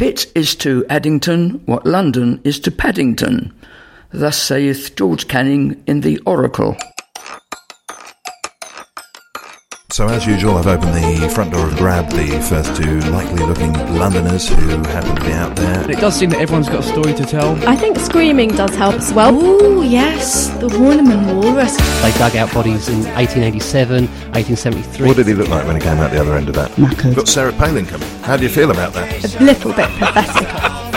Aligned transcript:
Pitt 0.00 0.32
is 0.34 0.54
to 0.54 0.86
Addington 0.88 1.60
what 1.66 1.84
London 1.84 2.40
is 2.42 2.58
to 2.60 2.70
Paddington. 2.70 3.52
Thus 4.10 4.38
saith 4.40 4.96
George 4.96 5.28
Canning 5.28 5.84
in 5.86 6.00
The 6.00 6.16
Oracle. 6.20 6.78
So, 9.92 10.06
as 10.06 10.24
usual, 10.24 10.56
I've 10.56 10.68
opened 10.68 10.94
the 10.94 11.28
front 11.34 11.52
door 11.52 11.66
and 11.66 11.76
grabbed 11.76 12.12
the 12.12 12.40
first 12.48 12.80
two 12.80 13.00
likely 13.10 13.44
looking 13.44 13.72
Londoners 13.96 14.48
who 14.48 14.78
happen 14.84 15.16
to 15.16 15.24
be 15.24 15.32
out 15.32 15.56
there. 15.56 15.90
It 15.90 15.98
does 15.98 16.14
seem 16.14 16.30
that 16.30 16.40
everyone's 16.40 16.68
got 16.68 16.84
a 16.84 16.88
story 16.88 17.12
to 17.12 17.24
tell. 17.24 17.58
I 17.68 17.74
think 17.74 17.98
screaming 17.98 18.50
does 18.50 18.72
help 18.76 18.94
as 18.94 19.12
well. 19.12 19.36
Oh, 19.36 19.82
yes, 19.82 20.46
the 20.60 20.68
Horniman 20.68 21.34
Walrus. 21.34 21.76
They 22.02 22.12
dug 22.12 22.36
out 22.36 22.54
bodies 22.54 22.88
in 22.88 22.98
1887, 23.14 24.06
1873. 24.06 25.08
What 25.08 25.16
did 25.16 25.26
he 25.26 25.34
look 25.34 25.48
like 25.48 25.66
when 25.66 25.74
he 25.74 25.82
came 25.82 25.98
out 25.98 26.12
the 26.12 26.20
other 26.20 26.36
end 26.36 26.48
of 26.48 26.54
that? 26.54 26.70
Knackered. 26.72 27.16
Got 27.16 27.26
Sarah 27.26 27.52
Palin 27.52 27.84
coming. 27.84 28.08
How 28.20 28.36
do 28.36 28.44
you 28.44 28.48
feel 28.48 28.70
about 28.70 28.92
that? 28.92 29.40
A 29.40 29.42
little 29.42 29.72
bit 29.72 29.88
pathetic. 29.98 30.89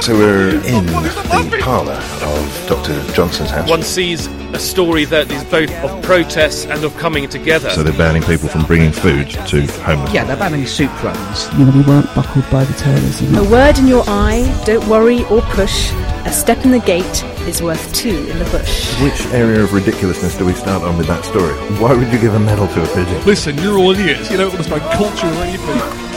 So, 0.00 0.14
we're 0.16 0.50
in 0.64 0.86
the 0.86 1.58
parlour 1.60 1.92
of 1.92 2.66
Dr. 2.68 3.02
Johnson's 3.14 3.50
house. 3.50 3.68
One 3.68 3.82
sees 3.82 4.26
a 4.54 4.58
story 4.58 5.04
that 5.06 5.30
is 5.30 5.42
both 5.44 5.70
of 5.84 6.02
protests 6.02 6.66
and 6.66 6.84
of 6.84 6.96
coming 6.96 7.28
together. 7.28 7.68
So, 7.70 7.82
they're 7.82 7.98
banning 7.98 8.22
people 8.22 8.48
from 8.48 8.64
bringing 8.64 8.92
food 8.92 9.28
to 9.28 9.66
homeless. 9.82 10.14
Yeah, 10.14 10.24
they're 10.24 10.36
banning 10.36 10.66
soup 10.66 11.02
runs. 11.02 11.52
You 11.54 11.66
know, 11.66 11.72
we 11.72 11.82
weren't 11.82 12.14
buckled 12.14 12.48
by 12.50 12.64
the 12.64 12.72
tailors. 12.74 13.20
You 13.20 13.28
know? 13.30 13.42
A 13.42 13.50
word 13.50 13.76
in 13.78 13.86
your 13.86 14.04
eye, 14.06 14.46
don't 14.64 14.86
worry 14.88 15.24
or 15.24 15.42
push. 15.42 15.92
A 16.24 16.32
step 16.32 16.64
in 16.64 16.70
the 16.70 16.80
gate 16.80 17.24
is 17.48 17.60
worth 17.60 17.92
two 17.92 18.08
in 18.30 18.38
the 18.38 18.44
bush. 18.46 18.94
Which 19.02 19.26
area 19.34 19.62
of 19.62 19.72
ridiculousness 19.72 20.38
do 20.38 20.46
we 20.46 20.54
start 20.54 20.84
on 20.84 20.96
with 20.96 21.08
that 21.08 21.24
story? 21.24 21.54
Why 21.80 21.92
would 21.92 22.10
you 22.12 22.20
give 22.20 22.34
a 22.34 22.40
medal 22.40 22.68
to 22.68 22.82
a 22.82 22.86
pigeon? 22.94 23.26
Listen, 23.26 23.58
you're 23.58 23.78
all 23.78 23.90
idiots. 23.90 24.30
You 24.30 24.36
don't 24.36 24.52
understand 24.52 24.82
culture 24.92 25.26
or 25.26 25.42
anything. 25.44 26.07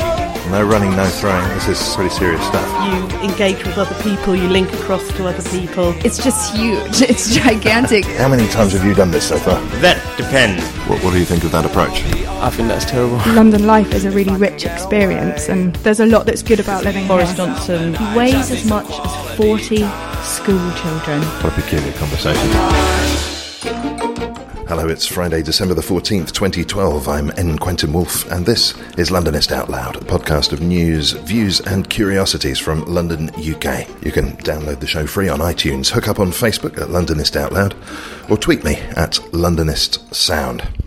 No 0.52 0.66
running, 0.66 0.94
no 0.98 1.06
throwing. 1.06 1.48
This 1.54 1.70
is 1.70 1.96
pretty 1.96 2.14
serious 2.14 2.46
stuff. 2.46 2.68
You 2.86 3.30
engage 3.30 3.66
with 3.66 3.78
other 3.78 3.96
people, 4.04 4.36
you 4.36 4.50
link 4.50 4.70
across 4.74 5.08
to 5.14 5.26
other 5.26 5.50
people. 5.50 5.94
It's 6.06 6.22
just 6.22 6.54
huge. 6.54 7.02
It's 7.12 7.34
gigantic. 7.34 8.04
How 8.04 8.28
many 8.28 8.46
times 8.50 8.74
have 8.74 8.84
you 8.84 8.94
done 8.94 9.12
this 9.12 9.30
so 9.30 9.38
far? 9.38 9.62
That 9.80 9.96
depends. 10.18 10.62
What, 10.90 11.02
what 11.06 11.14
do 11.14 11.20
you 11.20 11.26
think 11.26 11.46
of 11.46 11.54
that 11.54 11.66
approach? 11.66 12.04
I 12.44 12.50
think 12.50 12.68
that's 12.68 12.84
terrible. 12.84 13.16
London 13.34 13.66
life 13.66 13.94
is 13.94 14.04
a 14.04 14.12
really 14.12 14.36
rich 14.36 14.66
experience, 14.66 15.48
and 15.48 15.74
there's 15.78 16.02
a 16.02 16.06
lot 16.06 16.26
that's 16.26 16.44
good 16.44 16.60
about 16.60 16.84
living 16.84 17.08
Boris 17.08 17.30
here. 17.30 17.38
Johnson 17.38 17.94
weighs 18.14 18.52
as 18.52 18.66
much 18.66 18.90
as 18.90 19.38
40 19.38 19.78
school 20.22 20.72
children. 20.74 21.22
What 21.42 21.46
a 21.46 21.52
peculiar 21.62 21.94
conversation. 21.94 24.11
Hello, 24.72 24.88
it's 24.88 25.06
Friday, 25.06 25.44
December 25.44 25.74
the 25.74 25.82
14th, 25.82 26.32
2012. 26.32 27.10
I'm 27.10 27.30
N. 27.32 27.58
Quentin 27.58 27.92
Woolf, 27.92 28.26
and 28.32 28.46
this 28.46 28.72
is 28.98 29.10
Londonist 29.10 29.52
Out 29.52 29.68
Loud, 29.68 29.98
a 29.98 30.00
podcast 30.00 30.54
of 30.54 30.62
news, 30.62 31.12
views, 31.12 31.60
and 31.60 31.90
curiosities 31.90 32.58
from 32.58 32.86
London, 32.86 33.32
UK. 33.32 33.86
You 34.02 34.14
can 34.14 34.38
download 34.38 34.80
the 34.80 34.88
show 34.88 35.06
free 35.06 35.28
on 35.28 35.40
iTunes, 35.40 35.90
hook 35.90 36.08
up 36.08 36.22
on 36.22 36.32
Facebook 36.32 36.82
at 36.82 36.88
Londonist 36.88 37.36
Out 37.36 37.52
Loud, 37.52 37.76
or 38.30 38.38
tweet 38.38 38.64
me 38.64 38.76
at 38.96 39.16
Londonist 39.34 40.16
Sound. 40.16 40.81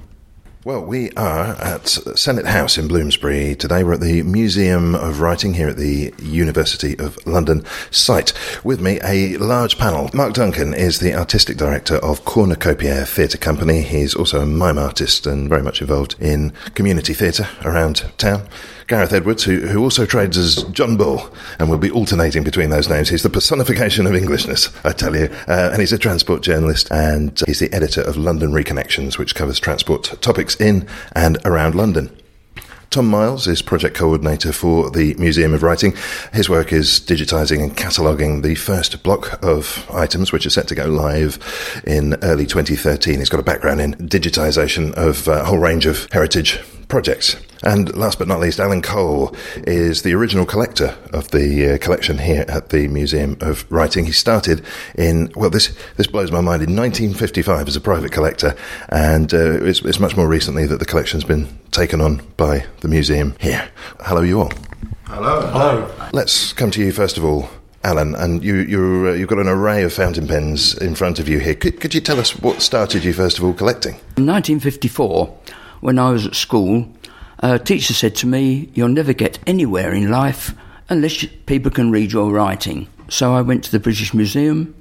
Well, 0.65 0.83
we 0.83 1.11
are 1.11 1.49
at 1.61 1.87
Senate 1.89 2.47
House 2.47 2.79
in 2.79 2.89
Bloomsbury 2.89 3.55
today. 3.55 3.85
We're 3.85 3.93
at 3.93 4.01
the 4.01 4.23
Museum 4.23 4.95
of 4.95 5.21
Writing 5.21 5.53
here 5.53 5.69
at 5.69 5.77
the 5.77 6.15
University 6.23 6.99
of 6.99 7.19
London 7.27 7.67
site. 7.91 8.33
With 8.65 8.81
me, 8.81 8.99
a 9.05 9.37
large 9.37 9.77
panel. 9.77 10.09
Mark 10.15 10.33
Duncan 10.33 10.73
is 10.73 11.01
the 11.01 11.15
artistic 11.15 11.59
director 11.59 11.97
of 11.97 12.25
Cornucopia 12.25 13.05
Theatre 13.05 13.37
Company. 13.37 13.83
He's 13.83 14.15
also 14.15 14.41
a 14.41 14.47
mime 14.47 14.79
artist 14.79 15.27
and 15.27 15.51
very 15.51 15.63
much 15.63 15.83
involved 15.83 16.17
in 16.19 16.55
community 16.75 17.13
theatre 17.13 17.47
around 17.63 18.11
town. 18.17 18.49
Gareth 18.87 19.13
Edwards, 19.13 19.45
who, 19.45 19.61
who 19.61 19.83
also 19.83 20.05
trades 20.05 20.37
as 20.37 20.63
John 20.65 20.97
Bull, 20.97 21.33
and 21.59 21.69
we'll 21.69 21.79
be 21.79 21.91
alternating 21.91 22.45
between 22.45 22.71
those 22.71 22.89
names. 22.89 23.09
He's 23.09 23.23
the 23.23 23.31
personification 23.31 24.07
of 24.07 24.15
Englishness, 24.15 24.71
I 24.85 24.93
tell 24.93 25.17
you. 25.17 25.31
Uh, 25.49 25.71
and 25.73 25.81
he's 25.81 25.93
a 25.93 25.99
transport 25.99 26.43
journalist, 26.43 26.91
and 26.91 27.41
he's 27.47 27.61
the 27.61 27.73
editor 27.73 28.03
of 28.03 28.17
London 28.17 28.53
Reconnections, 28.53 29.19
which 29.19 29.35
covers 29.35 29.59
transport 29.59 30.21
topics 30.21 30.61
in 30.61 30.87
and 31.15 31.39
around 31.45 31.75
London. 31.75 32.15
Tom 32.95 33.09
Miles 33.09 33.49
is 33.49 33.61
project 33.61 33.97
coordinator 33.97 34.53
for 34.53 34.89
the 34.89 35.15
Museum 35.15 35.53
of 35.53 35.65
Writing. 35.65 35.95
His 36.33 36.49
work 36.49 36.73
is 36.73 37.01
digitising 37.01 37.61
and 37.61 37.77
cataloguing 37.77 38.43
the 38.43 38.55
first 38.55 39.03
block 39.03 39.43
of 39.43 39.85
items 39.93 40.31
which 40.31 40.47
are 40.47 40.51
set 40.51 40.69
to 40.69 40.77
go 40.77 40.85
live 40.85 41.41
in 41.85 42.15
early 42.23 42.47
2013. 42.47 43.19
He's 43.19 43.29
got 43.29 43.41
a 43.41 43.43
background 43.43 43.81
in 43.81 43.95
digitisation 43.95 44.93
of 44.93 45.27
a 45.27 45.45
whole 45.45 45.59
range 45.59 45.87
of 45.87 46.07
heritage 46.13 46.61
projects. 46.95 47.37
And 47.65 47.93
last 47.97 48.21
but 48.21 48.29
not 48.29 48.39
least, 48.39 48.61
Alan 48.61 48.81
Cole 48.81 49.35
is 49.67 50.03
the 50.03 50.15
original 50.15 50.47
collector 50.47 50.97
of 51.13 51.29
the 51.33 51.75
uh, 51.75 51.79
collection 51.79 52.19
here 52.19 52.45
at 52.47 52.69
the 52.69 52.87
Museum 52.87 53.37
of 53.41 53.67
Writing. 53.69 54.05
He 54.05 54.13
started 54.13 54.65
in, 54.95 55.33
well, 55.35 55.51
this, 55.51 55.77
this 55.97 56.07
blows 56.07 56.31
my 56.31 56.41
mind, 56.41 56.63
in 56.63 56.77
1955 56.77 57.67
as 57.67 57.75
a 57.75 57.81
private 57.81 58.13
collector, 58.13 58.55
and 58.91 59.35
uh, 59.35 59.65
it's, 59.65 59.83
it's 59.83 59.99
much 59.99 60.17
more 60.17 60.29
recently 60.29 60.67
that 60.67 60.79
the 60.79 60.85
collection's 60.85 61.25
been 61.25 61.49
taken 61.73 62.01
on 62.01 62.23
by 62.37 62.65
the 62.83 62.87
museum 62.87 63.35
here. 63.41 63.69
Hello, 64.03 64.21
you 64.21 64.43
all. 64.43 64.53
Hello. 65.07 65.49
Hello. 65.49 66.11
Let's 66.13 66.53
come 66.53 66.71
to 66.71 66.81
you 66.81 66.93
first 66.93 67.19
of 67.19 67.25
all. 67.25 67.49
Alan, 67.83 68.15
and 68.15 68.45
you, 68.45 68.55
you're, 68.59 69.09
uh, 69.09 69.15
you've 69.15 69.29
got 69.29 69.41
an 69.41 69.49
array 69.49 69.83
of 69.83 69.93
fountain 69.93 70.29
pens 70.29 70.79
in 70.79 70.95
front 70.95 71.19
of 71.19 71.29
you 71.29 71.41
here. 71.41 71.57
Could, 71.57 71.81
could 71.81 71.93
you 71.93 72.01
tell 72.01 72.21
us 72.21 72.39
what 72.39 72.63
started 72.63 73.03
you 73.03 73.13
first 73.13 73.39
of 73.39 73.45
all 73.45 73.53
collecting? 73.53 73.95
In 74.17 74.27
1954, 74.27 75.39
when 75.81 75.99
I 75.99 76.11
was 76.11 76.27
at 76.27 76.35
school, 76.35 76.89
a 77.39 77.59
teacher 77.59 77.95
said 77.95 78.17
to 78.17 78.27
me, 78.27 78.71
You'll 78.75 78.89
never 78.89 79.13
get 79.13 79.39
anywhere 79.47 79.93
in 79.93 80.11
life 80.11 80.55
unless 80.89 81.25
people 81.47 81.71
can 81.71 81.91
read 81.91 82.13
your 82.13 82.31
writing. 82.31 82.89
So 83.09 83.35
I 83.35 83.43
went 83.43 83.65
to 83.65 83.71
the 83.71 83.81
British 83.81 84.15
Museum, 84.15 84.75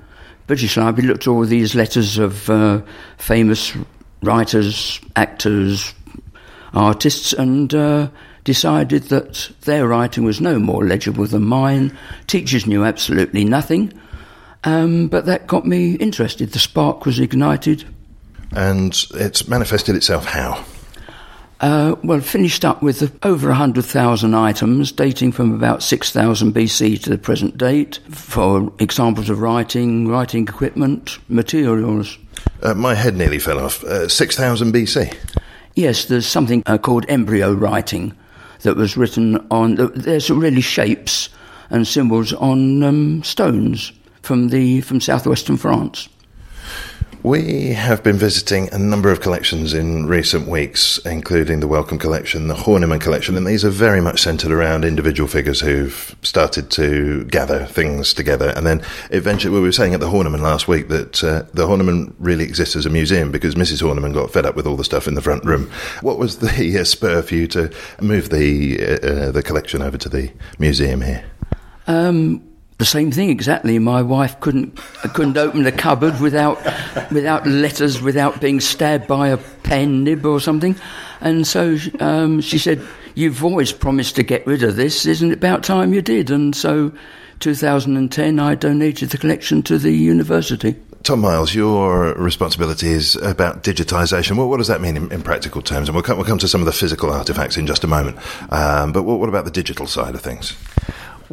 British 0.47 0.77
Library, 0.77 1.07
looked 1.07 1.23
at 1.23 1.27
all 1.27 1.45
these 1.45 1.75
letters 1.75 2.17
of 2.17 2.49
uh, 2.49 2.81
famous 3.17 3.75
writers, 4.21 4.99
actors, 5.15 5.93
artists, 6.73 7.33
and 7.33 7.73
uh, 7.73 8.09
decided 8.43 9.03
that 9.03 9.51
their 9.61 9.87
writing 9.87 10.23
was 10.23 10.41
no 10.41 10.59
more 10.59 10.85
legible 10.85 11.25
than 11.25 11.43
mine. 11.43 11.95
Teachers 12.27 12.65
knew 12.65 12.83
absolutely 12.83 13.43
nothing, 13.43 13.93
um, 14.63 15.07
but 15.07 15.25
that 15.25 15.47
got 15.47 15.65
me 15.65 15.93
interested. 15.95 16.51
The 16.51 16.59
spark 16.59 17.05
was 17.05 17.19
ignited. 17.19 17.85
And 18.55 18.97
it's 19.15 19.47
manifested 19.47 19.95
itself 19.95 20.25
how? 20.25 20.63
Uh, 21.63 21.95
well, 22.03 22.19
finished 22.19 22.65
up 22.65 22.83
with 22.83 23.17
over 23.25 23.47
100,000 23.47 24.33
items 24.33 24.91
dating 24.91 25.31
from 25.31 25.53
about 25.53 25.81
6000 25.81 26.53
BC 26.53 27.01
to 27.01 27.09
the 27.09 27.17
present 27.17 27.57
date 27.57 27.99
for 28.09 28.73
examples 28.79 29.29
of 29.29 29.39
writing, 29.39 30.05
writing 30.05 30.45
equipment, 30.45 31.19
materials. 31.29 32.17
Uh, 32.61 32.73
my 32.73 32.93
head 32.93 33.15
nearly 33.15 33.39
fell 33.39 33.59
off. 33.59 33.81
Uh, 33.85 34.09
6000 34.09 34.73
BC. 34.73 35.15
Yes, 35.75 36.03
there's 36.03 36.27
something 36.27 36.63
uh, 36.65 36.77
called 36.77 37.05
embryo 37.07 37.53
writing 37.53 38.13
that 38.63 38.75
was 38.75 38.97
written 38.97 39.37
on, 39.49 39.75
there's 39.95 40.29
really 40.29 40.59
shapes 40.59 41.29
and 41.69 41.87
symbols 41.87 42.33
on 42.33 42.83
um, 42.83 43.23
stones 43.23 43.93
from, 44.21 44.49
the, 44.49 44.81
from 44.81 44.99
southwestern 44.99 45.55
France. 45.55 46.09
We 47.23 47.69
have 47.69 48.03
been 48.03 48.17
visiting 48.17 48.67
a 48.73 48.77
number 48.77 49.09
of 49.09 49.21
collections 49.21 49.73
in 49.73 50.07
recent 50.07 50.45
weeks, 50.45 50.97
including 51.05 51.61
the 51.61 51.69
Wellcome 51.69 51.97
Collection, 51.97 52.49
the 52.49 52.53
Horniman 52.53 52.99
Collection, 52.99 53.37
and 53.37 53.47
these 53.47 53.63
are 53.63 53.69
very 53.69 54.01
much 54.01 54.21
centred 54.21 54.51
around 54.51 54.83
individual 54.83 55.29
figures 55.29 55.61
who've 55.61 56.17
started 56.21 56.69
to 56.71 57.23
gather 57.23 57.65
things 57.65 58.13
together. 58.13 58.51
And 58.57 58.67
then 58.67 58.83
eventually, 59.09 59.53
we 59.53 59.61
were 59.61 59.71
saying 59.71 59.93
at 59.93 60.01
the 60.01 60.09
Horniman 60.09 60.41
last 60.41 60.67
week 60.67 60.89
that 60.89 61.23
uh, 61.23 61.43
the 61.53 61.65
Horniman 61.65 62.13
really 62.19 62.43
exists 62.43 62.75
as 62.75 62.85
a 62.85 62.89
museum 62.89 63.31
because 63.31 63.55
Mrs. 63.55 63.81
Horniman 63.81 64.13
got 64.13 64.29
fed 64.29 64.45
up 64.45 64.57
with 64.57 64.67
all 64.67 64.75
the 64.75 64.83
stuff 64.83 65.07
in 65.07 65.13
the 65.13 65.21
front 65.21 65.45
room. 65.45 65.71
What 66.01 66.19
was 66.19 66.39
the 66.39 66.77
uh, 66.77 66.83
spur 66.83 67.21
for 67.21 67.35
you 67.35 67.47
to 67.47 67.71
move 68.01 68.31
the 68.31 68.85
uh, 68.85 69.07
uh 69.07 69.31
the 69.31 69.43
collection 69.43 69.81
over 69.81 69.97
to 69.97 70.09
the 70.09 70.29
museum 70.59 70.99
here? 70.99 71.23
Um, 71.87 72.52
the 72.77 72.85
same 72.85 73.11
thing 73.11 73.29
exactly. 73.29 73.77
My 73.79 74.01
wife 74.01 74.39
couldn't 74.39 74.75
couldn't 75.13 75.37
open 75.37 75.63
the 75.63 75.71
cupboard 75.71 76.19
without 76.19 76.57
without 77.11 77.45
letters, 77.45 78.01
without 78.01 78.41
being 78.41 78.59
stabbed 78.59 79.07
by 79.07 79.29
a 79.29 79.37
pen 79.37 80.03
nib 80.03 80.25
or 80.25 80.39
something, 80.39 80.75
and 81.21 81.45
so 81.45 81.77
um, 81.99 82.41
she 82.41 82.57
said, 82.57 82.81
"You've 83.15 83.43
always 83.43 83.71
promised 83.71 84.15
to 84.15 84.23
get 84.23 84.45
rid 84.47 84.63
of 84.63 84.75
this. 84.75 85.05
Isn't 85.05 85.31
it 85.31 85.37
about 85.37 85.63
time 85.63 85.93
you 85.93 86.01
did?" 86.01 86.31
And 86.31 86.55
so, 86.55 86.91
2010, 87.39 88.39
I 88.39 88.55
donated 88.55 89.09
the 89.09 89.17
collection 89.17 89.61
to 89.63 89.77
the 89.77 89.91
university. 89.91 90.75
Tom 91.03 91.19
Miles, 91.19 91.53
your 91.53 92.13
responsibility 92.13 92.87
is 92.87 93.17
about 93.17 93.61
digitisation. 93.61 94.37
What, 94.37 94.47
what 94.47 94.57
does 94.57 94.69
that 94.69 94.79
mean 94.79 94.95
in, 94.95 95.11
in, 95.11 95.21
practical 95.21 95.61
terms? 95.61 95.89
And 95.89 95.95
we'll 95.95 96.03
come, 96.03 96.15
we'll 96.15 96.25
come 96.25 96.37
to 96.37 96.47
some 96.47 96.61
of 96.61 96.65
the 96.65 96.71
physical 96.71 97.09
artefacts 97.09 97.57
in 97.57 97.67
just 97.67 97.83
a 97.83 97.87
moment. 97.87 98.17
Um, 98.53 98.93
but 98.93 99.03
what, 99.03 99.19
what 99.19 99.27
about 99.27 99.43
the 99.43 99.51
digital 99.51 99.85
side 99.85 100.15
of 100.15 100.21
things? 100.21 100.55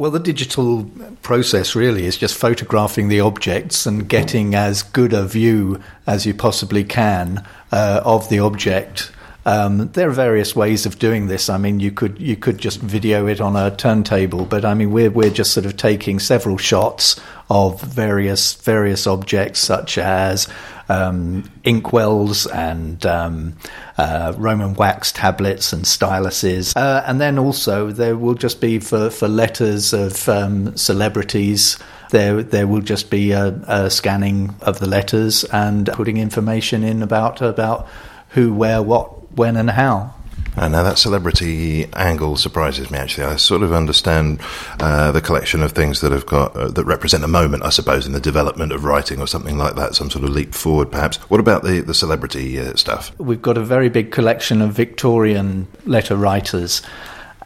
Well, 0.01 0.09
the 0.09 0.17
digital 0.17 0.89
process 1.21 1.75
really 1.75 2.07
is 2.07 2.17
just 2.17 2.35
photographing 2.35 3.07
the 3.07 3.19
objects 3.19 3.85
and 3.85 4.09
getting 4.09 4.55
as 4.55 4.81
good 4.81 5.13
a 5.13 5.27
view 5.27 5.79
as 6.07 6.25
you 6.25 6.33
possibly 6.33 6.83
can 6.83 7.45
uh, 7.71 8.01
of 8.03 8.27
the 8.27 8.39
object. 8.39 9.11
Um, 9.45 9.91
there 9.91 10.09
are 10.09 10.11
various 10.13 10.55
ways 10.55 10.87
of 10.87 10.97
doing 10.97 11.27
this. 11.27 11.51
I 11.51 11.59
mean, 11.59 11.79
you 11.79 11.91
could 11.91 12.19
you 12.19 12.35
could 12.35 12.57
just 12.57 12.79
video 12.79 13.27
it 13.27 13.39
on 13.39 13.55
a 13.55 13.69
turntable, 13.69 14.45
but 14.45 14.65
I 14.65 14.73
mean, 14.73 14.91
we're 14.91 15.11
we're 15.11 15.29
just 15.29 15.53
sort 15.53 15.67
of 15.67 15.77
taking 15.77 16.17
several 16.17 16.57
shots 16.57 17.21
of 17.51 17.79
various 17.79 18.55
various 18.55 19.05
objects, 19.05 19.59
such 19.59 19.99
as 19.99 20.47
um, 20.91 21.43
inkwells 21.63 22.45
and 22.53 23.05
um, 23.05 23.55
uh, 23.97 24.33
Roman 24.37 24.73
wax 24.73 25.11
tablets 25.11 25.73
and 25.73 25.85
styluses. 25.85 26.75
Uh, 26.75 27.03
and 27.05 27.21
then 27.21 27.39
also 27.39 27.91
there 27.91 28.17
will 28.17 28.35
just 28.35 28.59
be 28.59 28.79
for, 28.79 29.09
for 29.09 29.27
letters 29.27 29.93
of 29.93 30.27
um, 30.27 30.75
celebrities. 30.75 31.77
There, 32.09 32.43
there 32.43 32.67
will 32.67 32.81
just 32.81 33.09
be 33.09 33.31
a, 33.31 33.47
a, 33.67 33.89
scanning 33.89 34.53
of 34.61 34.79
the 34.79 34.87
letters 34.87 35.45
and 35.45 35.87
putting 35.93 36.17
information 36.17 36.83
in 36.83 37.01
about 37.03 37.41
about 37.41 37.87
who, 38.29 38.53
where, 38.53 38.81
what, 38.81 39.31
when, 39.31 39.55
and 39.55 39.69
how. 39.69 40.13
Uh, 40.57 40.67
now 40.67 40.83
that 40.83 40.97
celebrity 40.97 41.87
angle 41.93 42.35
surprises 42.35 42.91
me. 42.91 42.97
Actually, 42.97 43.25
I 43.25 43.35
sort 43.37 43.63
of 43.63 43.71
understand 43.71 44.41
uh, 44.79 45.11
the 45.11 45.21
collection 45.21 45.63
of 45.63 45.71
things 45.71 46.01
that 46.01 46.11
have 46.11 46.25
got 46.25 46.55
uh, 46.55 46.67
that 46.69 46.85
represent 46.85 47.23
a 47.23 47.27
moment, 47.27 47.63
I 47.63 47.69
suppose, 47.69 48.05
in 48.05 48.11
the 48.11 48.19
development 48.19 48.71
of 48.71 48.83
writing 48.83 49.19
or 49.19 49.27
something 49.27 49.57
like 49.57 49.75
that. 49.75 49.95
Some 49.95 50.09
sort 50.09 50.25
of 50.25 50.31
leap 50.31 50.53
forward, 50.53 50.91
perhaps. 50.91 51.17
What 51.29 51.39
about 51.39 51.63
the 51.63 51.81
the 51.81 51.93
celebrity 51.93 52.59
uh, 52.59 52.75
stuff? 52.75 53.17
We've 53.17 53.41
got 53.41 53.57
a 53.57 53.63
very 53.63 53.89
big 53.89 54.11
collection 54.11 54.61
of 54.61 54.73
Victorian 54.73 55.67
letter 55.85 56.15
writers. 56.15 56.81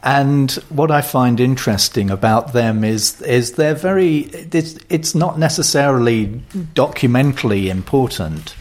And 0.02 0.52
what 0.68 0.90
I 0.90 1.00
find 1.00 1.40
interesting 1.40 2.10
about 2.10 2.52
them 2.52 2.84
is 2.84 3.20
is 3.22 3.52
they're 3.52 3.74
very 3.74 4.18
it's, 4.52 4.78
it's 4.88 5.14
not 5.14 5.38
necessarily 5.38 6.26
documentally 6.74 7.66
important 7.66 8.54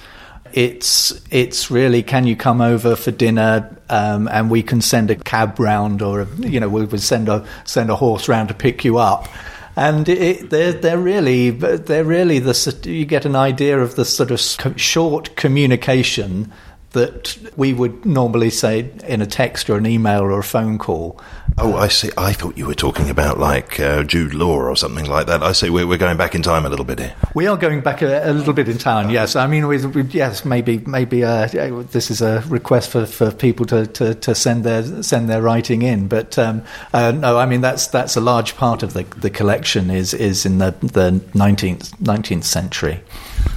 it's 0.55 1.21
it's 1.31 1.69
really 1.69 2.01
can 2.01 2.25
you 2.25 2.35
come 2.35 2.61
over 2.61 2.95
for 2.95 3.11
dinner 3.11 3.77
um, 3.89 4.29
and 4.29 4.49
we 4.49 4.63
can 4.63 4.79
send 4.79 5.11
a 5.11 5.15
cab 5.15 5.59
round 5.59 6.01
or 6.01 6.21
a, 6.21 6.27
you 6.37 6.61
know 6.61 6.69
we 6.69 6.85
would 6.85 7.01
send 7.01 7.27
a 7.27 7.45
send 7.65 7.89
a 7.89 7.95
horse 7.95 8.27
round 8.29 8.47
to 8.47 8.55
pick 8.55 8.83
you 8.83 8.97
up. 8.97 9.27
And 9.75 10.07
it, 10.07 10.49
they're 10.49 10.71
they're 10.71 10.97
really 10.97 11.49
they're 11.49 12.05
really 12.05 12.39
the 12.39 12.79
you 12.85 13.05
get 13.05 13.25
an 13.25 13.35
idea 13.35 13.77
of 13.77 13.95
the 13.95 14.05
sort 14.05 14.31
of 14.31 14.39
short 14.79 15.35
communication 15.35 16.53
that 16.95 17.37
we 17.55 17.73
would 17.73 18.05
normally 18.05 18.49
say 18.49 18.91
in 19.07 19.21
a 19.21 19.25
text 19.25 19.69
or 19.69 19.77
an 19.77 19.85
email 19.85 20.21
or 20.21 20.39
a 20.39 20.43
phone 20.43 20.77
call. 20.77 21.21
Oh, 21.57 21.75
I 21.75 21.87
see. 21.87 22.09
I 22.17 22.33
thought 22.33 22.57
you 22.57 22.65
were 22.65 22.75
talking 22.75 23.09
about 23.09 23.37
like 23.37 23.79
uh, 23.79 24.03
Jude 24.03 24.33
Law 24.33 24.57
or 24.57 24.75
something 24.75 25.05
like 25.05 25.27
that. 25.27 25.41
I 25.41 25.53
see. 25.53 25.69
We're, 25.69 25.87
we're 25.87 25.97
going 25.97 26.17
back 26.17 26.35
in 26.35 26.41
time 26.41 26.65
a 26.65 26.69
little 26.69 26.83
bit 26.83 26.99
here. 26.99 27.15
We 27.33 27.47
are 27.47 27.55
going 27.55 27.81
back 27.81 28.01
a, 28.01 28.29
a 28.29 28.33
little 28.33 28.53
bit 28.53 28.67
in 28.67 28.77
time. 28.77 29.09
Yes, 29.09 29.35
I 29.35 29.47
mean, 29.47 29.67
we, 29.67 29.85
we, 29.85 30.01
yes, 30.03 30.43
maybe 30.43 30.79
maybe 30.79 31.23
uh, 31.23 31.47
this 31.91 32.11
is 32.11 32.21
a 32.21 32.43
request 32.47 32.89
for, 32.89 33.05
for 33.05 33.31
people 33.31 33.65
to, 33.67 33.87
to, 33.87 34.15
to 34.15 34.35
send 34.35 34.63
their 34.63 35.03
send 35.03 35.29
their 35.29 35.41
writing 35.41 35.81
in. 35.81 36.07
But 36.07 36.37
um, 36.37 36.63
uh, 36.93 37.11
no, 37.11 37.37
I 37.37 37.45
mean 37.45 37.61
that's 37.61 37.87
that's 37.87 38.17
a 38.17 38.21
large 38.21 38.57
part 38.57 38.83
of 38.83 38.93
the 38.93 39.03
the 39.21 39.29
collection 39.29 39.89
is 39.89 40.13
is 40.13 40.45
in 40.45 40.57
the 40.57 40.71
the 40.81 41.21
nineteenth 41.33 41.93
nineteenth 42.01 42.45
century. 42.45 43.01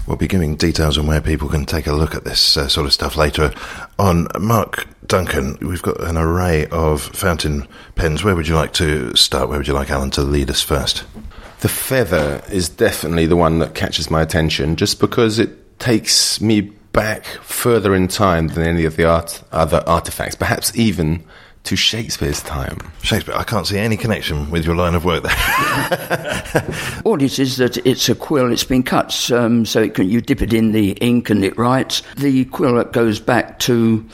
We'll 0.09 0.17
be 0.17 0.27
giving 0.27 0.57
details 0.57 0.97
on 0.97 1.07
where 1.07 1.21
people 1.21 1.51
can 1.51 1.67
take 1.67 1.87
a 1.87 1.93
look 1.93 2.15
at 2.15 2.25
this 2.25 2.57
uh, 2.57 2.67
sort 2.67 2.87
of 2.87 2.95
stuff 2.95 3.15
later 3.15 3.53
on. 3.99 4.27
Mark 4.41 4.87
Duncan, 5.07 5.59
we've 5.61 5.83
got 5.83 6.03
an 6.03 6.17
array 6.17 6.65
of 6.69 7.03
fountain 7.03 7.69
pens. 7.95 8.25
Where 8.25 8.35
would 8.35 8.49
you 8.49 8.55
like 8.55 8.73
to 8.75 9.15
start? 9.15 9.51
Where 9.51 9.59
would 9.59 9.69
you 9.69 9.75
like 9.75 9.91
Alan 9.91 10.09
to 10.13 10.23
lead 10.23 10.49
us 10.49 10.63
first? 10.63 11.05
The 11.61 11.69
feather 11.69 12.43
is 12.51 12.71
definitely 12.71 13.27
the 13.27 13.37
one 13.37 13.59
that 13.59 13.75
catches 13.75 14.11
my 14.11 14.23
attention 14.23 14.77
just 14.77 14.99
because 14.99 15.39
it 15.39 15.79
takes 15.79 16.41
me 16.41 16.63
back 16.63 17.27
further 17.43 17.95
in 17.95 18.09
time 18.09 18.49
than 18.49 18.67
any 18.67 18.87
of 18.87 18.97
the 18.97 19.05
art, 19.05 19.43
other 19.53 19.85
artifacts, 19.87 20.37
perhaps 20.37 20.75
even 20.75 21.23
to 21.65 21.77
Shakespeare's 21.77 22.43
time. 22.43 22.79
Shakespeare, 23.03 23.35
I 23.35 23.45
can't 23.45 23.67
see 23.67 23.79
any 23.79 23.97
connection 23.97 24.51
with 24.51 24.65
your 24.65 24.75
line 24.75 24.95
of 24.95 25.05
work 25.05 25.23
there. 25.23 26.45
All 27.05 27.21
it 27.23 27.39
is 27.39 27.57
that 27.59 27.77
it's 27.87 28.09
a 28.09 28.15
quill, 28.15 28.51
it's 28.53 28.65
been 28.65 28.83
cut 28.83 29.31
um, 29.31 29.67
so 29.67 29.83
it 29.83 29.95
can, 29.95 30.09
you 30.09 30.21
dip 30.21 30.41
it 30.43 30.53
in 30.53 30.73
the 30.73 30.93
ink 30.93 31.31
and 31.31 31.45
it 31.45 31.57
writes. 31.59 32.03
The 32.17 32.45
quill 32.47 32.83
goes 32.85 33.21
back 33.21 33.59
to 33.61 34.09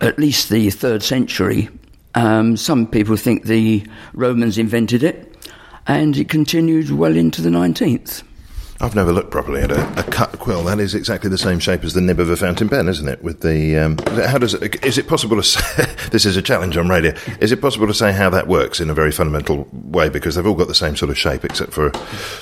at 0.00 0.18
least 0.18 0.50
the 0.50 0.70
third 0.70 1.02
century. 1.02 1.68
Um, 2.14 2.56
some 2.56 2.86
people 2.86 3.16
think 3.16 3.44
the 3.44 3.86
Romans 4.12 4.58
invented 4.58 5.02
it, 5.02 5.48
and 5.86 6.16
it 6.16 6.28
continued 6.28 6.90
well 6.90 7.16
into 7.16 7.40
the 7.40 7.48
19th. 7.48 8.22
I've 8.82 8.96
never 8.96 9.12
looked 9.12 9.30
properly 9.30 9.60
at 9.60 9.70
a, 9.70 10.00
a, 10.00 10.02
cut 10.02 10.40
quill. 10.40 10.64
That 10.64 10.80
is 10.80 10.92
exactly 10.96 11.30
the 11.30 11.38
same 11.38 11.60
shape 11.60 11.84
as 11.84 11.94
the 11.94 12.00
nib 12.00 12.18
of 12.18 12.28
a 12.28 12.36
fountain 12.36 12.68
pen, 12.68 12.88
isn't 12.88 13.06
it? 13.06 13.22
With 13.22 13.40
the 13.40 13.76
um, 13.76 13.96
how 14.26 14.38
does 14.38 14.54
it? 14.54 14.84
Is 14.84 14.98
it 14.98 15.06
possible 15.06 15.36
to 15.36 15.42
say? 15.44 15.84
this 16.10 16.26
is 16.26 16.36
a 16.36 16.42
challenge 16.42 16.76
on 16.76 16.88
radio. 16.88 17.14
Is 17.38 17.52
it 17.52 17.60
possible 17.60 17.86
to 17.86 17.94
say 17.94 18.10
how 18.12 18.28
that 18.30 18.48
works 18.48 18.80
in 18.80 18.90
a 18.90 18.94
very 18.94 19.12
fundamental 19.12 19.68
way? 19.72 20.08
Because 20.08 20.34
they've 20.34 20.46
all 20.46 20.56
got 20.56 20.66
the 20.66 20.74
same 20.74 20.96
sort 20.96 21.10
of 21.10 21.16
shape, 21.16 21.44
except 21.44 21.72
for 21.72 21.90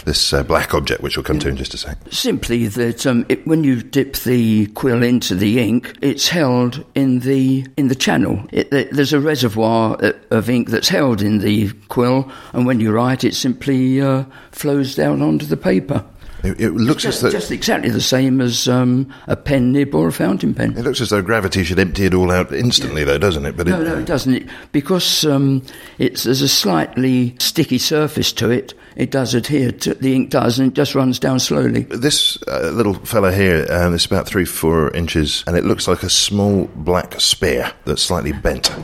this 0.06 0.32
uh, 0.32 0.42
black 0.42 0.72
object, 0.72 1.02
which 1.02 1.18
we'll 1.18 1.24
come 1.24 1.38
to 1.40 1.48
in 1.48 1.56
just 1.56 1.74
a 1.74 1.76
sec. 1.76 1.98
Simply 2.10 2.68
that 2.68 3.06
um, 3.06 3.26
it, 3.28 3.46
when 3.46 3.62
you 3.62 3.82
dip 3.82 4.16
the 4.16 4.66
quill 4.68 5.02
into 5.02 5.34
the 5.34 5.60
ink, 5.60 5.94
it's 6.00 6.28
held 6.28 6.82
in 6.94 7.20
the 7.20 7.66
in 7.76 7.88
the 7.88 7.94
channel. 7.94 8.42
It, 8.50 8.70
there's 8.70 9.12
a 9.12 9.20
reservoir 9.20 9.98
uh, 10.02 10.12
of 10.30 10.48
ink 10.48 10.70
that's 10.70 10.88
held 10.88 11.20
in 11.20 11.40
the 11.40 11.70
quill, 11.88 12.32
and 12.54 12.64
when 12.64 12.80
you 12.80 12.92
write, 12.92 13.24
it 13.24 13.34
simply 13.34 14.00
uh, 14.00 14.24
flows 14.52 14.94
down 14.94 15.20
onto 15.20 15.44
the 15.44 15.58
paper. 15.58 16.02
It, 16.42 16.60
it 16.60 16.70
looks 16.70 17.02
just, 17.02 17.16
as 17.16 17.22
though 17.22 17.30
just 17.30 17.50
exactly 17.50 17.90
the 17.90 18.00
same 18.00 18.40
as 18.40 18.68
um, 18.68 19.12
a 19.26 19.36
pen 19.36 19.72
nib 19.72 19.94
or 19.94 20.08
a 20.08 20.12
fountain 20.12 20.54
pen. 20.54 20.76
It 20.76 20.84
looks 20.84 21.00
as 21.00 21.10
though 21.10 21.22
gravity 21.22 21.64
should 21.64 21.78
empty 21.78 22.06
it 22.06 22.14
all 22.14 22.30
out 22.30 22.52
instantly, 22.52 23.02
yeah. 23.02 23.06
though, 23.06 23.18
doesn't 23.18 23.44
it? 23.44 23.56
But 23.56 23.66
no, 23.66 23.80
it, 23.80 23.84
no, 23.84 23.98
it 23.98 24.06
doesn't. 24.06 24.34
It, 24.34 24.48
because 24.72 25.24
um, 25.24 25.62
it's 25.98 26.24
there's 26.24 26.42
a 26.42 26.48
slightly 26.48 27.36
sticky 27.38 27.78
surface 27.78 28.32
to 28.34 28.50
it. 28.50 28.74
It 28.96 29.10
does 29.10 29.34
adhere 29.34 29.72
to 29.72 29.94
the 29.94 30.14
ink 30.14 30.30
does, 30.30 30.58
and 30.58 30.72
it 30.72 30.74
just 30.74 30.94
runs 30.94 31.18
down 31.18 31.40
slowly. 31.40 31.82
This 31.84 32.42
uh, 32.48 32.70
little 32.72 32.94
fella 32.94 33.32
here, 33.32 33.66
um, 33.70 33.94
it's 33.94 34.06
about 34.06 34.26
three, 34.26 34.44
four 34.44 34.90
inches, 34.94 35.44
and 35.46 35.56
it 35.56 35.64
looks 35.64 35.86
like 35.86 36.02
a 36.02 36.10
small 36.10 36.66
black 36.74 37.20
spear 37.20 37.72
that's 37.84 38.02
slightly 38.02 38.32
bent. 38.32 38.74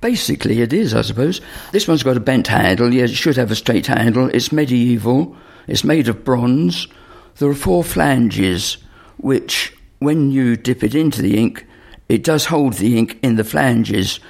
Basically, 0.00 0.60
it 0.60 0.72
is, 0.72 0.94
I 0.94 1.00
suppose. 1.00 1.40
This 1.72 1.88
one's 1.88 2.02
got 2.02 2.16
a 2.16 2.20
bent 2.20 2.46
handle. 2.46 2.92
Yes, 2.92 3.10
it 3.10 3.14
should 3.14 3.36
have 3.36 3.50
a 3.50 3.54
straight 3.54 3.86
handle. 3.86 4.28
It's 4.28 4.52
medieval. 4.52 5.34
It's 5.66 5.82
made 5.82 6.08
of 6.08 6.24
bronze. 6.24 6.86
There 7.36 7.48
are 7.48 7.54
four 7.54 7.82
flanges 7.82 8.76
which, 9.16 9.76
when 9.98 10.30
you 10.30 10.56
dip 10.56 10.84
it 10.84 10.94
into 10.94 11.20
the 11.20 11.36
ink, 11.36 11.66
it 12.08 12.22
does 12.22 12.46
hold 12.46 12.74
the 12.74 12.96
ink 12.96 13.18
in 13.22 13.36
the 13.36 13.44
flanges. 13.44 14.20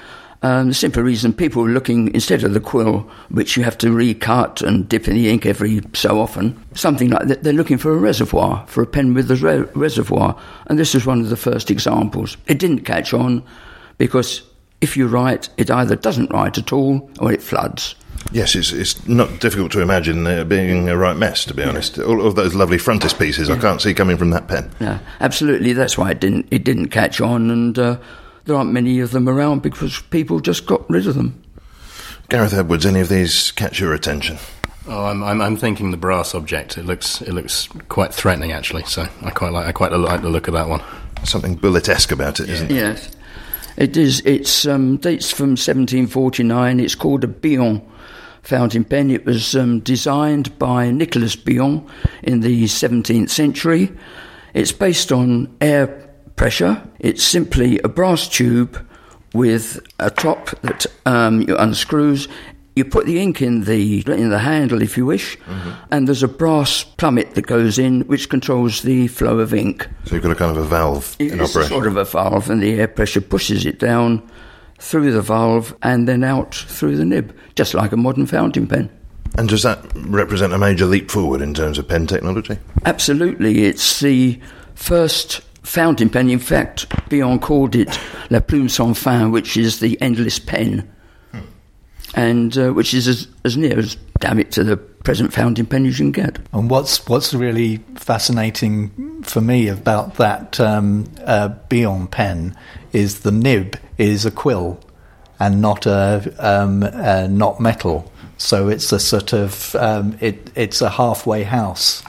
Um, 0.43 0.69
the 0.69 0.75
simple 0.75 1.03
reason 1.03 1.33
people 1.33 1.65
are 1.65 1.71
looking, 1.71 2.15
instead 2.15 2.45
of 2.45 2.55
the 2.55 2.61
quill, 2.61 3.11
which 3.29 3.57
you 3.57 3.65
have 3.65 3.77
to 3.79 3.93
recut 3.93 4.63
and 4.63 4.89
dip 4.89 5.07
in 5.07 5.15
the 5.15 5.29
ink 5.29 5.45
every 5.45 5.83
so 5.93 6.21
often, 6.21 6.63
something 6.75 7.11
like 7.11 7.29
that, 7.29 7.43
they're 7.43 7.53
looking 7.53 7.79
for 7.79 7.93
a 7.93 7.99
reservoir, 7.99 8.65
for 8.69 8.83
a 8.83 8.87
pen 8.87 9.13
with 9.13 9.31
a 9.31 9.37
re- 9.37 9.69
reservoir. 9.75 10.39
And 10.67 10.79
this 10.79 10.95
is 10.95 11.05
one 11.05 11.21
of 11.21 11.29
the 11.29 11.37
first 11.37 11.71
examples. 11.71 12.37
It 12.47 12.59
didn't 12.59 12.85
catch 12.85 13.13
on 13.13 13.43
because 13.99 14.43
if 14.81 14.97
you 14.97 15.09
write, 15.09 15.49
it 15.57 15.71
either 15.71 15.97
doesn't 15.97 16.33
write 16.33 16.59
at 16.59 16.73
all 16.73 17.11
or 17.21 17.33
it 17.33 17.43
floods. 17.43 17.97
Yes, 18.33 18.55
it's, 18.55 18.73
it's 18.73 19.07
not 19.07 19.41
difficult 19.41 19.71
to 19.73 19.81
imagine 19.81 20.27
it 20.27 20.49
being 20.49 20.89
a 20.89 20.97
right 20.97 21.17
mess, 21.17 21.45
to 21.47 21.55
be 21.55 21.63
honest. 21.63 21.99
All 21.99 22.27
of 22.27 22.35
those 22.35 22.55
lovely 22.55 22.79
frontispieces 22.79 23.55
I 23.55 23.61
can't 23.61 23.81
see 23.81 23.95
coming 23.95 24.17
from 24.17 24.31
that 24.31 24.49
pen. 24.49 24.71
Yeah, 24.81 24.99
absolutely. 25.21 25.73
That's 25.73 25.97
why 25.97 26.11
it 26.11 26.21
didn't 26.21 26.49
it 26.51 26.65
didn't 26.65 26.89
catch 26.89 27.21
on, 27.21 27.51
and 27.51 27.79
uh, 27.79 27.99
there 28.45 28.57
aren't 28.57 28.73
many 28.73 29.01
of 29.01 29.11
them 29.13 29.29
around 29.29 29.63
because 29.63 30.01
people 30.11 30.41
just 30.41 30.67
got 30.67 30.89
rid 30.91 31.07
of 31.07 31.15
them. 31.15 31.41
Gareth 32.29 32.55
Edwards, 32.55 32.87
any 32.87 33.01
of 33.01 33.09
these 33.09 33.53
catch 33.53 33.79
your 33.79 33.93
attention? 33.93 34.39
Oh, 34.87 35.07
I'm, 35.07 35.23
I'm, 35.23 35.41
I'm 35.41 35.57
thinking 35.57 35.91
the 35.91 35.97
brass 35.97 36.35
object. 36.35 36.77
It 36.77 36.85
looks 36.85 37.21
it 37.23 37.33
looks 37.33 37.69
quite 37.89 38.13
threatening 38.13 38.53
actually. 38.53 38.85
So 38.85 39.09
I 39.23 39.31
quite 39.31 39.53
like 39.53 39.67
I 39.67 39.73
quite 39.73 39.93
like 39.93 40.23
the 40.23 40.29
look 40.29 40.49
of 40.49 40.55
that 40.55 40.69
one. 40.69 40.83
Something 41.25 41.55
bullet-esque 41.55 42.13
about 42.13 42.41
it, 42.41 42.51
isn't 42.51 42.71
it? 42.71 42.75
Yes, 42.75 43.11
it 43.77 43.97
is. 43.97 44.21
It's 44.27 44.67
um, 44.67 44.99
dates 44.99 45.31
from 45.31 45.51
1749. 45.51 46.81
It's 46.81 46.95
called 46.95 47.25
a 47.25 47.29
Bion 47.29 47.81
fountain 48.45 48.85
pen. 48.85 49.11
It 49.11 49.25
was 49.25 49.57
um, 49.57 49.81
designed 49.81 50.57
by 50.59 50.91
Nicolas 50.91 51.37
Bion 51.37 51.89
in 52.23 52.41
the 52.41 52.65
17th 52.65 53.31
century. 53.31 53.93
It's 54.53 54.73
based 54.73 55.11
on 55.11 55.55
air 55.61 55.87
pressure. 56.37 56.83
It's 57.01 57.23
simply 57.23 57.79
a 57.81 57.89
brass 57.89 58.29
tube 58.29 58.87
with 59.33 59.81
a 59.99 60.11
top 60.11 60.51
that 60.63 60.87
um, 61.07 61.43
you 61.43 61.57
unscrews. 61.57 62.29
You 62.77 62.85
put 62.85 63.07
the 63.07 63.21
ink 63.21 63.41
in 63.41 63.65
the 63.65 64.03
in 64.07 64.31
the 64.31 64.39
handle 64.41 64.83
if 64.83 64.97
you 64.97 65.07
wish, 65.07 65.39
mm-hmm. 65.39 65.71
and 65.93 66.09
there's 66.09 66.25
a 66.25 66.29
brass 66.29 66.83
plummet 66.83 67.37
that 67.37 67.47
goes 67.47 67.79
in 67.79 68.01
which 68.03 68.29
controls 68.29 68.83
the 68.83 69.07
flow 69.07 69.39
of 69.39 69.55
ink. 69.55 69.89
So 70.07 70.17
you've 70.17 70.25
got 70.25 70.33
a 70.33 70.35
kind 70.35 70.57
of 70.57 70.65
a 70.65 70.67
valve 70.67 71.15
in 71.21 71.41
it's 71.41 71.51
operation. 71.51 71.69
sort 71.69 71.87
of 71.87 71.97
a 71.97 72.05
valve, 72.05 72.51
and 72.51 72.61
the 72.61 72.81
air 72.81 72.89
pressure 72.89 73.21
pushes 73.21 73.65
it 73.65 73.79
down 73.79 74.29
through 74.85 75.11
the 75.13 75.23
valve 75.23 75.75
and 75.83 76.07
then 76.07 76.23
out 76.23 76.55
through 76.55 76.97
the 76.97 77.05
nib, 77.07 77.35
just 77.57 77.73
like 77.73 77.93
a 77.93 77.97
modern 77.97 78.27
fountain 78.27 78.67
pen. 78.67 78.91
And 79.39 79.49
does 79.49 79.63
that 79.63 79.81
represent 79.97 80.53
a 80.53 80.59
major 80.59 80.85
leap 80.85 81.11
forward 81.11 81.41
in 81.41 81.55
terms 81.55 81.79
of 81.79 81.89
pen 81.89 82.07
technology? 82.07 82.59
Absolutely. 82.85 83.65
It's 83.65 84.01
the 84.01 84.39
first 84.75 85.41
fountain 85.63 86.11
pen. 86.11 86.29
In 86.29 86.39
fact, 86.39 86.89
Bion 87.09 87.41
called 87.41 87.75
it 87.75 87.99
La 88.31 88.41
Plume 88.41 88.69
Sans 88.69 88.97
Fin, 88.97 89.33
which 89.33 89.57
is 89.57 89.81
the 89.81 90.01
endless 90.03 90.39
pen 90.39 90.95
and 92.15 92.57
uh, 92.57 92.73
which 92.73 92.95
is 92.95 93.09
as, 93.09 93.29
as 93.45 93.57
near 93.57 93.79
as 93.79 93.97
damn 94.21 94.39
it 94.39 94.53
to 94.53 94.65
the 94.65 94.77
present 94.77 95.33
fountain 95.33 95.67
pen 95.67 95.85
you 95.85 95.93
can 95.93 96.13
get. 96.13 96.39
And 96.53 96.71
what's 96.71 97.07
what's 97.09 97.35
really 97.35 97.79
fascinating 97.97 99.23
for 99.23 99.41
me 99.41 99.69
about 99.69 100.15
that 100.17 100.59
um, 100.61 101.11
uh, 101.25 101.51
Bion 101.69 102.11
pen 102.11 102.57
is 102.95 103.21
the 103.21 103.33
nib 103.33 103.79
is 103.99 104.25
a 104.25 104.31
quill 104.31 104.79
and 105.41 105.61
not 105.61 105.87
a, 105.87 106.35
um, 106.39 106.83
a 106.83 107.29
not 107.29 107.61
metal. 107.61 108.11
So 108.37 108.69
it's 108.69 108.93
a 108.93 109.01
sort 109.01 109.33
of 109.33 109.75
um, 109.77 110.17
it, 110.21 110.51
it's 110.55 110.81
a 110.81 110.91
halfway 110.91 111.43
house. 111.45 112.03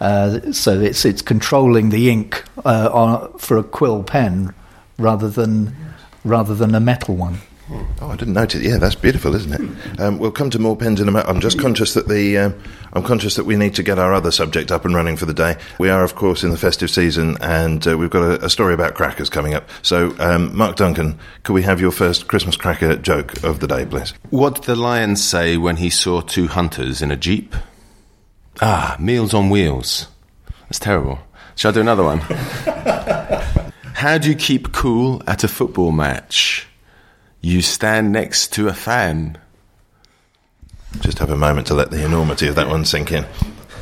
Uh, 0.00 0.52
so 0.52 0.80
it's 0.80 1.04
it's 1.04 1.20
controlling 1.20 1.90
the 1.90 2.10
ink 2.10 2.44
uh, 2.64 2.90
on, 2.92 3.38
for 3.38 3.58
a 3.58 3.62
quill 3.62 4.02
pen 4.02 4.54
rather 4.98 5.28
than 5.28 5.76
rather 6.24 6.54
than 6.54 6.74
a 6.74 6.80
metal 6.80 7.16
one. 7.16 7.38
Oh, 7.72 8.08
I 8.08 8.16
didn't 8.16 8.34
notice. 8.34 8.62
Yeah, 8.62 8.78
that's 8.78 8.96
beautiful, 8.96 9.34
isn't 9.34 9.52
it? 9.52 10.00
Um, 10.00 10.18
we'll 10.18 10.32
come 10.32 10.50
to 10.50 10.58
more 10.58 10.76
pens 10.76 11.00
in 11.00 11.06
a 11.06 11.12
minute. 11.12 11.28
I'm 11.28 11.40
just 11.40 11.58
conscious 11.58 11.94
that 11.94 12.08
the 12.08 12.38
um, 12.38 12.62
I'm 12.92 13.04
conscious 13.04 13.36
that 13.36 13.44
we 13.44 13.56
need 13.56 13.74
to 13.76 13.82
get 13.84 13.98
our 13.98 14.12
other 14.12 14.32
subject 14.32 14.72
up 14.72 14.84
and 14.84 14.94
running 14.94 15.16
for 15.16 15.26
the 15.26 15.34
day. 15.34 15.56
We 15.78 15.88
are, 15.88 16.02
of 16.02 16.16
course, 16.16 16.42
in 16.42 16.50
the 16.50 16.56
festive 16.56 16.90
season, 16.90 17.36
and 17.40 17.86
uh, 17.86 17.96
we've 17.96 18.10
got 18.10 18.22
a, 18.22 18.44
a, 18.46 18.50
story 18.50 18.74
about 18.74 18.94
crackers 18.94 19.30
coming 19.30 19.54
up. 19.54 19.68
So, 19.82 20.16
um, 20.18 20.56
Mark 20.56 20.76
Duncan, 20.76 21.18
could 21.44 21.52
we 21.52 21.62
have 21.62 21.80
your 21.80 21.92
first 21.92 22.26
Christmas 22.26 22.56
cracker 22.56 22.96
joke 22.96 23.44
of 23.44 23.60
the 23.60 23.68
day, 23.68 23.86
please? 23.86 24.14
What 24.30 24.56
did 24.56 24.64
the 24.64 24.76
lion 24.76 25.14
say 25.14 25.56
when 25.56 25.76
he 25.76 25.90
saw 25.90 26.22
two 26.22 26.48
hunters 26.48 27.02
in 27.02 27.12
a 27.12 27.16
jeep? 27.16 27.54
Ah, 28.60 28.96
meals 28.98 29.32
on 29.32 29.48
wheels. 29.48 30.08
That's 30.62 30.80
terrible. 30.80 31.20
Shall 31.54 31.70
I 31.70 31.74
do 31.74 31.80
another 31.80 32.04
one? 32.04 32.18
How 33.94 34.18
do 34.18 34.28
you 34.28 34.34
keep 34.34 34.72
cool 34.72 35.22
at 35.26 35.44
a 35.44 35.48
football 35.48 35.92
match? 35.92 36.66
You 37.40 37.62
stand 37.62 38.12
next 38.12 38.52
to 38.54 38.68
a 38.68 38.74
fan. 38.74 39.38
Just 41.00 41.18
have 41.20 41.30
a 41.30 41.36
moment 41.36 41.68
to 41.68 41.74
let 41.74 41.90
the 41.90 42.04
enormity 42.04 42.48
of 42.48 42.56
that 42.56 42.68
one 42.68 42.84
sink 42.84 43.12
in. 43.12 43.24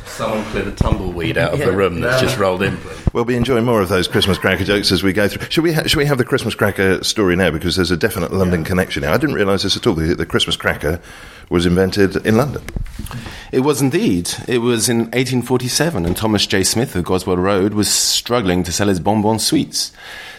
Someone 0.05 0.43
clear 0.45 0.63
the 0.63 0.71
tumbleweed 0.71 1.37
out 1.37 1.53
of 1.53 1.59
yeah. 1.59 1.65
the 1.65 1.71
room 1.71 1.99
that's 1.99 2.21
just 2.21 2.37
rolled 2.37 2.61
in. 2.61 2.77
We'll 3.13 3.25
be 3.25 3.35
enjoying 3.35 3.65
more 3.65 3.81
of 3.81 3.89
those 3.89 4.07
Christmas 4.07 4.37
cracker 4.37 4.63
jokes 4.63 4.91
as 4.91 5.01
we 5.01 5.13
go 5.13 5.27
through. 5.27 5.49
Should 5.49 5.63
we, 5.63 5.73
ha- 5.73 5.83
should 5.87 5.97
we 5.97 6.05
have 6.05 6.17
the 6.17 6.25
Christmas 6.25 6.53
cracker 6.53 7.03
story 7.03 7.35
now? 7.35 7.49
Because 7.49 7.75
there's 7.75 7.91
a 7.91 7.97
definite 7.97 8.31
London 8.31 8.61
yeah. 8.61 8.67
connection 8.67 9.03
here. 9.03 9.11
I 9.11 9.17
didn't 9.17 9.35
realise 9.35 9.63
this 9.63 9.75
at 9.75 9.87
all. 9.87 9.95
The, 9.95 10.13
the 10.13 10.25
Christmas 10.25 10.55
cracker 10.55 11.01
was 11.49 11.65
invented 11.65 12.15
in 12.25 12.37
London. 12.37 12.63
It 13.51 13.61
was 13.61 13.81
indeed. 13.81 14.29
It 14.47 14.59
was 14.59 14.89
in 14.89 14.99
1847, 14.99 16.05
and 16.05 16.15
Thomas 16.15 16.45
J. 16.45 16.63
Smith 16.63 16.95
of 16.95 17.03
Goswell 17.03 17.37
Road 17.37 17.73
was 17.73 17.89
struggling 17.89 18.63
to 18.63 18.71
sell 18.71 18.87
his 18.87 18.99
bonbon 18.99 19.39
sweets. 19.39 19.91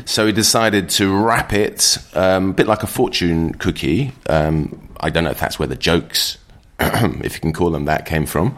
So 0.04 0.26
he 0.26 0.32
decided 0.32 0.88
to 0.90 1.12
wrap 1.12 1.52
it 1.52 1.98
um, 2.14 2.50
a 2.50 2.52
bit 2.52 2.68
like 2.68 2.84
a 2.84 2.86
fortune 2.86 3.52
cookie. 3.54 4.12
Um, 4.28 4.88
I 5.00 5.10
don't 5.10 5.24
know 5.24 5.30
if 5.30 5.40
that's 5.40 5.58
where 5.58 5.68
the 5.68 5.76
jokes, 5.76 6.38
if 6.78 7.34
you 7.34 7.40
can 7.40 7.52
call 7.52 7.70
them 7.70 7.86
that, 7.86 8.06
came 8.06 8.26
from 8.26 8.56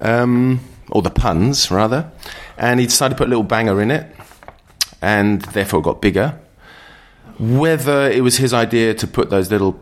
um, 0.00 0.60
or 0.90 1.02
the 1.02 1.10
puns 1.10 1.70
rather, 1.70 2.10
and 2.58 2.80
he 2.80 2.86
decided 2.86 3.14
to 3.14 3.18
put 3.18 3.26
a 3.26 3.30
little 3.30 3.44
banger 3.44 3.80
in 3.80 3.90
it, 3.90 4.14
and 5.02 5.42
therefore 5.42 5.80
it 5.80 5.84
got 5.84 6.00
bigger. 6.00 6.38
Whether 7.38 8.10
it 8.10 8.22
was 8.22 8.36
his 8.36 8.54
idea 8.54 8.94
to 8.94 9.06
put 9.06 9.30
those 9.30 9.50
little, 9.50 9.72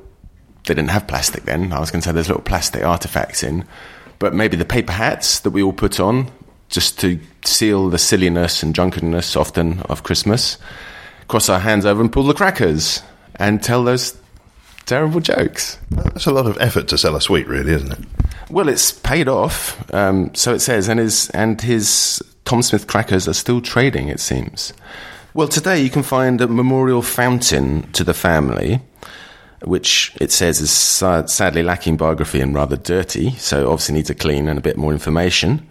they 0.66 0.74
didn't 0.74 0.90
have 0.90 1.06
plastic 1.06 1.44
then. 1.44 1.72
I 1.72 1.80
was 1.80 1.90
going 1.90 2.02
to 2.02 2.08
say 2.08 2.12
there's 2.12 2.28
little 2.28 2.42
plastic 2.42 2.82
artifacts 2.82 3.42
in, 3.42 3.64
but 4.18 4.34
maybe 4.34 4.56
the 4.56 4.64
paper 4.64 4.92
hats 4.92 5.40
that 5.40 5.50
we 5.50 5.62
all 5.62 5.72
put 5.72 6.00
on 6.00 6.30
just 6.68 6.98
to 7.00 7.20
seal 7.44 7.88
the 7.90 7.98
silliness 7.98 8.62
and 8.62 8.74
drunkenness 8.74 9.36
often 9.36 9.80
of 9.82 10.02
Christmas. 10.02 10.58
Cross 11.28 11.48
our 11.48 11.60
hands 11.60 11.86
over 11.86 12.00
and 12.00 12.12
pull 12.12 12.24
the 12.24 12.34
crackers 12.34 13.02
and 13.36 13.62
tell 13.62 13.84
those 13.84 14.16
terrible 14.86 15.20
jokes. 15.20 15.78
That's 15.90 16.26
a 16.26 16.32
lot 16.32 16.46
of 16.46 16.58
effort 16.60 16.88
to 16.88 16.98
sell 16.98 17.16
a 17.16 17.20
sweet, 17.20 17.46
really, 17.46 17.72
isn't 17.72 17.92
it? 17.92 17.98
Well, 18.50 18.68
it's 18.68 18.92
paid 18.92 19.28
off. 19.28 19.92
Um, 19.94 20.34
so 20.34 20.52
it 20.52 20.60
says, 20.60 20.88
and 20.88 21.00
his 21.00 21.30
and 21.30 21.60
his 21.60 22.22
Tom 22.44 22.62
Smith 22.62 22.86
crackers 22.86 23.26
are 23.26 23.34
still 23.34 23.60
trading. 23.60 24.08
It 24.08 24.20
seems. 24.20 24.72
Well, 25.32 25.48
today 25.48 25.82
you 25.82 25.90
can 25.90 26.02
find 26.02 26.40
a 26.40 26.46
memorial 26.46 27.02
fountain 27.02 27.90
to 27.92 28.04
the 28.04 28.14
family, 28.14 28.80
which 29.64 30.14
it 30.20 30.30
says 30.30 30.60
is 30.60 30.70
sadly 30.70 31.62
lacking 31.62 31.96
biography 31.96 32.40
and 32.40 32.54
rather 32.54 32.76
dirty. 32.76 33.32
So 33.32 33.70
obviously 33.70 33.94
needs 33.96 34.10
a 34.10 34.14
clean 34.14 34.48
and 34.48 34.58
a 34.58 34.62
bit 34.62 34.76
more 34.76 34.92
information. 34.92 35.68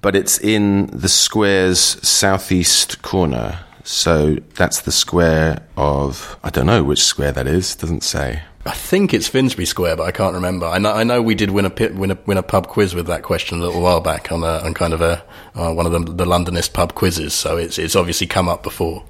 But 0.00 0.16
it's 0.16 0.38
in 0.38 0.86
the 0.86 1.08
square's 1.08 1.80
southeast 2.06 3.02
corner. 3.02 3.60
So 3.84 4.36
that's 4.54 4.80
the 4.82 4.92
square 4.92 5.62
of 5.76 6.38
I 6.42 6.50
don't 6.50 6.66
know 6.66 6.84
which 6.84 7.02
square 7.02 7.32
that 7.32 7.46
is. 7.46 7.74
Doesn't 7.74 8.02
say. 8.02 8.42
I 8.68 8.72
think 8.72 9.14
it's 9.14 9.26
Finsbury 9.26 9.64
Square, 9.64 9.96
but 9.96 10.02
I 10.02 10.12
can't 10.12 10.34
remember. 10.34 10.66
I 10.66 10.76
know, 10.76 10.92
I 10.92 11.02
know 11.02 11.22
we 11.22 11.34
did 11.34 11.50
win 11.50 11.64
a, 11.64 11.70
pit, 11.70 11.94
win 11.94 12.10
a 12.10 12.18
win 12.26 12.36
a 12.36 12.42
pub 12.42 12.68
quiz 12.68 12.94
with 12.94 13.06
that 13.06 13.22
question 13.22 13.60
a 13.60 13.64
little 13.64 13.80
while 13.80 14.02
back 14.02 14.30
on, 14.30 14.42
a, 14.42 14.58
on 14.58 14.74
kind 14.74 14.92
of 14.92 15.00
a 15.00 15.24
uh, 15.54 15.72
one 15.72 15.86
of 15.86 15.92
the, 15.92 16.00
the 16.00 16.26
Londonist 16.26 16.74
pub 16.74 16.94
quizzes. 16.94 17.32
So 17.32 17.56
it's 17.56 17.78
it's 17.78 17.96
obviously 17.96 18.26
come 18.26 18.46
up 18.46 18.62
before. 18.62 19.04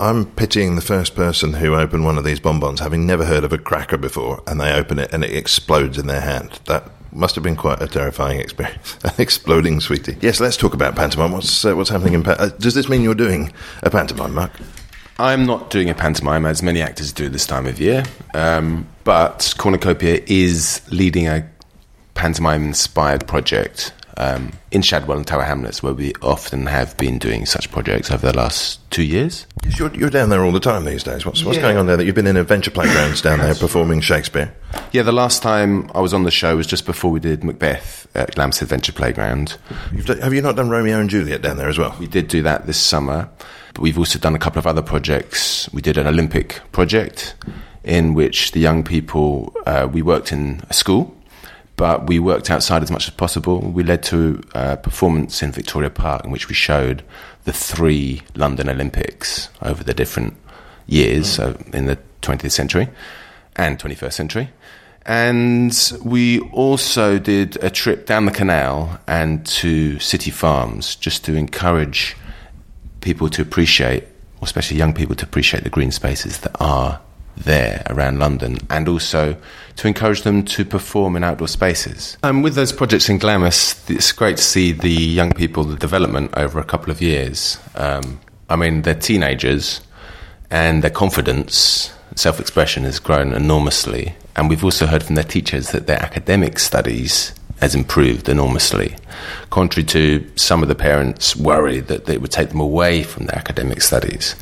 I'm 0.00 0.26
pitying 0.26 0.74
the 0.74 0.82
first 0.82 1.14
person 1.14 1.52
who 1.52 1.76
opened 1.76 2.04
one 2.04 2.18
of 2.18 2.24
these 2.24 2.40
bonbons, 2.40 2.80
having 2.80 3.06
never 3.06 3.24
heard 3.24 3.44
of 3.44 3.52
a 3.52 3.58
cracker 3.58 3.96
before, 3.96 4.42
and 4.48 4.60
they 4.60 4.72
open 4.72 4.98
it 4.98 5.12
and 5.12 5.22
it 5.22 5.36
explodes 5.36 5.96
in 5.96 6.08
their 6.08 6.22
hand. 6.22 6.58
That 6.64 6.90
must 7.12 7.36
have 7.36 7.44
been 7.44 7.54
quite 7.54 7.80
a 7.80 7.86
terrifying 7.86 8.40
experience. 8.40 8.98
Exploding 9.18 9.78
sweetie. 9.78 10.16
Yes, 10.20 10.40
let's 10.40 10.56
talk 10.56 10.74
about 10.74 10.96
pantomime. 10.96 11.30
What's 11.30 11.64
uh, 11.64 11.76
what's 11.76 11.90
happening 11.90 12.14
in? 12.14 12.24
Pa- 12.24 12.36
uh, 12.40 12.48
does 12.58 12.74
this 12.74 12.88
mean 12.88 13.02
you're 13.02 13.14
doing 13.14 13.52
a 13.84 13.90
pantomime, 13.90 14.34
Mark? 14.34 14.50
I'm 15.20 15.44
not 15.44 15.68
doing 15.68 15.90
a 15.90 15.94
pantomime 15.94 16.46
as 16.46 16.62
many 16.62 16.80
actors 16.80 17.12
do 17.12 17.28
this 17.28 17.46
time 17.46 17.66
of 17.66 17.78
year, 17.78 18.04
um, 18.32 18.86
but 19.04 19.54
Cornucopia 19.58 20.22
is 20.26 20.80
leading 20.90 21.26
a 21.28 21.46
pantomime 22.14 22.64
inspired 22.64 23.28
project 23.28 23.92
um, 24.16 24.52
in 24.70 24.82
Shadwell 24.82 25.16
and 25.16 25.26
Tower 25.26 25.42
Hamlets, 25.42 25.82
where 25.82 25.94
we 25.94 26.12
often 26.22 26.66
have 26.66 26.96
been 26.96 27.18
doing 27.18 27.46
such 27.46 27.70
projects 27.70 28.10
over 28.10 28.30
the 28.30 28.36
last 28.36 28.78
two 28.90 29.02
years. 29.02 29.46
Yes, 29.64 29.78
you're, 29.78 29.94
you're 29.94 30.10
down 30.10 30.30
there 30.30 30.44
all 30.44 30.52
the 30.52 30.60
time 30.60 30.84
these 30.84 31.02
days. 31.02 31.24
What's, 31.24 31.44
what's 31.44 31.56
yeah. 31.56 31.62
going 31.62 31.76
on 31.76 31.86
there? 31.86 31.96
That 31.96 32.04
you've 32.04 32.14
been 32.14 32.26
in 32.26 32.36
adventure 32.36 32.70
playgrounds 32.70 33.22
down 33.22 33.38
there 33.38 33.54
performing 33.54 34.00
Shakespeare? 34.00 34.54
Yeah, 34.92 35.02
the 35.02 35.12
last 35.12 35.42
time 35.42 35.90
I 35.94 36.00
was 36.00 36.14
on 36.14 36.24
the 36.24 36.30
show 36.30 36.56
was 36.56 36.66
just 36.66 36.86
before 36.86 37.10
we 37.10 37.20
did 37.20 37.44
Macbeth 37.44 38.06
at 38.14 38.36
Lambeth 38.36 38.62
Adventure 38.62 38.92
Playground. 38.92 39.56
Done, 40.04 40.18
have 40.20 40.34
you 40.34 40.42
not 40.42 40.56
done 40.56 40.70
Romeo 40.70 40.98
and 40.98 41.10
Juliet 41.10 41.42
down 41.42 41.56
there 41.56 41.68
as 41.68 41.78
well? 41.78 41.96
We 41.98 42.06
did 42.06 42.28
do 42.28 42.42
that 42.42 42.66
this 42.66 42.78
summer. 42.78 43.28
But 43.74 43.82
we've 43.82 43.98
also 43.98 44.18
done 44.18 44.34
a 44.34 44.38
couple 44.38 44.58
of 44.58 44.66
other 44.66 44.82
projects. 44.82 45.72
We 45.72 45.80
did 45.80 45.96
an 45.96 46.06
Olympic 46.06 46.60
project 46.72 47.36
in 47.84 48.14
which 48.14 48.52
the 48.52 48.60
young 48.60 48.82
people, 48.82 49.54
uh, 49.66 49.88
we 49.90 50.02
worked 50.02 50.32
in 50.32 50.62
a 50.68 50.74
school, 50.74 51.16
but 51.76 52.06
we 52.06 52.18
worked 52.18 52.50
outside 52.50 52.82
as 52.82 52.90
much 52.90 53.08
as 53.08 53.14
possible. 53.14 53.60
We 53.60 53.82
led 53.82 54.02
to 54.04 54.42
a 54.54 54.76
performance 54.76 55.42
in 55.42 55.52
Victoria 55.52 55.90
Park 55.90 56.24
in 56.24 56.30
which 56.30 56.48
we 56.48 56.54
showed 56.54 57.02
the 57.44 57.52
three 57.52 58.22
London 58.34 58.68
Olympics 58.68 59.48
over 59.62 59.82
the 59.82 59.94
different 59.94 60.36
years 60.86 61.26
mm. 61.26 61.30
so 61.30 61.62
in 61.72 61.86
the 61.86 61.98
20th 62.22 62.52
century 62.52 62.88
and 63.56 63.78
21st 63.78 64.12
century. 64.12 64.50
And 65.06 65.74
we 66.04 66.40
also 66.40 67.18
did 67.18 67.62
a 67.64 67.70
trip 67.70 68.06
down 68.06 68.26
the 68.26 68.32
canal 68.32 69.00
and 69.06 69.44
to 69.46 69.98
city 69.98 70.30
farms 70.30 70.94
just 70.94 71.24
to 71.24 71.34
encourage 71.34 72.16
people 73.00 73.30
to 73.30 73.42
appreciate, 73.42 74.04
especially 74.42 74.76
young 74.76 74.92
people 74.92 75.16
to 75.16 75.24
appreciate 75.24 75.64
the 75.64 75.70
green 75.70 75.90
spaces 75.90 76.40
that 76.40 76.54
are 76.60 77.00
there 77.44 77.82
around 77.88 78.18
London 78.18 78.58
and 78.68 78.88
also 78.88 79.36
to 79.76 79.88
encourage 79.88 80.22
them 80.22 80.44
to 80.44 80.64
perform 80.64 81.16
in 81.16 81.24
outdoor 81.24 81.48
spaces. 81.48 82.16
And 82.22 82.44
with 82.44 82.54
those 82.54 82.72
projects 82.72 83.08
in 83.08 83.18
Glamis, 83.18 83.88
it's 83.88 84.12
great 84.12 84.36
to 84.36 84.42
see 84.42 84.72
the 84.72 84.90
young 84.90 85.32
people, 85.32 85.64
the 85.64 85.76
development 85.76 86.32
over 86.36 86.58
a 86.58 86.64
couple 86.64 86.90
of 86.90 87.00
years. 87.00 87.58
Um, 87.74 88.20
I 88.48 88.56
mean, 88.56 88.82
they're 88.82 88.94
teenagers 88.94 89.80
and 90.50 90.82
their 90.82 90.90
confidence, 90.90 91.92
self 92.14 92.40
expression 92.40 92.84
has 92.84 92.98
grown 92.98 93.32
enormously. 93.32 94.14
And 94.36 94.48
we've 94.48 94.64
also 94.64 94.86
heard 94.86 95.02
from 95.02 95.14
their 95.14 95.24
teachers 95.24 95.70
that 95.70 95.86
their 95.86 96.00
academic 96.00 96.58
studies 96.58 97.32
has 97.60 97.74
improved 97.74 98.28
enormously, 98.28 98.96
contrary 99.50 99.84
to 99.84 100.30
some 100.34 100.62
of 100.62 100.68
the 100.68 100.74
parents' 100.74 101.36
worry 101.36 101.80
that 101.80 102.08
it 102.08 102.22
would 102.22 102.30
take 102.30 102.48
them 102.48 102.60
away 102.60 103.02
from 103.02 103.26
their 103.26 103.36
academic 103.38 103.82
studies. 103.82 104.34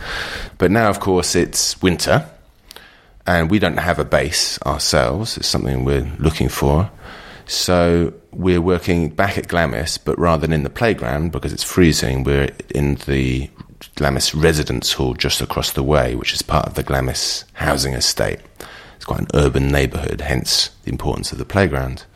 But 0.57 0.71
now, 0.71 0.89
of 0.89 1.01
course, 1.01 1.35
it's 1.35 1.81
winter 1.83 2.29
and 3.29 3.51
we 3.51 3.59
don't 3.59 3.77
have 3.77 3.99
a 3.99 4.07
base 4.07 4.59
ourselves. 4.63 5.37
It's 5.37 5.47
something 5.47 5.85
we're 5.85 6.11
looking 6.19 6.49
for. 6.49 6.91
So 7.45 8.15
we're 8.33 8.63
working 8.63 9.11
back 9.11 9.37
at 9.37 9.49
Glamis, 9.49 9.99
but 9.99 10.19
rather 10.19 10.47
than 10.47 10.55
in 10.55 10.63
the 10.63 10.71
playground 10.71 11.31
because 11.31 11.53
it's 11.53 11.63
freezing, 11.63 12.25
we're 12.25 12.49
in 12.75 12.95
the 13.07 13.51
Glamis 13.97 14.35
residence 14.35 14.95
hall 14.95 15.13
just 15.13 15.43
across 15.43 15.73
the 15.73 15.83
way, 15.83 16.15
which 16.15 16.33
is 16.33 16.41
part 16.41 16.67
of 16.67 16.75
the 16.75 16.83
Glamis 16.83 17.45
housing 17.53 17.93
estate. 17.93 18.41
It's 18.97 19.05
quite 19.05 19.21
an 19.21 19.29
urban 19.35 19.69
neighbourhood, 19.69 20.23
hence 20.23 20.71
the 20.85 20.91
importance 20.91 21.31
of 21.31 21.37
the 21.37 21.45
playground. 21.45 22.07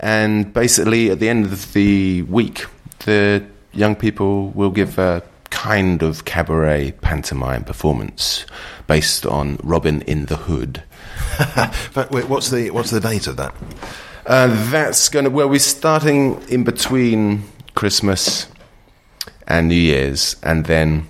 And 0.00 0.52
basically, 0.52 1.10
at 1.10 1.18
the 1.18 1.30
end 1.30 1.46
of 1.46 1.72
the 1.72 2.22
week, 2.22 2.66
the 3.06 3.42
young 3.72 3.96
people 3.96 4.50
will 4.50 4.70
give 4.70 4.98
a 4.98 5.22
kind 5.52 6.02
of 6.02 6.24
cabaret 6.24 6.92
pantomime 7.02 7.62
performance 7.62 8.44
based 8.88 9.24
on 9.24 9.58
Robin 9.62 10.00
in 10.02 10.26
the 10.26 10.36
Hood. 10.36 10.82
but 11.94 12.10
wait, 12.10 12.28
what's 12.28 12.50
the 12.50 12.70
what's 12.70 12.90
the 12.90 13.00
date 13.00 13.26
of 13.26 13.36
that? 13.36 13.54
Uh, 14.26 14.48
that's 14.70 15.08
going 15.08 15.24
to 15.26 15.30
well, 15.30 15.48
we're 15.48 15.60
starting 15.60 16.42
in 16.48 16.64
between 16.64 17.44
Christmas 17.74 18.48
and 19.46 19.68
New 19.68 19.74
Year's, 19.74 20.36
and 20.42 20.64
then 20.64 21.06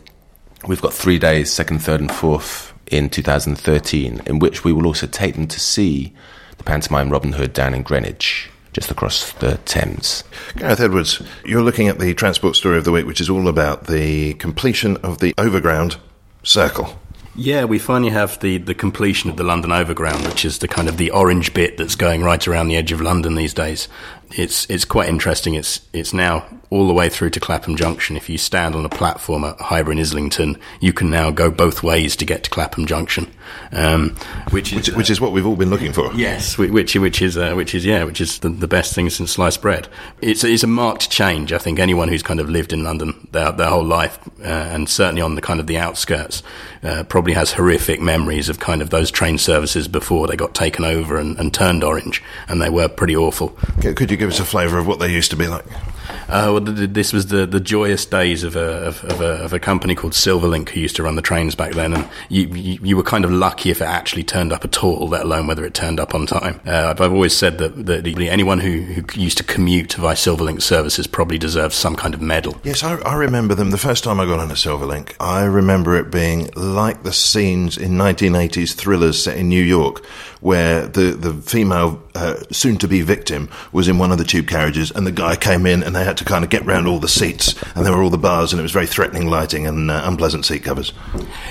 we've 0.67 0.83
got 0.83 0.93
three 0.93 1.19
days, 1.19 1.51
second, 1.51 1.79
third, 1.79 2.01
and 2.01 2.13
fourth 2.13 2.75
in 2.89 3.09
2013, 3.09 4.23
in 4.27 4.39
which 4.39 4.65
we 4.65 4.73
will 4.73 4.87
also 4.87 5.07
take 5.07 5.35
them 5.35 5.47
to 5.47 5.61
see 5.61 6.13
the 6.59 6.65
pantomime 6.65 7.11
Robin 7.11 7.33
Hood 7.33 7.53
down 7.53 7.75
in 7.75 7.83
Greenwich 7.83 8.52
just 8.73 8.91
across 8.91 9.33
the 9.33 9.59
Thames. 9.65 10.25
Gareth 10.57 10.81
Edwards, 10.81 11.23
you're 11.45 11.63
looking 11.63 11.89
at 11.89 11.99
the 11.99 12.15
transport 12.15 12.57
story 12.57 12.79
of 12.79 12.85
the 12.85 12.93
week, 12.93 13.07
which 13.07 13.21
is 13.21 13.29
all 13.29 13.49
about 13.49 13.87
the 13.87 14.35
completion 14.35 14.97
of 14.99 15.19
the 15.19 15.35
overground 15.39 15.97
circle. 16.43 16.99
Yeah, 17.35 17.65
we 17.65 17.79
finally 17.79 18.11
have 18.11 18.39
the, 18.41 18.59
the 18.59 18.75
completion 18.75 19.31
of 19.31 19.39
the 19.39 19.43
London 19.43 19.73
Overground, 19.73 20.27
which 20.27 20.45
is 20.45 20.59
the 20.59 20.69
kind 20.69 20.87
of 20.87 20.99
the 20.99 21.11
orange 21.11 21.55
bit 21.55 21.79
that's 21.79 21.95
going 21.95 22.23
right 22.23 22.47
around 22.47 22.69
the 22.69 22.77
edge 22.77 22.93
of 22.93 23.01
London 23.01 23.37
these 23.37 23.55
days. 23.55 23.89
It's 24.37 24.69
it's 24.71 24.85
quite 24.85 25.09
interesting. 25.09 25.55
It's 25.55 25.81
it's 25.93 26.13
now 26.13 26.47
all 26.73 26.87
the 26.87 26.95
way 26.95 27.11
through 27.11 27.29
to 27.29 27.41
Clapham 27.41 27.77
Junction. 27.77 28.17
If 28.17 28.31
you 28.31 28.39
stand 28.39 28.75
on 28.75 28.87
a 28.87 28.89
platform 28.89 29.45
at 29.45 29.61
Highbury 29.61 29.93
and 29.93 30.01
Islington, 30.01 30.59
you 30.81 30.95
can 30.95 31.11
now 31.11 31.31
go 31.31 31.51
both 31.51 31.83
ways 31.83 32.17
to 32.17 32.25
get 32.25 32.45
to 32.45 32.51
Clapham 32.51 32.87
Junction, 32.87 33.31
um, 33.73 34.17
which 34.51 34.73
is 34.73 34.89
which, 34.89 34.97
which, 34.97 35.11
is 35.11 35.21
what 35.21 35.33
we've 35.33 35.47
all 35.47 35.57
been 35.57 35.69
looking 35.69 35.93
for. 35.93 36.11
Yes, 36.15 36.57
which 36.57 36.97
which 36.97 37.21
is 37.21 37.37
uh, 37.37 37.53
which 37.53 37.75
is 37.75 37.85
yeah, 37.85 38.05
which 38.05 38.23
is 38.23 38.39
the, 38.39 38.49
the, 38.49 38.67
best 38.67 38.95
thing 38.95 39.11
since 39.11 39.33
sliced 39.33 39.61
bread. 39.61 39.87
It's 40.23 40.45
it's 40.45 40.63
a 40.63 40.67
marked 40.67 41.11
change. 41.11 41.53
I 41.53 41.59
think 41.59 41.79
anyone 41.79 42.09
who's 42.09 42.23
kind 42.23 42.41
of 42.41 42.49
lived 42.49 42.73
in 42.73 42.83
London 42.83 43.29
their 43.33 43.53
their 43.53 43.69
whole 43.69 43.85
life, 43.85 44.19
uh, 44.41 44.45
and 44.45 44.89
certainly 44.89 45.21
on 45.21 45.35
the 45.35 45.43
kind 45.43 45.61
of 45.61 45.67
the 45.67 45.77
outskirts, 45.77 46.43
uh, 46.83 47.05
probably 47.05 47.35
has 47.35 47.53
horrific 47.53 48.01
memories 48.01 48.49
of 48.49 48.61
kind 48.61 48.81
of 48.81 48.89
those 48.89 49.11
train 49.11 49.37
services 49.37 49.89
before 49.89 50.27
they 50.27 50.37
got 50.37 50.55
taken 50.55 50.87
over 50.87 51.19
and, 51.19 51.39
and 51.39 51.53
turned 51.53 51.85
orange, 51.85 52.23
and 52.49 52.63
they 52.63 52.71
were 52.71 52.89
pretty 52.89 53.15
awful. 53.15 53.49
Could 53.83 54.11
you 54.11 54.17
give 54.23 54.31
us 54.31 54.39
a 54.39 54.45
flavour 54.45 54.79
of 54.79 54.87
what 54.87 55.01
they 55.01 55.13
used 55.13 55.33
to 55.33 55.37
be 55.37 55.49
like? 55.49 55.65
Uh, 56.29 56.49
well, 56.53 56.61
this 56.61 57.13
was 57.13 57.27
the, 57.27 57.47
the 57.47 57.61
joyous 57.61 58.07
days 58.07 58.45
of 58.45 58.57
a, 58.57 58.87
of, 58.87 59.05
of, 59.05 59.21
a, 59.21 59.45
of 59.45 59.53
a 59.53 59.59
company 59.59 59.95
called 59.95 60.13
Silverlink 60.13 60.71
who 60.71 60.81
used 60.81 60.97
to 60.97 61.03
run 61.03 61.17
the 61.17 61.23
trains 61.23 61.55
back 61.55 61.73
then, 61.73 61.93
and 61.93 62.09
you, 62.29 62.47
you, 62.49 62.79
you, 62.83 62.97
were 62.97 63.03
kind 63.03 63.25
of 63.25 63.31
lucky 63.31 63.71
if 63.71 63.81
it 63.81 63.87
actually 63.87 64.25
turned 64.25 64.53
up 64.53 64.65
at 64.65 64.83
all, 64.83 65.09
let 65.09 65.23
alone 65.23 65.47
whether 65.47 65.65
it 65.65 65.75
turned 65.75 66.01
up 66.01 66.15
on 66.15 66.27
time. 66.27 66.61
Uh, 66.67 66.95
I've, 66.99 67.13
always 67.13 67.37
said 67.37 67.59
that, 67.59 67.87
that 67.87 68.07
anyone 68.07 68.61
who, 68.61 68.81
who 68.81 69.21
used 69.21 69.39
to 69.39 69.45
commute 69.45 69.95
via 69.95 70.15
Silverlink 70.15 70.63
services 70.63 71.07
probably 71.07 71.39
deserves 71.39 71.77
some 71.77 71.97
kind 71.97 72.15
of 72.15 72.21
medal. 72.21 72.61
Yes, 72.65 72.83
I, 72.83 72.97
I 73.01 73.15
remember 73.15 73.55
them. 73.55 73.71
The 73.71 73.79
first 73.79 74.05
time 74.05 74.21
I 74.21 74.25
got 74.25 74.39
on 74.39 74.51
a 74.51 74.55
Silverlink, 74.55 75.15
I 75.21 75.45
remember 75.45 75.97
it 75.97 76.11
being 76.11 76.51
like 76.55 77.03
the 77.03 77.13
scenes 77.13 77.77
in 77.77 77.93
1980s 77.93 78.75
thrillers 78.75 79.23
set 79.23 79.37
in 79.37 79.49
New 79.49 79.63
York, 79.63 80.05
where 80.41 80.87
the, 80.87 81.13
the 81.13 81.35
female 81.35 82.03
uh, 82.15 82.35
soon 82.51 82.77
to 82.79 82.89
be 82.89 83.03
victim 83.03 83.49
was 83.73 83.89
in 83.89 83.99
one 83.99 84.13
of 84.13 84.19
the 84.19 84.25
tube 84.25 84.49
carriages, 84.49 84.91
and 84.91 85.07
the 85.07 85.13
guy 85.13 85.37
came 85.37 85.67
in 85.67 85.83
and 85.83 85.95
had 86.05 86.17
to 86.19 86.25
kind 86.25 86.45
of 86.45 86.51
get 86.51 86.65
round 86.65 86.87
all 86.87 86.99
the 86.99 87.09
seats, 87.09 87.55
and 87.75 87.85
there 87.85 87.93
were 87.93 88.03
all 88.03 88.11
the 88.11 88.19
bars, 88.19 88.53
and 88.53 88.61
it 88.61 88.63
was 88.63 88.73
very 88.73 88.87
threatening 88.87 89.27
lighting 89.27 89.67
and 89.67 89.91
uh, 89.91 90.03
unpleasant 90.05 90.45
seat 90.45 90.65
covers. 90.65 90.93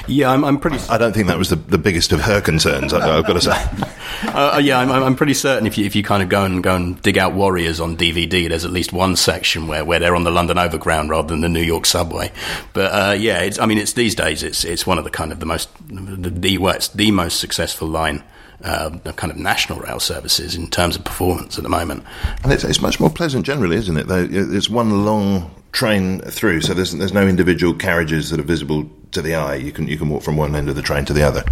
Yeah, 0.07 0.31
I'm, 0.31 0.43
I'm 0.43 0.59
pretty. 0.59 0.77
I 0.89 0.97
don't 0.97 1.13
think 1.13 1.27
that 1.27 1.37
was 1.37 1.49
the, 1.49 1.55
the 1.55 1.77
biggest 1.77 2.11
of 2.11 2.21
her 2.21 2.41
concerns. 2.41 2.93
I, 2.93 3.15
have 3.15 3.25
got 3.25 3.33
to 3.33 3.41
say. 3.41 3.87
Uh, 4.23 4.51
uh, 4.55 4.57
yeah, 4.59 4.77
I'm, 4.77 4.91
I'm 4.91 5.15
pretty 5.15 5.33
certain 5.33 5.65
if 5.65 5.77
you 5.77 5.85
if 5.85 5.95
you 5.95 6.03
kind 6.03 6.21
of 6.21 6.29
go 6.29 6.43
and 6.43 6.61
go 6.61 6.75
and 6.75 7.01
dig 7.01 7.17
out 7.17 7.33
Warriors 7.33 7.79
on 7.79 7.97
DVD, 7.97 8.47
there's 8.47 8.65
at 8.65 8.71
least 8.71 8.93
one 8.93 9.15
section 9.15 9.67
where, 9.67 9.83
where 9.83 9.99
they're 9.99 10.15
on 10.15 10.25
the 10.25 10.31
London 10.31 10.59
Overground 10.59 11.09
rather 11.09 11.29
than 11.29 11.41
the 11.41 11.49
New 11.49 11.61
York 11.61 11.85
subway. 11.85 12.31
But 12.73 12.91
uh, 12.91 13.13
yeah, 13.13 13.39
it's, 13.39 13.57
I 13.57 13.65
mean, 13.65 13.77
it's 13.77 13.93
these 13.93 14.13
days 14.13 14.43
it's 14.43 14.63
it's 14.63 14.85
one 14.85 14.97
of 14.97 15.05
the 15.05 15.09
kind 15.09 15.31
of 15.31 15.39
the 15.39 15.45
most 15.45 15.69
the, 15.87 16.29
the, 16.29 16.57
well, 16.59 16.75
it's 16.75 16.89
the 16.89 17.09
most 17.09 17.39
successful 17.39 17.87
line 17.87 18.23
uh, 18.63 18.89
kind 19.15 19.31
of 19.31 19.37
national 19.37 19.79
rail 19.79 19.99
services 19.99 20.55
in 20.55 20.67
terms 20.67 20.95
of 20.95 21.03
performance 21.03 21.57
at 21.57 21.63
the 21.63 21.69
moment. 21.69 22.03
And 22.43 22.51
it's, 22.51 22.63
it's 22.63 22.81
much 22.81 22.99
more 22.99 23.09
pleasant 23.09 23.45
generally, 23.45 23.75
isn't 23.77 23.97
it? 23.97 24.05
It's 24.09 24.69
one 24.69 25.05
long 25.05 25.51
train 25.71 26.19
through, 26.21 26.61
so 26.61 26.73
there's 26.73 26.91
there's 26.91 27.13
no 27.13 27.27
individual 27.27 27.73
carriages 27.73 28.29
that 28.29 28.39
are 28.39 28.43
visible 28.43 28.89
to 29.11 29.21
the 29.21 29.35
eye. 29.35 29.55
You 29.55 29.71
can 29.71 29.87
you 29.87 29.97
can 29.97 30.09
walk 30.09 30.23
from 30.23 30.37
one 30.37 30.55
end 30.55 30.69
of 30.69 30.75
the 30.75 30.81
train 30.81 31.05
to 31.05 31.13
the 31.13 31.23
other. 31.23 31.43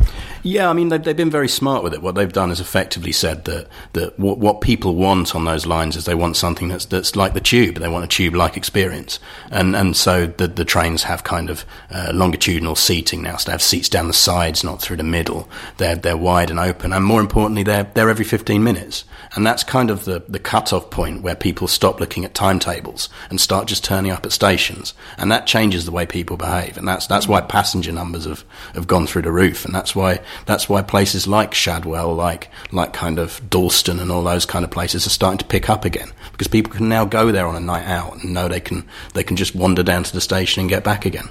Yeah, 0.43 0.69
I 0.69 0.73
mean 0.73 0.89
they've, 0.89 1.03
they've 1.03 1.17
been 1.17 1.29
very 1.29 1.49
smart 1.49 1.83
with 1.83 1.93
it. 1.93 2.01
What 2.01 2.15
they've 2.15 2.31
done 2.31 2.51
is 2.51 2.59
effectively 2.59 3.11
said 3.11 3.45
that 3.45 3.67
that 3.93 4.17
what, 4.19 4.37
what 4.37 4.61
people 4.61 4.95
want 4.95 5.35
on 5.35 5.45
those 5.45 5.65
lines 5.65 5.95
is 5.95 6.05
they 6.05 6.15
want 6.15 6.37
something 6.37 6.69
that's 6.69 6.85
that's 6.85 7.15
like 7.15 7.33
the 7.33 7.41
tube. 7.41 7.75
They 7.75 7.89
want 7.89 8.05
a 8.05 8.07
tube-like 8.07 8.55
experience, 8.55 9.19
and 9.51 9.75
and 9.75 9.95
so 9.95 10.27
the 10.27 10.47
the 10.47 10.65
trains 10.65 11.03
have 11.03 11.23
kind 11.23 11.49
of 11.49 11.65
uh, 11.91 12.11
longitudinal 12.13 12.75
seating 12.75 13.21
now. 13.21 13.37
So 13.37 13.47
they 13.47 13.53
have 13.53 13.61
seats 13.61 13.89
down 13.89 14.07
the 14.07 14.13
sides, 14.13 14.63
not 14.63 14.81
through 14.81 14.97
the 14.97 15.03
middle. 15.03 15.49
They're 15.77 15.95
they're 15.95 16.17
wide 16.17 16.49
and 16.49 16.59
open, 16.59 16.93
and 16.93 17.03
more 17.03 17.21
importantly, 17.21 17.63
they're 17.63 17.89
they're 17.93 18.09
every 18.09 18.25
15 18.25 18.63
minutes. 18.63 19.05
And 19.35 19.45
that's 19.45 19.63
kind 19.63 19.91
of 19.91 20.05
the 20.05 20.23
the 20.27 20.39
cut-off 20.39 20.89
point 20.89 21.21
where 21.21 21.35
people 21.35 21.67
stop 21.67 21.99
looking 21.99 22.25
at 22.25 22.33
timetables 22.33 23.09
and 23.29 23.39
start 23.39 23.67
just 23.67 23.83
turning 23.83 24.11
up 24.11 24.25
at 24.25 24.31
stations, 24.31 24.93
and 25.17 25.31
that 25.31 25.45
changes 25.45 25.85
the 25.85 25.91
way 25.91 26.05
people 26.05 26.37
behave. 26.37 26.77
And 26.77 26.87
that's 26.87 27.05
that's 27.05 27.27
why 27.27 27.41
passenger 27.49 27.91
numbers 27.91 28.25
have, 28.25 28.45
have 28.73 28.87
gone 28.87 29.05
through 29.05 29.23
the 29.23 29.31
roof, 29.31 29.65
and 29.65 29.75
that's 29.75 29.95
why 29.95 30.21
that's 30.45 30.69
why 30.69 30.81
places 30.81 31.27
like 31.27 31.53
Shadwell, 31.53 32.15
like 32.15 32.49
like 32.71 32.93
kind 32.93 33.19
of 33.19 33.41
Dalston, 33.49 33.99
and 33.99 34.11
all 34.11 34.23
those 34.23 34.45
kind 34.45 34.63
of 34.63 34.71
places 34.71 35.05
are 35.05 35.09
starting 35.09 35.39
to 35.39 35.45
pick 35.45 35.69
up 35.69 35.83
again 35.83 36.11
because 36.31 36.47
people 36.47 36.71
can 36.71 36.87
now 36.87 37.03
go 37.03 37.31
there 37.31 37.47
on 37.47 37.55
a 37.55 37.59
night 37.59 37.85
out 37.85 38.23
and 38.23 38.33
know 38.33 38.47
they 38.47 38.61
can 38.61 38.87
they 39.13 39.23
can 39.23 39.35
just 39.35 39.53
wander 39.53 39.83
down 39.83 40.03
to 40.03 40.13
the 40.13 40.21
station 40.21 40.61
and 40.61 40.69
get 40.69 40.85
back 40.85 41.05
again. 41.05 41.27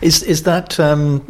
Is 0.00 0.22
is 0.22 0.44
that? 0.44 0.78
Um, 0.78 1.26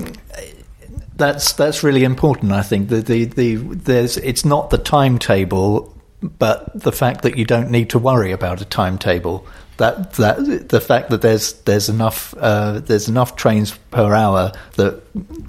that's 1.16 1.52
that's 1.52 1.82
really 1.82 2.04
important. 2.04 2.52
I 2.52 2.62
think 2.62 2.88
the, 2.88 3.00
the 3.00 3.24
the 3.24 3.56
there's 3.56 4.16
it's 4.18 4.44
not 4.44 4.70
the 4.70 4.78
timetable, 4.78 5.94
but 6.20 6.70
the 6.74 6.92
fact 6.92 7.22
that 7.22 7.36
you 7.36 7.44
don't 7.44 7.70
need 7.70 7.90
to 7.90 7.98
worry 7.98 8.32
about 8.32 8.60
a 8.60 8.64
timetable 8.64 9.46
that 9.78 10.12
that 10.14 10.68
the 10.68 10.80
fact 10.80 11.10
that 11.10 11.22
there's 11.22 11.54
there's 11.62 11.88
enough 11.88 12.34
uh, 12.38 12.80
there's 12.80 13.08
enough 13.08 13.36
trains 13.36 13.76
per 13.90 14.14
hour 14.14 14.52
that 14.76 15.02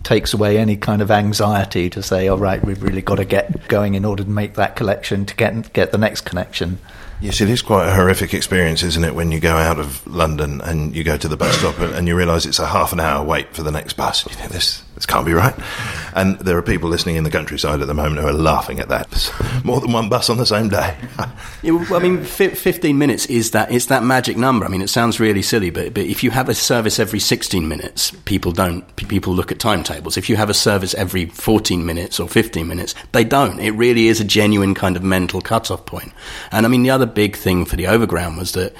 takes 0.03 0.33
away 0.33 0.57
any 0.57 0.77
kind 0.77 1.01
of 1.01 1.11
anxiety 1.11 1.89
to 1.89 2.01
say, 2.01 2.27
all 2.27 2.37
right, 2.37 2.63
we've 2.63 2.81
really 2.81 3.01
got 3.01 3.15
to 3.15 3.25
get 3.25 3.67
going 3.67 3.95
in 3.95 4.05
order 4.05 4.23
to 4.23 4.29
make 4.29 4.53
that 4.53 4.75
collection 4.75 5.25
to 5.25 5.35
get 5.35 5.73
get 5.73 5.91
the 5.91 5.97
next 5.97 6.21
connection. 6.21 6.79
Yes, 7.21 7.41
it 7.41 7.49
is 7.49 7.61
quite 7.61 7.87
a 7.89 7.93
horrific 7.93 8.33
experience, 8.33 8.81
isn't 8.81 9.03
it, 9.03 9.13
when 9.13 9.29
you 9.31 9.41
go 9.41 9.57
out 9.57 9.77
of 9.77 10.07
London 10.07 10.61
and 10.61 10.95
you 10.95 11.03
go 11.03 11.17
to 11.17 11.27
the 11.27 11.35
bus 11.35 11.57
stop 11.57 11.77
and, 11.79 12.07
you 12.07 12.15
realise 12.15 12.45
it's 12.45 12.59
a 12.59 12.67
half 12.67 12.93
an 12.93 13.01
hour 13.01 13.25
wait 13.25 13.53
for 13.53 13.61
the 13.61 13.71
next 13.71 13.93
bus. 13.97 14.25
You 14.25 14.35
think 14.35 14.53
this 14.53 14.83
This 14.99 15.05
can't 15.05 15.25
be 15.25 15.31
right. 15.31 15.55
And 16.13 16.37
there 16.39 16.57
are 16.57 16.61
people 16.61 16.89
listening 16.89 17.15
in 17.15 17.23
the 17.23 17.29
countryside 17.29 17.79
at 17.79 17.87
the 17.87 17.93
moment 17.93 18.19
who 18.19 18.27
are 18.27 18.33
laughing 18.33 18.81
at 18.81 18.89
that. 18.89 19.31
More 19.63 19.79
than 19.79 19.93
one 19.93 20.09
bus 20.09 20.29
on 20.29 20.35
the 20.35 20.45
same 20.45 20.67
day. 20.67 20.97
yeah, 21.63 21.71
well, 21.71 21.95
I 21.95 21.99
mean, 21.99 22.25
fi- 22.25 22.49
15 22.49 22.97
minutes 22.97 23.25
is 23.27 23.51
that 23.51 23.71
it's 23.71 23.85
that 23.85 24.03
magic 24.03 24.35
number. 24.35 24.65
I 24.65 24.67
mean, 24.67 24.81
it 24.81 24.89
sounds 24.89 25.17
really 25.17 25.41
silly, 25.41 25.69
but, 25.69 25.93
but 25.93 26.03
if 26.03 26.21
you 26.21 26.31
have 26.31 26.49
a 26.49 26.53
service 26.53 26.99
every 26.99 27.19
16 27.19 27.65
minutes, 27.65 28.11
people 28.25 28.51
don't. 28.51 28.93
People 28.97 29.33
look 29.33 29.53
at 29.53 29.59
timetables. 29.59 30.17
If 30.17 30.29
you 30.29 30.35
have 30.35 30.49
a 30.49 30.53
service 30.53 30.93
every 30.95 31.27
14 31.27 31.85
minutes 31.85 32.19
or 32.19 32.27
15 32.27 32.67
minutes, 32.67 32.93
they 33.13 33.23
don't. 33.23 33.61
It 33.61 33.71
really 33.71 34.09
is 34.09 34.19
a 34.19 34.25
genuine 34.25 34.75
kind 34.75 34.97
of 34.97 35.03
mental 35.03 35.39
cut-off 35.39 35.85
point. 35.85 36.11
And 36.51 36.65
I 36.65 36.69
mean, 36.69 36.83
the 36.83 36.89
other 36.89 37.05
big 37.05 37.37
thing 37.37 37.63
for 37.63 37.77
the 37.77 37.87
overground 37.87 38.37
was 38.37 38.51
that, 38.51 38.73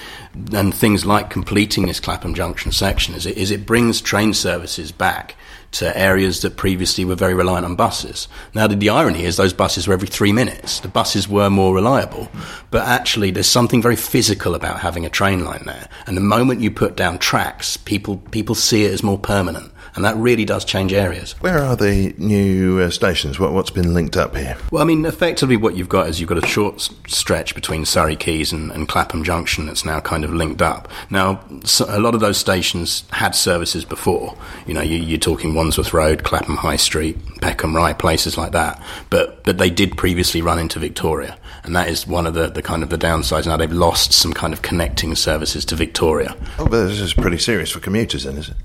and 0.51 0.75
things 0.75 1.05
like 1.05 1.29
completing 1.29 1.85
this 1.85 2.01
Clapham 2.01 2.33
Junction 2.33 2.73
section, 2.73 3.15
is 3.15 3.25
it, 3.25 3.37
is 3.37 3.51
it 3.51 3.65
brings 3.65 4.01
train 4.01 4.33
services 4.33 4.91
back 4.91 5.37
to 5.71 5.89
uh, 5.89 5.93
areas 5.95 6.41
that 6.41 6.57
previously 6.57 7.05
were 7.05 7.15
very 7.15 7.33
reliant 7.33 7.65
on 7.65 7.75
buses. 7.75 8.27
Now, 8.53 8.67
the, 8.67 8.75
the, 8.75 8.89
irony 8.89 9.23
is 9.23 9.37
those 9.37 9.53
buses 9.53 9.87
were 9.87 9.93
every 9.93 10.07
three 10.07 10.31
minutes. 10.31 10.79
The 10.79 10.87
buses 10.87 11.27
were 11.27 11.49
more 11.49 11.73
reliable, 11.73 12.29
but 12.71 12.87
actually, 12.87 13.31
there's 13.31 13.47
something 13.47 13.81
very 13.81 13.95
physical 13.95 14.55
about 14.55 14.79
having 14.79 15.05
a 15.05 15.09
train 15.09 15.45
line 15.45 15.63
there. 15.65 15.87
And 16.07 16.17
the 16.17 16.21
moment 16.21 16.61
you 16.61 16.71
put 16.71 16.95
down 16.95 17.19
tracks, 17.19 17.77
people 17.77 18.17
people 18.31 18.55
see 18.55 18.85
it 18.85 18.93
as 18.93 19.03
more 19.03 19.19
permanent 19.19 19.71
and 19.95 20.05
that 20.05 20.15
really 20.17 20.45
does 20.45 20.65
change 20.65 20.93
areas. 20.93 21.33
Where 21.41 21.59
are 21.59 21.75
the 21.75 22.13
new 22.17 22.79
uh, 22.79 22.89
stations? 22.89 23.39
What, 23.39 23.53
what's 23.53 23.69
been 23.69 23.93
linked 23.93 24.17
up 24.17 24.35
here? 24.35 24.57
Well, 24.71 24.81
I 24.81 24.85
mean, 24.85 25.05
effectively, 25.05 25.57
what 25.57 25.75
you've 25.75 25.89
got 25.89 26.07
is 26.07 26.19
you've 26.19 26.29
got 26.29 26.43
a 26.43 26.47
short 26.47 26.89
stretch 27.07 27.55
between 27.55 27.85
Surrey 27.85 28.15
Quays 28.15 28.51
and, 28.51 28.71
and 28.71 28.87
Clapham 28.87 29.23
Junction 29.23 29.65
that's 29.65 29.85
now 29.85 29.99
kind 29.99 30.23
of 30.23 30.33
linked 30.33 30.61
up. 30.61 30.87
Now, 31.09 31.43
so 31.63 31.85
a 31.87 31.99
lot 31.99 32.15
of 32.15 32.21
those 32.21 32.37
stations 32.37 33.03
had 33.11 33.35
services 33.35 33.85
before. 33.85 34.37
You 34.65 34.73
know, 34.73 34.81
you, 34.81 35.15
are 35.15 35.19
talking 35.19 35.53
Wandsworth 35.53 35.93
Road, 35.93 36.23
Clapham 36.23 36.57
High 36.57 36.75
Street, 36.75 37.17
Peckham 37.41 37.75
Rye, 37.75 37.93
places 37.93 38.37
like 38.37 38.51
that. 38.53 38.81
But 39.09 39.43
but 39.43 39.57
they 39.57 39.69
did 39.69 39.97
previously 39.97 40.41
run 40.41 40.59
into 40.59 40.79
Victoria, 40.79 41.37
and 41.63 41.75
that 41.75 41.89
is 41.89 42.05
one 42.05 42.27
of 42.27 42.33
the, 42.33 42.47
the 42.47 42.61
kind 42.61 42.83
of 42.83 42.89
the 42.89 42.97
downsides. 42.97 43.47
Now 43.47 43.57
they've 43.57 43.71
lost 43.71 44.13
some 44.13 44.33
kind 44.33 44.53
of 44.53 44.61
connecting 44.61 45.15
services 45.15 45.65
to 45.65 45.75
Victoria. 45.75 46.35
Oh, 46.57 46.65
but 46.65 46.87
this 46.87 46.99
is 46.99 47.13
pretty 47.13 47.37
serious 47.37 47.71
for 47.71 47.79
commuters, 47.79 48.23
then, 48.23 48.37
is 48.37 48.49
it? 48.49 48.55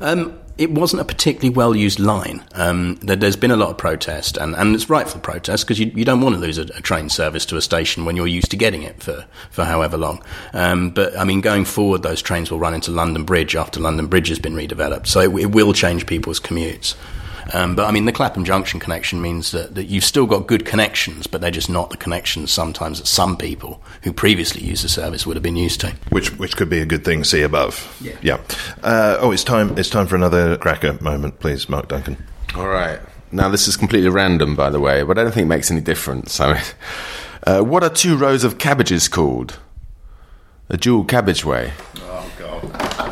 Um, 0.00 0.38
it 0.60 0.70
wasn't 0.70 1.00
a 1.00 1.04
particularly 1.06 1.48
well 1.48 1.74
used 1.74 1.98
line. 1.98 2.44
Um, 2.52 2.96
there's 2.96 3.34
been 3.34 3.50
a 3.50 3.56
lot 3.56 3.70
of 3.70 3.78
protest, 3.78 4.36
and, 4.36 4.54
and 4.54 4.74
it's 4.74 4.90
rightful 4.90 5.18
protest 5.18 5.64
because 5.64 5.80
you, 5.80 5.90
you 5.94 6.04
don't 6.04 6.20
want 6.20 6.34
to 6.34 6.40
lose 6.40 6.58
a, 6.58 6.64
a, 6.76 6.82
train 6.82 7.08
service 7.08 7.46
to 7.46 7.56
a 7.56 7.62
station 7.62 8.04
when 8.04 8.14
you're 8.14 8.26
used 8.26 8.50
to 8.50 8.58
getting 8.58 8.82
it 8.82 9.02
for, 9.02 9.24
for 9.50 9.64
however 9.64 9.96
long. 9.96 10.22
Um, 10.52 10.90
but 10.90 11.18
I 11.18 11.24
mean, 11.24 11.40
going 11.40 11.64
forward, 11.64 12.02
those 12.02 12.20
trains 12.20 12.50
will 12.50 12.58
run 12.58 12.74
into 12.74 12.90
London 12.90 13.24
Bridge 13.24 13.56
after 13.56 13.80
London 13.80 14.06
Bridge 14.06 14.28
has 14.28 14.38
been 14.38 14.52
redeveloped, 14.52 15.06
so 15.06 15.20
it, 15.20 15.44
it 15.44 15.46
will 15.46 15.72
change 15.72 16.06
people's 16.06 16.38
commutes. 16.38 16.94
Um, 17.52 17.74
but 17.74 17.86
I 17.86 17.90
mean, 17.90 18.04
the 18.04 18.12
Clapham 18.12 18.44
Junction 18.44 18.80
connection 18.80 19.20
means 19.20 19.50
that, 19.52 19.74
that 19.74 19.84
you've 19.84 20.04
still 20.04 20.26
got 20.26 20.46
good 20.46 20.64
connections, 20.64 21.26
but 21.26 21.40
they're 21.40 21.50
just 21.50 21.70
not 21.70 21.90
the 21.90 21.96
connections 21.96 22.50
sometimes 22.50 22.98
that 22.98 23.06
some 23.06 23.36
people 23.36 23.82
who 24.02 24.12
previously 24.12 24.62
used 24.62 24.84
the 24.84 24.88
service 24.88 25.26
would 25.26 25.36
have 25.36 25.42
been 25.42 25.56
used 25.56 25.80
to. 25.80 25.94
Which 26.10 26.36
which 26.38 26.56
could 26.56 26.70
be 26.70 26.80
a 26.80 26.86
good 26.86 27.04
thing. 27.04 27.24
See 27.24 27.42
above. 27.42 27.96
Yeah. 28.00 28.16
Yeah. 28.22 28.40
Uh, 28.82 29.18
oh, 29.20 29.32
it's 29.32 29.44
time. 29.44 29.76
It's 29.78 29.90
time 29.90 30.06
for 30.06 30.16
another 30.16 30.56
cracker 30.56 31.00
moment, 31.02 31.40
please, 31.40 31.68
Mark 31.68 31.88
Duncan. 31.88 32.16
All 32.54 32.68
right. 32.68 33.00
Now 33.32 33.48
this 33.48 33.68
is 33.68 33.76
completely 33.76 34.10
random, 34.10 34.56
by 34.56 34.70
the 34.70 34.80
way, 34.80 35.02
but 35.02 35.18
I 35.18 35.22
don't 35.22 35.32
think 35.32 35.44
it 35.44 35.48
makes 35.48 35.70
any 35.70 35.80
difference. 35.80 36.32
So, 36.32 36.56
uh, 37.46 37.60
what 37.62 37.82
are 37.82 37.90
two 37.90 38.16
rows 38.16 38.44
of 38.44 38.58
cabbages 38.58 39.08
called? 39.08 39.58
A 40.68 40.76
dual 40.76 41.04
cabbage 41.04 41.44
way. 41.44 41.72
Oh 41.98 42.30
God. 42.38 43.09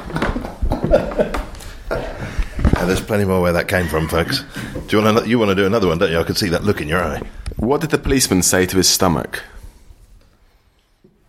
There's 2.88 3.00
plenty 3.00 3.24
more 3.24 3.40
where 3.40 3.52
that 3.52 3.68
came 3.68 3.86
from, 3.86 4.08
folks. 4.08 4.42
Do 4.88 4.96
you 4.96 5.04
want 5.04 5.18
to, 5.18 5.28
you 5.28 5.38
want 5.38 5.50
to 5.50 5.54
do 5.54 5.66
another 5.66 5.86
one, 5.86 5.98
don't 5.98 6.10
you? 6.10 6.18
I 6.18 6.24
could 6.24 6.38
see 6.38 6.48
that 6.48 6.64
look 6.64 6.80
in 6.80 6.88
your 6.88 7.02
eye. 7.02 7.22
What 7.56 7.80
did 7.80 7.90
the 7.90 7.98
policeman 7.98 8.42
say 8.42 8.66
to 8.66 8.76
his 8.76 8.88
stomach? 8.88 9.42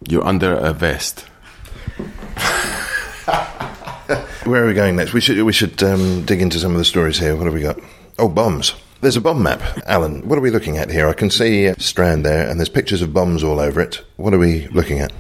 You're 0.07 0.25
under 0.25 0.53
a 0.53 0.73
vest. 0.73 1.25
Where 4.45 4.63
are 4.63 4.67
we 4.67 4.73
going 4.73 4.95
next? 4.95 5.13
We 5.13 5.21
should 5.21 5.43
we 5.43 5.53
should 5.53 5.83
um, 5.83 6.25
dig 6.25 6.41
into 6.41 6.57
some 6.57 6.71
of 6.71 6.77
the 6.77 6.85
stories 6.85 7.19
here. 7.19 7.35
What 7.35 7.45
have 7.45 7.53
we 7.53 7.61
got? 7.61 7.77
Oh, 8.17 8.29
bombs. 8.29 8.73
There's 9.01 9.17
a 9.17 9.21
bomb 9.21 9.43
map. 9.43 9.61
Alan, 9.85 10.27
what 10.27 10.37
are 10.37 10.41
we 10.41 10.49
looking 10.49 10.77
at 10.77 10.89
here? 10.89 11.07
I 11.07 11.13
can 11.13 11.29
see 11.29 11.71
Strand 11.77 12.25
there, 12.25 12.49
and 12.49 12.59
there's 12.59 12.69
pictures 12.69 13.01
of 13.01 13.13
bombs 13.13 13.43
all 13.43 13.59
over 13.59 13.79
it. 13.79 14.03
What 14.17 14.33
are 14.33 14.39
we 14.39 14.67
looking 14.69 14.99
at? 14.99 15.11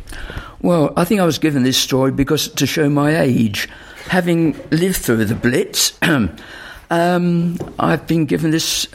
Well, 0.61 0.91
I 0.97 1.05
think 1.05 1.21
I 1.21 1.25
was 1.25 1.37
given 1.37 1.63
this 1.63 1.77
story 1.77 2.11
because 2.11 2.47
to 2.49 2.65
show 2.65 2.89
my 2.89 3.19
age 3.19 3.69
having 4.07 4.59
lived 4.71 4.97
through 4.97 5.25
the 5.25 5.35
Blitz, 5.35 5.97
um, 6.89 7.57
I've 7.77 8.07
been 8.07 8.25
given 8.25 8.51
this 8.51 8.87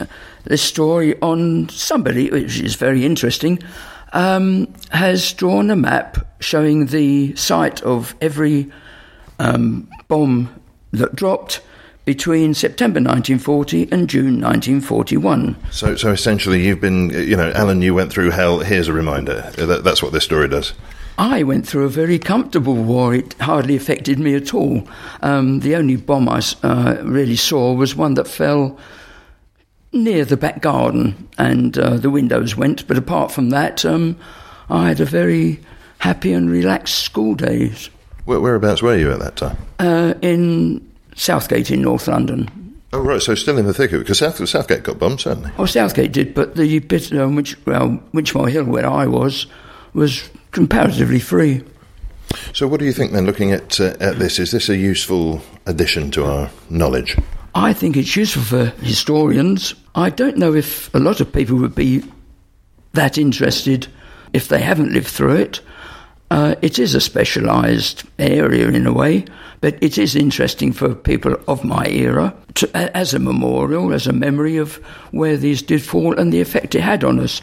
this 0.43 0.61
story 0.61 1.19
on 1.21 1.69
somebody, 1.69 2.29
which 2.29 2.59
is 2.59 2.75
very 2.75 3.03
interesting, 3.05 3.59
um, 4.13 4.71
has 4.91 5.33
drawn 5.33 5.71
a 5.71 5.75
map 5.75 6.25
showing 6.39 6.87
the 6.87 7.35
site 7.35 7.81
of 7.81 8.15
every 8.21 8.71
um, 9.39 9.89
bomb 10.07 10.61
that 10.91 11.15
dropped 11.15 11.61
between 12.05 12.53
September 12.53 12.99
1940 12.99 13.91
and 13.91 14.07
June 14.07 14.39
1941. 14.39 15.57
So, 15.71 15.95
so 15.95 16.11
essentially, 16.11 16.63
you've 16.63 16.79
been, 16.79 17.09
you 17.09 17.35
know, 17.35 17.51
Alan, 17.51 17.81
you 17.81 17.95
went 17.95 18.11
through 18.11 18.29
hell. 18.29 18.59
Here's 18.59 18.87
a 18.87 18.93
reminder. 18.93 19.51
That, 19.57 19.83
that's 19.83 20.03
what 20.03 20.13
this 20.13 20.23
story 20.23 20.47
does. 20.47 20.73
I 21.17 21.43
went 21.43 21.67
through 21.67 21.85
a 21.85 21.89
very 21.89 22.19
comfortable 22.19 22.75
war. 22.75 23.13
It 23.13 23.33
hardly 23.39 23.75
affected 23.75 24.19
me 24.19 24.35
at 24.35 24.53
all. 24.53 24.87
Um, 25.21 25.61
the 25.61 25.75
only 25.75 25.95
bomb 25.95 26.27
I 26.27 26.41
uh, 26.63 26.97
really 27.03 27.37
saw 27.37 27.73
was 27.73 27.95
one 27.95 28.15
that 28.15 28.27
fell 28.27 28.77
near 29.93 30.25
the 30.25 30.35
back 30.37 30.61
garden 30.61 31.29
and 31.37 31.77
uh, 31.77 31.97
the 31.97 32.09
windows 32.09 32.57
went. 32.57 32.85
But 32.87 32.97
apart 32.97 33.31
from 33.31 33.49
that, 33.51 33.85
um, 33.85 34.17
I 34.69 34.89
had 34.89 34.99
a 34.99 35.05
very 35.05 35.61
happy 35.99 36.33
and 36.33 36.49
relaxed 36.49 36.95
school 36.95 37.33
days. 37.35 37.89
Where, 38.25 38.41
whereabouts 38.41 38.81
were 38.81 38.97
you 38.97 39.11
at 39.11 39.19
that 39.19 39.37
time? 39.37 39.57
Uh, 39.79 40.15
in 40.21 40.85
Southgate 41.15 41.71
in 41.71 41.81
North 41.81 42.07
London. 42.07 42.49
Oh 42.91 42.99
right, 42.99 43.21
so 43.21 43.35
still 43.35 43.57
in 43.57 43.65
the 43.65 43.73
thick 43.73 43.91
of 43.91 44.01
it 44.01 44.03
because 44.03 44.19
South, 44.19 44.47
Southgate 44.47 44.83
got 44.83 44.99
bombed 44.99 45.19
certainly. 45.19 45.51
Oh, 45.57 45.65
Southgate 45.65 46.11
did, 46.11 46.33
but 46.33 46.55
the 46.55 46.79
bit 46.79 47.11
on 47.11 47.19
um, 47.19 47.35
which 47.35 47.57
well, 47.65 48.01
Winchmore 48.13 48.49
Hill 48.49 48.65
where 48.65 48.87
I 48.87 49.05
was 49.05 49.47
was 49.93 50.29
comparatively 50.55 51.19
free. 51.19 51.61
So, 52.53 52.67
what 52.67 52.79
do 52.79 52.85
you 52.85 52.93
think 52.93 53.11
then? 53.11 53.25
Looking 53.25 53.51
at 53.51 53.79
uh, 53.79 53.93
at 53.99 54.17
this, 54.17 54.39
is 54.39 54.51
this 54.51 54.69
a 54.69 54.77
useful 54.77 55.41
addition 55.65 56.09
to 56.11 56.25
our 56.25 56.49
knowledge? 56.69 57.17
I 57.53 57.73
think 57.73 57.95
it's 57.95 58.15
useful 58.15 58.43
for 58.43 58.65
historians. 58.81 59.75
I 59.93 60.09
don't 60.09 60.37
know 60.37 60.53
if 60.53 60.93
a 60.95 60.99
lot 60.99 61.21
of 61.21 61.31
people 61.31 61.57
would 61.57 61.75
be 61.75 62.03
that 62.93 63.17
interested 63.17 63.87
if 64.33 64.47
they 64.47 64.61
haven't 64.61 64.93
lived 64.93 65.07
through 65.07 65.35
it. 65.35 65.61
Uh, 66.31 66.55
it 66.61 66.79
is 66.79 66.95
a 66.95 67.01
specialised 67.01 68.03
area 68.17 68.67
in 68.69 68.87
a 68.87 68.93
way, 68.93 69.25
but 69.61 69.77
it 69.81 69.97
is 69.97 70.15
interesting 70.15 70.73
for 70.73 70.95
people 70.95 71.35
of 71.47 71.63
my 71.63 71.85
era 71.87 72.33
to, 72.55 72.69
as 72.75 73.13
a 73.13 73.19
memorial, 73.19 73.93
as 73.93 74.07
a 74.07 74.13
memory 74.13 74.57
of 74.57 74.75
where 75.11 75.37
these 75.37 75.61
did 75.61 75.83
fall 75.83 76.17
and 76.17 76.33
the 76.33 76.41
effect 76.41 76.75
it 76.75 76.81
had 76.81 77.03
on 77.03 77.19
us 77.19 77.41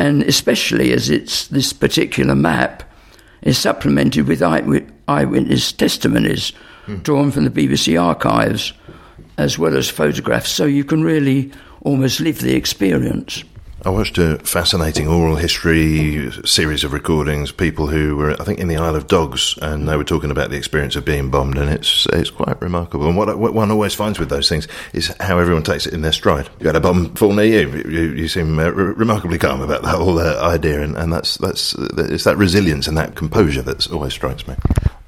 and 0.00 0.22
especially 0.22 0.94
as 0.94 1.10
it's 1.10 1.48
this 1.48 1.74
particular 1.74 2.34
map 2.34 2.82
is 3.42 3.58
supplemented 3.58 4.26
with 4.26 4.42
eyewitness 4.42 5.72
testimonies 5.72 6.52
mm. 6.86 7.02
drawn 7.02 7.30
from 7.30 7.44
the 7.44 7.50
BBC 7.50 8.00
archives 8.00 8.72
as 9.36 9.58
well 9.58 9.76
as 9.76 9.90
photographs, 9.90 10.50
so 10.50 10.64
you 10.64 10.84
can 10.84 11.04
really 11.04 11.52
almost 11.82 12.18
live 12.20 12.40
the 12.40 12.54
experience. 12.54 13.44
I 13.82 13.88
watched 13.88 14.18
a 14.18 14.38
fascinating 14.40 15.08
oral 15.08 15.36
history 15.36 16.30
series 16.44 16.84
of 16.84 16.92
recordings. 16.92 17.50
People 17.50 17.86
who 17.86 18.14
were, 18.14 18.32
I 18.38 18.44
think, 18.44 18.58
in 18.58 18.68
the 18.68 18.76
Isle 18.76 18.94
of 18.94 19.06
Dogs, 19.06 19.58
and 19.62 19.88
they 19.88 19.96
were 19.96 20.04
talking 20.04 20.30
about 20.30 20.50
the 20.50 20.56
experience 20.58 20.96
of 20.96 21.06
being 21.06 21.30
bombed, 21.30 21.56
and 21.56 21.70
it's 21.70 22.06
it's 22.12 22.28
quite 22.28 22.60
remarkable. 22.60 23.06
And 23.08 23.16
what, 23.16 23.38
what 23.38 23.54
one 23.54 23.70
always 23.70 23.94
finds 23.94 24.18
with 24.18 24.28
those 24.28 24.50
things 24.50 24.68
is 24.92 25.14
how 25.18 25.38
everyone 25.38 25.62
takes 25.62 25.86
it 25.86 25.94
in 25.94 26.02
their 26.02 26.12
stride. 26.12 26.50
You 26.60 26.66
had 26.66 26.76
a 26.76 26.80
bomb 26.80 27.14
fall 27.14 27.32
near 27.32 27.46
you, 27.46 27.90
you, 27.90 28.12
you 28.12 28.28
seem 28.28 28.58
uh, 28.58 28.68
re- 28.68 28.92
remarkably 28.92 29.38
calm 29.38 29.62
about 29.62 29.80
the 29.80 29.88
whole 29.88 30.18
uh, 30.18 30.38
idea, 30.42 30.82
and, 30.82 30.94
and 30.98 31.10
that's 31.10 31.38
that's 31.38 31.74
it's 31.96 32.24
that 32.24 32.36
resilience 32.36 32.86
and 32.86 32.98
that 32.98 33.14
composure 33.14 33.62
that 33.62 33.90
always 33.90 34.12
strikes 34.12 34.46
me. 34.46 34.56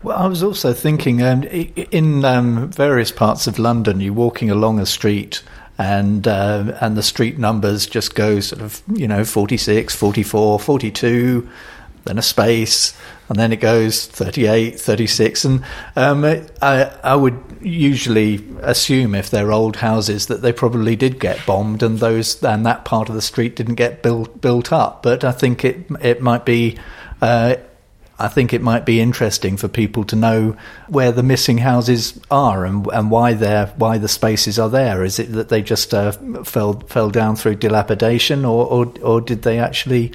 Well, 0.02 0.18
I 0.18 0.26
was 0.26 0.42
also 0.42 0.72
thinking 0.72 1.22
um, 1.22 1.42
in 1.44 2.24
um, 2.24 2.70
various 2.70 3.12
parts 3.12 3.46
of 3.46 3.58
London, 3.58 4.00
you're 4.00 4.14
walking 4.14 4.50
along 4.50 4.80
a 4.80 4.86
street 4.86 5.42
and 5.82 6.28
uh, 6.28 6.76
and 6.80 6.96
the 6.96 7.02
street 7.02 7.38
numbers 7.38 7.86
just 7.86 8.14
go 8.14 8.40
sort 8.40 8.62
of 8.62 8.82
you 8.92 9.08
know 9.08 9.24
46 9.24 9.94
44 9.94 10.60
42 10.60 11.48
then 12.04 12.18
a 12.18 12.22
space 12.22 12.96
and 13.28 13.38
then 13.38 13.52
it 13.52 13.60
goes 13.60 14.06
38 14.06 14.78
36 14.78 15.44
and 15.44 15.64
um, 15.96 16.24
I, 16.60 16.84
I 17.02 17.16
would 17.16 17.40
usually 17.60 18.44
assume 18.60 19.14
if 19.14 19.30
they're 19.30 19.52
old 19.52 19.76
houses 19.76 20.26
that 20.26 20.42
they 20.42 20.52
probably 20.52 20.96
did 20.96 21.18
get 21.18 21.44
bombed 21.46 21.82
and 21.82 21.98
those 21.98 22.42
and 22.42 22.66
that 22.66 22.84
part 22.84 23.08
of 23.08 23.14
the 23.14 23.22
street 23.22 23.56
didn't 23.56 23.76
get 23.76 24.02
built 24.02 24.40
built 24.40 24.72
up. 24.72 25.02
But 25.02 25.24
I 25.24 25.32
think 25.32 25.64
it 25.64 25.86
it 26.00 26.20
might 26.20 26.44
be 26.44 26.78
uh, 27.20 27.56
I 28.22 28.28
think 28.28 28.52
it 28.52 28.62
might 28.62 28.86
be 28.86 29.00
interesting 29.00 29.56
for 29.56 29.66
people 29.66 30.04
to 30.04 30.14
know 30.14 30.56
where 30.86 31.10
the 31.10 31.24
missing 31.24 31.58
houses 31.58 32.20
are 32.30 32.64
and, 32.64 32.86
and 32.92 33.10
why 33.10 33.32
they're 33.32 33.66
why 33.76 33.98
the 33.98 34.06
spaces 34.06 34.60
are 34.60 34.70
there. 34.70 35.02
Is 35.02 35.18
it 35.18 35.32
that 35.32 35.48
they 35.48 35.60
just 35.60 35.92
uh, 35.92 36.12
fell 36.44 36.80
fell 36.86 37.10
down 37.10 37.34
through 37.34 37.56
dilapidation, 37.56 38.44
or, 38.44 38.64
or 38.66 38.92
or 39.02 39.20
did 39.20 39.42
they 39.42 39.58
actually 39.58 40.12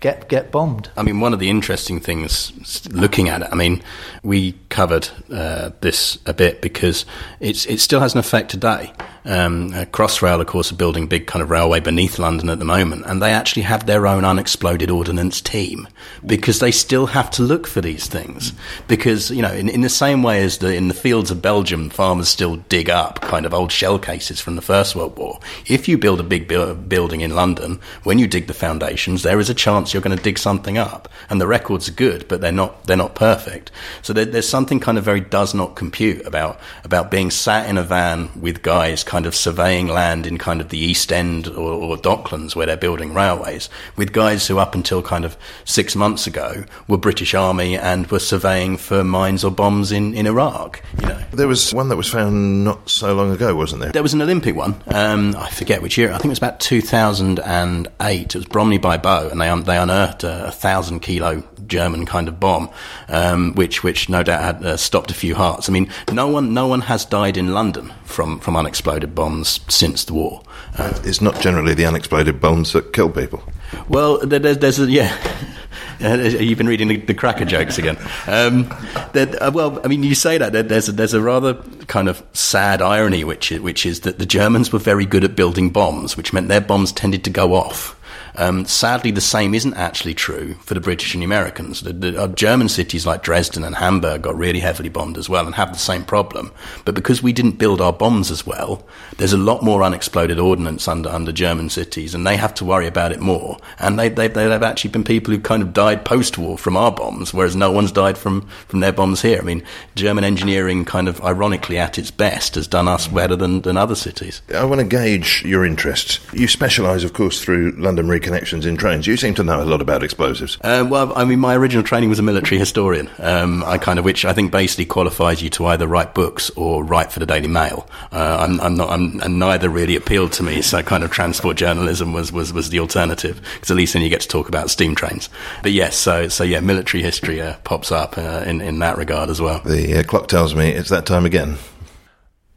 get 0.00 0.28
get 0.28 0.50
bombed. 0.50 0.90
I 0.96 1.02
mean, 1.02 1.20
one 1.20 1.32
of 1.32 1.40
the 1.40 1.50
interesting 1.50 2.00
things 2.00 2.88
looking 2.90 3.28
at 3.28 3.42
it, 3.42 3.48
I 3.52 3.54
mean, 3.54 3.82
we 4.22 4.52
covered 4.68 5.08
uh, 5.32 5.70
this 5.80 6.18
a 6.26 6.34
bit 6.34 6.60
because 6.62 7.04
it's 7.38 7.66
it 7.66 7.80
still 7.80 8.00
has 8.00 8.14
an 8.14 8.20
effect 8.20 8.50
today. 8.50 8.92
Um, 9.24 9.70
Crossrail, 9.70 10.40
of 10.40 10.46
course, 10.46 10.72
are 10.72 10.76
building 10.76 11.06
big 11.06 11.26
kind 11.26 11.42
of 11.42 11.50
railway 11.50 11.80
beneath 11.80 12.18
London 12.18 12.48
at 12.48 12.58
the 12.58 12.64
moment, 12.64 13.04
and 13.06 13.20
they 13.20 13.32
actually 13.32 13.62
have 13.62 13.86
their 13.86 14.06
own 14.06 14.24
unexploded 14.24 14.90
ordnance 14.90 15.40
team 15.40 15.88
because 16.24 16.58
they 16.58 16.70
still 16.70 17.06
have 17.06 17.30
to 17.32 17.42
look 17.42 17.66
for 17.66 17.80
these 17.80 18.06
things. 18.06 18.52
Because 18.88 19.30
you 19.30 19.42
know, 19.42 19.52
in, 19.52 19.68
in 19.68 19.82
the 19.82 19.88
same 19.88 20.22
way 20.22 20.42
as 20.42 20.58
the 20.58 20.74
in 20.74 20.88
the 20.88 20.94
fields 20.94 21.30
of 21.30 21.42
Belgium, 21.42 21.90
farmers 21.90 22.28
still 22.28 22.56
dig 22.56 22.88
up 22.88 23.20
kind 23.20 23.44
of 23.44 23.52
old 23.52 23.72
shell 23.72 23.98
cases 23.98 24.40
from 24.40 24.56
the 24.56 24.62
First 24.62 24.96
World 24.96 25.16
War. 25.18 25.38
If 25.66 25.88
you 25.88 25.98
build 25.98 26.20
a 26.20 26.24
big 26.24 26.48
bu- 26.48 26.74
building 26.74 27.20
in 27.20 27.34
London, 27.34 27.80
when 28.04 28.18
you 28.18 28.26
dig 28.26 28.46
the 28.46 28.54
foundations, 28.54 29.22
there 29.22 29.40
is 29.40 29.50
a 29.50 29.54
chance 29.54 29.92
you're 29.92 30.02
going 30.02 30.16
to 30.16 30.22
dig 30.22 30.38
something 30.38 30.78
up, 30.78 31.08
and 31.28 31.40
the 31.40 31.46
records 31.46 31.88
are 31.88 31.92
good, 31.92 32.26
but 32.28 32.40
they're 32.40 32.52
not 32.52 32.84
they're 32.84 32.96
not 32.96 33.14
perfect. 33.14 33.70
So 34.00 34.14
there, 34.14 34.24
there's 34.24 34.48
something 34.48 34.80
kind 34.80 34.96
of 34.96 35.04
very 35.04 35.20
does 35.20 35.54
not 35.54 35.76
compute 35.76 36.26
about 36.26 36.58
about 36.84 37.10
being 37.10 37.30
sat 37.30 37.68
in 37.68 37.76
a 37.76 37.82
van 37.82 38.30
with 38.40 38.62
guys 38.62 39.04
kind 39.10 39.26
of 39.26 39.34
surveying 39.34 39.88
land 39.88 40.24
in 40.24 40.38
kind 40.38 40.60
of 40.60 40.68
the 40.68 40.78
East 40.78 41.12
End 41.12 41.48
or, 41.48 41.72
or 41.72 41.96
Docklands 41.96 42.54
where 42.54 42.64
they're 42.64 42.76
building 42.76 43.12
railways 43.12 43.68
with 43.96 44.12
guys 44.12 44.46
who 44.46 44.60
up 44.60 44.72
until 44.72 45.02
kind 45.02 45.24
of 45.24 45.36
six 45.64 45.96
months 45.96 46.28
ago 46.28 46.64
were 46.86 46.96
British 46.96 47.34
Army 47.34 47.76
and 47.76 48.06
were 48.06 48.20
surveying 48.20 48.76
for 48.76 49.02
mines 49.02 49.42
or 49.42 49.50
bombs 49.50 49.90
in, 49.90 50.14
in 50.14 50.28
Iraq. 50.28 50.80
You 51.02 51.08
know, 51.08 51.24
there 51.32 51.48
was 51.48 51.74
one 51.74 51.88
that 51.88 51.96
was 51.96 52.08
found 52.08 52.62
not 52.62 52.88
so 52.88 53.12
long 53.12 53.32
ago, 53.32 53.56
wasn't 53.56 53.82
there? 53.82 53.90
There 53.90 54.04
was 54.04 54.14
an 54.14 54.22
Olympic 54.22 54.54
one. 54.54 54.80
Um, 54.86 55.34
I 55.36 55.50
forget 55.50 55.82
which 55.82 55.98
year. 55.98 56.10
I 56.10 56.18
think 56.18 56.26
it 56.26 56.28
was 56.28 56.38
about 56.38 56.60
2008. 56.60 58.26
It 58.26 58.34
was 58.36 58.46
Bromley 58.46 58.78
by 58.78 58.96
Bow, 58.96 59.28
and 59.28 59.40
they 59.40 59.50
they 59.64 59.76
unearthed 59.76 60.22
a, 60.22 60.46
a, 60.46 60.52
thousand 60.52 61.00
kilo 61.00 61.42
German 61.66 62.06
kind 62.06 62.28
of 62.28 62.38
bomb, 62.38 62.70
um, 63.08 63.54
which 63.54 63.82
which 63.82 64.08
no 64.08 64.22
doubt 64.22 64.42
had 64.42 64.64
uh, 64.64 64.76
stopped 64.76 65.10
a 65.10 65.14
few 65.14 65.34
hearts. 65.34 65.68
I 65.68 65.72
mean, 65.72 65.90
no 66.12 66.28
one 66.28 66.54
no 66.54 66.68
one 66.68 66.82
has 66.82 67.04
died 67.04 67.36
in 67.36 67.52
London 67.52 67.92
from 68.04 68.38
from 68.38 68.56
unexploded 68.56 68.99
unexploded 69.00 69.14
bombs 69.14 69.60
since 69.68 70.04
the 70.04 70.14
war. 70.14 70.42
Uh, 70.78 70.98
it's 71.04 71.20
not 71.20 71.40
generally 71.40 71.74
the 71.74 71.86
unexploded 71.86 72.40
bombs 72.40 72.72
that 72.72 72.92
kill 72.92 73.10
people. 73.10 73.42
Well, 73.88 74.18
there's, 74.18 74.58
there's 74.58 74.78
a, 74.78 74.90
yeah. 74.90 75.16
Uh, 76.02 76.16
you've 76.16 76.56
been 76.56 76.66
reading 76.66 76.88
the, 76.88 76.96
the 76.96 77.12
cracker 77.12 77.44
jokes 77.44 77.76
again. 77.76 77.98
Um, 78.26 78.66
uh, 79.14 79.50
well, 79.52 79.78
I 79.84 79.88
mean, 79.88 80.02
you 80.02 80.14
say 80.14 80.38
that 80.38 80.50
there's 80.66 80.88
a, 80.88 80.92
there's 80.92 81.12
a 81.12 81.20
rather 81.20 81.54
kind 81.88 82.08
of 82.08 82.24
sad 82.32 82.80
irony, 82.80 83.22
which 83.22 83.52
is, 83.52 83.60
which 83.60 83.84
is 83.84 84.00
that 84.00 84.18
the 84.18 84.24
Germans 84.24 84.72
were 84.72 84.78
very 84.78 85.04
good 85.04 85.24
at 85.24 85.36
building 85.36 85.68
bombs, 85.68 86.16
which 86.16 86.32
meant 86.32 86.48
their 86.48 86.62
bombs 86.62 86.90
tended 86.90 87.22
to 87.24 87.30
go 87.30 87.54
off. 87.54 87.99
Um, 88.40 88.64
sadly, 88.64 89.10
the 89.10 89.20
same 89.20 89.54
isn't 89.54 89.74
actually 89.74 90.14
true 90.14 90.54
for 90.62 90.72
the 90.72 90.80
British 90.80 91.12
and 91.12 91.20
the 91.20 91.26
Americans. 91.26 91.82
The, 91.82 91.92
the 91.92 92.22
uh, 92.22 92.28
German 92.28 92.70
cities 92.70 93.04
like 93.04 93.22
Dresden 93.22 93.64
and 93.64 93.76
Hamburg 93.76 94.22
got 94.22 94.34
really 94.34 94.60
heavily 94.60 94.88
bombed 94.88 95.18
as 95.18 95.28
well 95.28 95.44
and 95.44 95.54
have 95.56 95.74
the 95.74 95.78
same 95.78 96.04
problem. 96.04 96.50
But 96.86 96.94
because 96.94 97.22
we 97.22 97.34
didn't 97.34 97.58
build 97.58 97.82
our 97.82 97.92
bombs 97.92 98.30
as 98.30 98.46
well, 98.46 98.82
there's 99.18 99.34
a 99.34 99.36
lot 99.36 99.62
more 99.62 99.82
unexploded 99.82 100.38
ordnance 100.38 100.88
under, 100.88 101.10
under 101.10 101.32
German 101.32 101.68
cities, 101.68 102.14
and 102.14 102.26
they 102.26 102.38
have 102.38 102.54
to 102.54 102.64
worry 102.64 102.86
about 102.86 103.12
it 103.12 103.20
more. 103.20 103.58
And 103.78 103.98
they, 103.98 104.08
they, 104.08 104.28
they've 104.28 104.62
actually 104.62 104.90
been 104.90 105.04
people 105.04 105.34
who 105.34 105.40
kind 105.40 105.62
of 105.62 105.74
died 105.74 106.06
post-war 106.06 106.56
from 106.56 106.78
our 106.78 106.90
bombs, 106.90 107.34
whereas 107.34 107.54
no 107.54 107.70
one's 107.70 107.92
died 107.92 108.16
from, 108.16 108.48
from 108.68 108.80
their 108.80 108.92
bombs 108.92 109.20
here. 109.20 109.38
I 109.38 109.44
mean, 109.44 109.62
German 109.96 110.24
engineering 110.24 110.86
kind 110.86 111.08
of 111.08 111.20
ironically 111.20 111.76
at 111.76 111.98
its 111.98 112.10
best 112.10 112.54
has 112.54 112.66
done 112.66 112.88
us 112.88 113.06
better 113.06 113.36
than, 113.36 113.60
than 113.60 113.76
other 113.76 113.94
cities. 113.94 114.40
I 114.54 114.64
want 114.64 114.80
to 114.80 114.86
gauge 114.86 115.42
your 115.44 115.66
interest. 115.66 116.20
You 116.32 116.48
specialise, 116.48 117.04
of 117.04 117.12
course, 117.12 117.44
through 117.44 117.72
London 117.72 118.08
connections 118.30 118.64
in 118.64 118.76
trains. 118.76 119.08
You 119.08 119.16
seem 119.16 119.34
to 119.34 119.42
know 119.42 119.60
a 119.60 119.64
lot 119.64 119.80
about 119.80 120.04
explosives. 120.04 120.56
Uh, 120.60 120.86
well, 120.88 121.12
I 121.16 121.24
mean, 121.24 121.40
my 121.40 121.56
original 121.56 121.82
training 121.82 122.10
was 122.10 122.20
a 122.20 122.22
military 122.22 122.60
historian. 122.60 123.10
Um, 123.18 123.64
I 123.64 123.76
kind 123.76 123.98
of, 123.98 124.04
which 124.04 124.24
I 124.24 124.32
think 124.32 124.52
basically 124.52 124.84
qualifies 124.84 125.42
you 125.42 125.50
to 125.50 125.66
either 125.66 125.88
write 125.88 126.14
books 126.14 126.48
or 126.50 126.84
write 126.84 127.10
for 127.10 127.18
the 127.18 127.26
Daily 127.26 127.48
Mail. 127.48 127.88
Uh, 128.12 128.38
I'm, 128.40 128.60
I'm, 128.60 128.76
not, 128.76 128.90
I'm, 128.90 129.20
and 129.20 129.40
neither 129.40 129.68
really 129.68 129.96
appealed 129.96 130.30
to 130.34 130.44
me. 130.44 130.62
So, 130.62 130.80
kind 130.80 131.02
of 131.02 131.10
transport 131.10 131.56
journalism 131.56 132.12
was 132.12 132.30
was, 132.30 132.52
was 132.52 132.70
the 132.70 132.78
alternative 132.78 133.40
because 133.54 133.72
at 133.72 133.76
least 133.76 133.94
then 133.94 134.02
you 134.02 134.08
get 134.08 134.20
to 134.20 134.28
talk 134.28 134.48
about 134.48 134.70
steam 134.70 134.94
trains. 134.94 135.28
But 135.62 135.72
yes, 135.72 135.96
so 135.96 136.28
so 136.28 136.44
yeah, 136.44 136.60
military 136.60 137.02
history 137.02 137.40
uh, 137.40 137.56
pops 137.64 137.90
up 137.90 138.16
uh, 138.16 138.44
in 138.46 138.60
in 138.60 138.78
that 138.78 138.96
regard 138.96 139.28
as 139.28 139.40
well. 139.40 139.60
The 139.64 139.98
uh, 139.98 140.02
clock 140.04 140.28
tells 140.28 140.54
me 140.54 140.70
it's 140.70 140.90
that 140.90 141.04
time 141.04 141.26
again. 141.26 141.58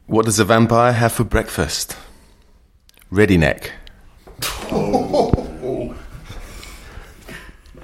What 0.06 0.26
does 0.26 0.38
a 0.38 0.44
vampire 0.44 0.92
have 0.92 1.12
for 1.12 1.24
breakfast? 1.24 1.96
Ready 3.10 3.38
neck. 3.38 3.72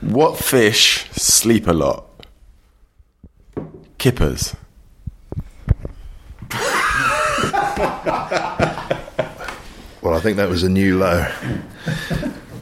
What 0.00 0.38
fish 0.38 1.10
sleep 1.10 1.66
a 1.66 1.72
lot? 1.72 2.06
Kippers. 3.98 4.56
well, 10.00 10.14
I 10.14 10.20
think 10.20 10.38
that 10.38 10.48
was 10.48 10.62
a 10.62 10.70
new 10.70 10.98
low. 10.98 11.26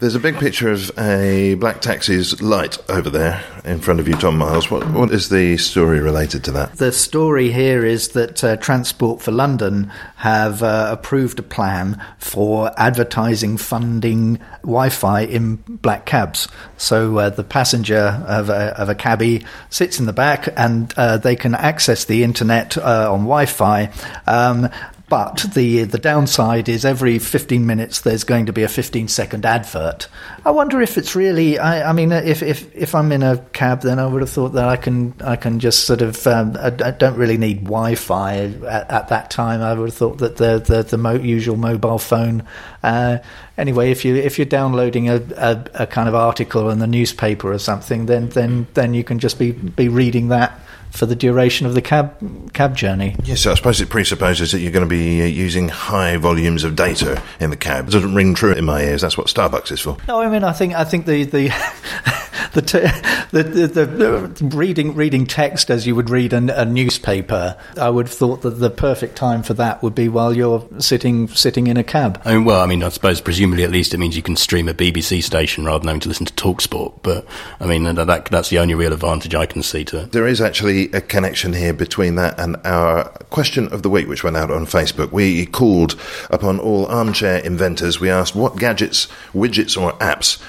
There's 0.00 0.14
a 0.14 0.20
big 0.20 0.36
picture 0.36 0.70
of 0.70 0.96
a 0.96 1.54
black 1.54 1.80
taxi's 1.80 2.40
light 2.40 2.78
over 2.88 3.10
there 3.10 3.44
in 3.64 3.80
front 3.80 3.98
of 3.98 4.06
you, 4.06 4.14
Tom 4.14 4.38
Miles. 4.38 4.70
What, 4.70 4.88
what 4.92 5.10
is 5.10 5.28
the 5.28 5.56
story 5.56 5.98
related 5.98 6.44
to 6.44 6.52
that? 6.52 6.76
The 6.76 6.92
story 6.92 7.50
here 7.50 7.84
is 7.84 8.10
that 8.10 8.44
uh, 8.44 8.56
Transport 8.58 9.20
for 9.20 9.32
London 9.32 9.90
have 10.16 10.62
uh, 10.62 10.90
approved 10.92 11.40
a 11.40 11.42
plan 11.42 12.00
for 12.18 12.70
advertising 12.76 13.56
funding 13.56 14.38
Wi 14.62 14.88
Fi 14.88 15.22
in 15.22 15.56
black 15.66 16.06
cabs. 16.06 16.46
So 16.76 17.18
uh, 17.18 17.30
the 17.30 17.42
passenger 17.42 18.24
of 18.28 18.50
a, 18.50 18.80
of 18.80 18.88
a 18.88 18.94
cabbie 18.94 19.44
sits 19.68 19.98
in 19.98 20.06
the 20.06 20.12
back 20.12 20.48
and 20.56 20.94
uh, 20.96 21.18
they 21.18 21.34
can 21.34 21.56
access 21.56 22.04
the 22.04 22.22
internet 22.22 22.78
uh, 22.78 23.12
on 23.12 23.20
Wi 23.20 23.46
Fi. 23.46 23.90
Um, 24.28 24.70
but 25.08 25.46
the 25.54 25.84
the 25.84 25.98
downside 25.98 26.68
is 26.68 26.84
every 26.84 27.18
15 27.18 27.64
minutes 27.64 28.00
there's 28.00 28.24
going 28.24 28.46
to 28.46 28.52
be 28.52 28.62
a 28.62 28.68
15 28.68 29.08
second 29.08 29.46
advert. 29.46 30.06
I 30.44 30.50
wonder 30.50 30.82
if 30.82 30.98
it's 30.98 31.16
really. 31.16 31.58
I, 31.58 31.90
I 31.90 31.92
mean, 31.92 32.12
if, 32.12 32.42
if 32.42 32.74
if 32.76 32.94
I'm 32.94 33.10
in 33.12 33.22
a 33.22 33.38
cab, 33.52 33.80
then 33.82 33.98
I 33.98 34.06
would 34.06 34.20
have 34.20 34.30
thought 34.30 34.50
that 34.50 34.68
I 34.68 34.76
can 34.76 35.14
I 35.20 35.36
can 35.36 35.60
just 35.60 35.86
sort 35.86 36.02
of. 36.02 36.26
Um, 36.26 36.56
I, 36.58 36.66
I, 36.66 36.90
don't 36.90 37.16
really 37.16 37.38
need 37.38 37.64
Wi-Fi 37.64 38.36
at, 38.36 38.90
at, 38.90 39.08
that 39.08 39.30
time. 39.30 39.62
I 39.62 39.72
would 39.72 39.88
have 39.88 39.96
thought 39.96 40.18
that 40.18 40.36
the 40.36 40.58
the, 40.58 40.82
the 40.82 40.98
mo- 40.98 41.14
usual 41.14 41.56
mobile 41.56 41.98
phone. 41.98 42.44
Uh, 42.82 43.18
anyway, 43.56 43.90
if 43.90 44.04
you 44.04 44.14
if 44.14 44.38
you're 44.38 44.46
downloading 44.46 45.08
a, 45.08 45.22
a, 45.36 45.64
a 45.74 45.86
kind 45.86 46.08
of 46.08 46.14
article 46.14 46.68
in 46.68 46.80
the 46.80 46.86
newspaper 46.86 47.50
or 47.50 47.58
something, 47.58 48.06
then 48.06 48.28
then 48.30 48.66
then 48.74 48.92
you 48.92 49.04
can 49.04 49.18
just 49.18 49.38
be 49.38 49.52
be 49.52 49.88
reading 49.88 50.28
that 50.28 50.60
for 50.90 51.06
the 51.06 51.16
duration 51.16 51.66
of 51.66 51.74
the 51.74 51.82
cab 51.82 52.52
cab 52.52 52.76
journey. 52.76 53.16
Yes, 53.24 53.46
I 53.46 53.54
suppose 53.54 53.80
it 53.80 53.88
presupposes 53.88 54.52
that 54.52 54.60
you're 54.60 54.72
going 54.72 54.84
to 54.84 54.88
be 54.88 55.22
uh, 55.22 55.26
using 55.26 55.68
high 55.68 56.16
volumes 56.16 56.64
of 56.64 56.76
data 56.76 57.22
in 57.40 57.50
the 57.50 57.56
cab. 57.56 57.88
It 57.88 57.92
doesn't 57.92 58.14
ring 58.14 58.34
true 58.34 58.52
in 58.52 58.64
my 58.64 58.82
ears. 58.82 59.02
That's 59.02 59.16
what 59.18 59.26
Starbucks 59.28 59.72
is 59.72 59.80
for. 59.80 59.96
No, 60.06 60.20
I 60.20 60.28
mean, 60.28 60.44
I 60.44 60.52
think 60.52 60.74
I 60.74 60.84
think 60.84 61.06
the 61.06 61.24
the 61.24 61.48
the, 62.52 62.62
t- 62.62 62.78
the, 63.30 63.42
the, 63.42 63.86
the, 63.86 64.56
reading 64.56 64.94
reading 64.94 65.26
text 65.26 65.70
as 65.70 65.86
you 65.86 65.94
would 65.94 66.10
read 66.10 66.32
a, 66.32 66.60
a, 66.60 66.64
newspaper. 66.64 67.56
I 67.80 67.90
would 67.90 68.06
have 68.06 68.16
thought 68.16 68.42
that 68.42 68.50
the 68.50 68.70
perfect 68.70 69.16
time 69.16 69.42
for 69.42 69.54
that 69.54 69.82
would 69.82 69.94
be 69.94 70.08
while 70.08 70.34
you're 70.34 70.66
sitting 70.78 71.28
sitting 71.28 71.66
in 71.66 71.76
a 71.76 71.84
cab. 71.84 72.20
I 72.24 72.34
mean, 72.34 72.44
well, 72.44 72.60
I 72.60 72.66
mean, 72.66 72.82
I 72.82 72.88
suppose 72.88 73.20
presumably 73.20 73.64
at 73.64 73.70
least 73.70 73.94
it 73.94 73.98
means 73.98 74.16
you 74.16 74.22
can 74.22 74.36
stream 74.36 74.68
a 74.68 74.74
BBC 74.74 75.22
station 75.22 75.64
rather 75.64 75.80
than 75.80 75.88
having 75.88 76.00
to 76.00 76.08
listen 76.08 76.26
to 76.26 76.32
Talksport. 76.34 76.94
But 77.02 77.26
I 77.60 77.66
mean, 77.66 77.84
that 77.84 78.26
that's 78.26 78.50
the 78.50 78.58
only 78.58 78.74
real 78.74 78.92
advantage 78.92 79.34
I 79.34 79.46
can 79.46 79.62
see 79.62 79.84
to 79.86 80.02
it. 80.02 80.12
There 80.12 80.26
is 80.26 80.40
actually 80.40 80.90
a 80.92 81.00
connection 81.00 81.52
here 81.52 81.72
between 81.72 82.14
that 82.16 82.38
and 82.38 82.56
our 82.64 83.04
question 83.30 83.68
of 83.72 83.82
the 83.82 83.90
week, 83.90 84.08
which 84.08 84.24
went 84.24 84.36
out 84.36 84.50
on 84.50 84.66
Facebook. 84.66 85.12
We 85.12 85.46
called 85.46 85.98
upon 86.30 86.60
all 86.60 86.86
armchair 86.86 87.38
inventors. 87.38 88.00
We 88.00 88.10
asked 88.10 88.34
what 88.34 88.56
gadgets, 88.56 89.08
widgets, 89.34 89.80
or 89.80 89.92
apps 89.98 90.40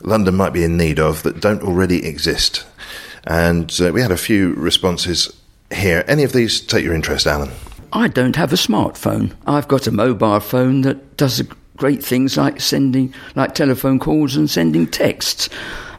London 0.00 0.36
might 0.36 0.52
be 0.52 0.64
in 0.64 0.76
need 0.76 0.98
of 0.98 1.22
that 1.22 1.40
don't 1.40 1.62
already 1.62 2.06
exist. 2.06 2.64
And 3.26 3.74
uh, 3.80 3.92
we 3.92 4.00
had 4.00 4.10
a 4.10 4.16
few 4.16 4.54
responses 4.54 5.32
here. 5.72 6.04
Any 6.08 6.24
of 6.24 6.32
these 6.32 6.60
take 6.60 6.84
your 6.84 6.94
interest, 6.94 7.26
Alan? 7.26 7.50
I 7.92 8.08
don't 8.08 8.36
have 8.36 8.52
a 8.52 8.56
smartphone. 8.56 9.34
I've 9.46 9.68
got 9.68 9.86
a 9.86 9.92
mobile 9.92 10.40
phone 10.40 10.82
that 10.82 11.16
does 11.16 11.42
great 11.76 12.04
things 12.04 12.36
like 12.36 12.60
sending, 12.60 13.14
like 13.34 13.54
telephone 13.54 13.98
calls 13.98 14.36
and 14.36 14.50
sending 14.50 14.86
texts. 14.86 15.48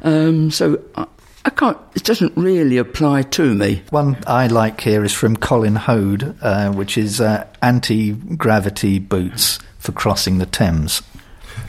Um, 0.04 0.52
so 0.52 0.82
I, 0.96 1.08
I, 1.46 1.50
can't. 1.50 1.78
It 1.96 2.04
doesn't 2.04 2.36
really 2.38 2.78
apply 2.78 3.24
to 3.24 3.54
me. 3.54 3.82
One 3.90 4.18
I 4.28 4.48
like 4.48 4.82
here 4.82 5.04
is 5.04 5.14
from 5.14 5.36
Colin 5.36 5.76
Hode, 5.76 6.38
uh, 6.42 6.72
which 6.72 6.98
is 6.98 7.20
uh, 7.20 7.48
anti-gravity 7.62 9.00
boots 9.00 9.60
for 9.80 9.92
crossing 9.92 10.38
the 10.38 10.46
Thames. 10.46 11.02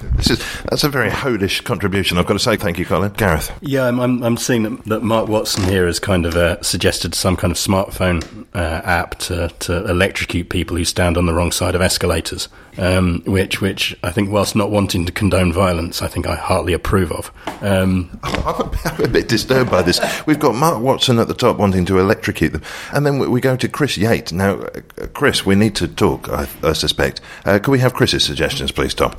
This 0.01 0.31
is 0.31 0.63
that's 0.65 0.85
a 0.85 0.89
very 0.89 1.11
hodish 1.11 1.63
contribution. 1.65 2.19
I've 2.19 2.27
got 2.27 2.35
to 2.35 2.39
say 2.39 2.57
thank 2.57 2.79
you, 2.79 2.85
Colin. 2.85 3.13
Gareth. 3.13 3.53
Yeah, 3.61 3.87
I'm, 3.87 4.01
I'm, 4.01 4.23
I'm 4.23 4.37
seeing 4.37 4.63
that, 4.63 4.85
that 4.87 5.03
Mark 5.03 5.29
Watson 5.29 5.65
here 5.65 5.87
has 5.87 5.99
kind 5.99 6.27
of 6.27 6.37
uh, 6.37 6.61
suggested 6.63 7.15
some 7.15 7.37
kind 7.37 7.51
of 7.51 7.57
smartphone 7.57 8.47
uh, 8.55 8.81
app 8.85 9.19
to, 9.21 9.49
to 9.61 9.85
electrocute 9.89 10.49
people 10.49 10.77
who 10.77 10.85
stand 10.85 11.17
on 11.17 11.27
the 11.27 11.35
wrong 11.35 11.53
side 11.53 11.75
of 11.75 11.81
escalators, 11.81 12.49
um, 12.79 13.23
which 13.27 13.61
which 13.61 13.97
I 14.03 14.11
think, 14.11 14.31
whilst 14.31 14.57
not 14.57 14.71
wanting 14.71 15.07
to 15.07 15.13
condone 15.13 15.53
violence, 15.53 16.03
I 16.03 16.09
think 16.09 16.27
I 16.27 16.35
heartily 16.35 16.73
approve 16.73 17.13
of. 17.13 17.31
Um, 17.63 18.19
I'm 18.23 19.05
a 19.05 19.09
bit 19.09 19.29
disturbed 19.29 19.71
by 19.71 19.83
this. 19.83 20.01
We've 20.27 20.39
got 20.41 20.55
Mark 20.55 20.81
Watson 20.81 21.19
at 21.19 21.29
the 21.29 21.35
top 21.35 21.59
wanting 21.59 21.85
to 21.87 21.99
electrocute 21.99 22.53
them, 22.53 22.63
and 22.93 23.05
then 23.05 23.19
we, 23.19 23.29
we 23.29 23.41
go 23.41 23.57
to 23.57 23.69
Chris 23.69 23.97
Yates. 23.97 24.33
Now, 24.33 24.61
uh, 24.61 25.07
Chris, 25.13 25.45
we 25.45 25.55
need 25.55 25.77
to 25.77 25.89
talk. 25.89 26.29
I, 26.29 26.49
I 26.63 26.73
suspect. 26.73 27.21
Uh, 27.45 27.59
can 27.59 27.73
we 27.73 27.79
have 27.81 27.95
Chris's 27.95 28.25
suggestions, 28.25 28.73
please, 28.73 28.95
Tom? 28.95 29.15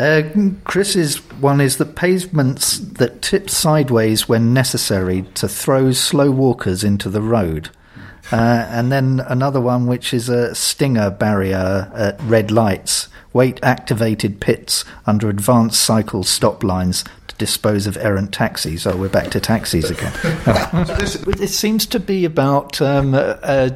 Uh, 0.00 0.22
Chris's 0.64 1.18
one 1.42 1.60
is 1.60 1.76
the 1.76 1.84
pavements 1.84 2.78
that 2.78 3.20
tip 3.20 3.50
sideways 3.50 4.26
when 4.26 4.54
necessary 4.54 5.22
to 5.34 5.46
throw 5.46 5.92
slow 5.92 6.30
walkers 6.30 6.82
into 6.82 7.10
the 7.10 7.20
road. 7.20 7.68
Uh, 8.32 8.66
and 8.70 8.90
then 8.90 9.20
another 9.26 9.60
one, 9.60 9.86
which 9.86 10.14
is 10.14 10.30
a 10.30 10.54
stinger 10.54 11.10
barrier 11.10 11.92
at 11.94 12.18
red 12.22 12.50
lights, 12.50 13.08
weight 13.34 13.60
activated 13.62 14.40
pits 14.40 14.86
under 15.04 15.28
advanced 15.28 15.82
cycle 15.82 16.22
stop 16.22 16.64
lines 16.64 17.04
to 17.26 17.34
dispose 17.34 17.86
of 17.86 17.98
errant 17.98 18.32
taxis. 18.32 18.86
Oh, 18.86 18.96
we're 18.96 19.10
back 19.10 19.30
to 19.32 19.40
taxis 19.40 19.90
again. 19.90 20.12
it 21.42 21.50
seems 21.50 21.84
to 21.84 22.00
be 22.00 22.24
about 22.24 22.80
um, 22.80 23.12
uh, 23.12 23.68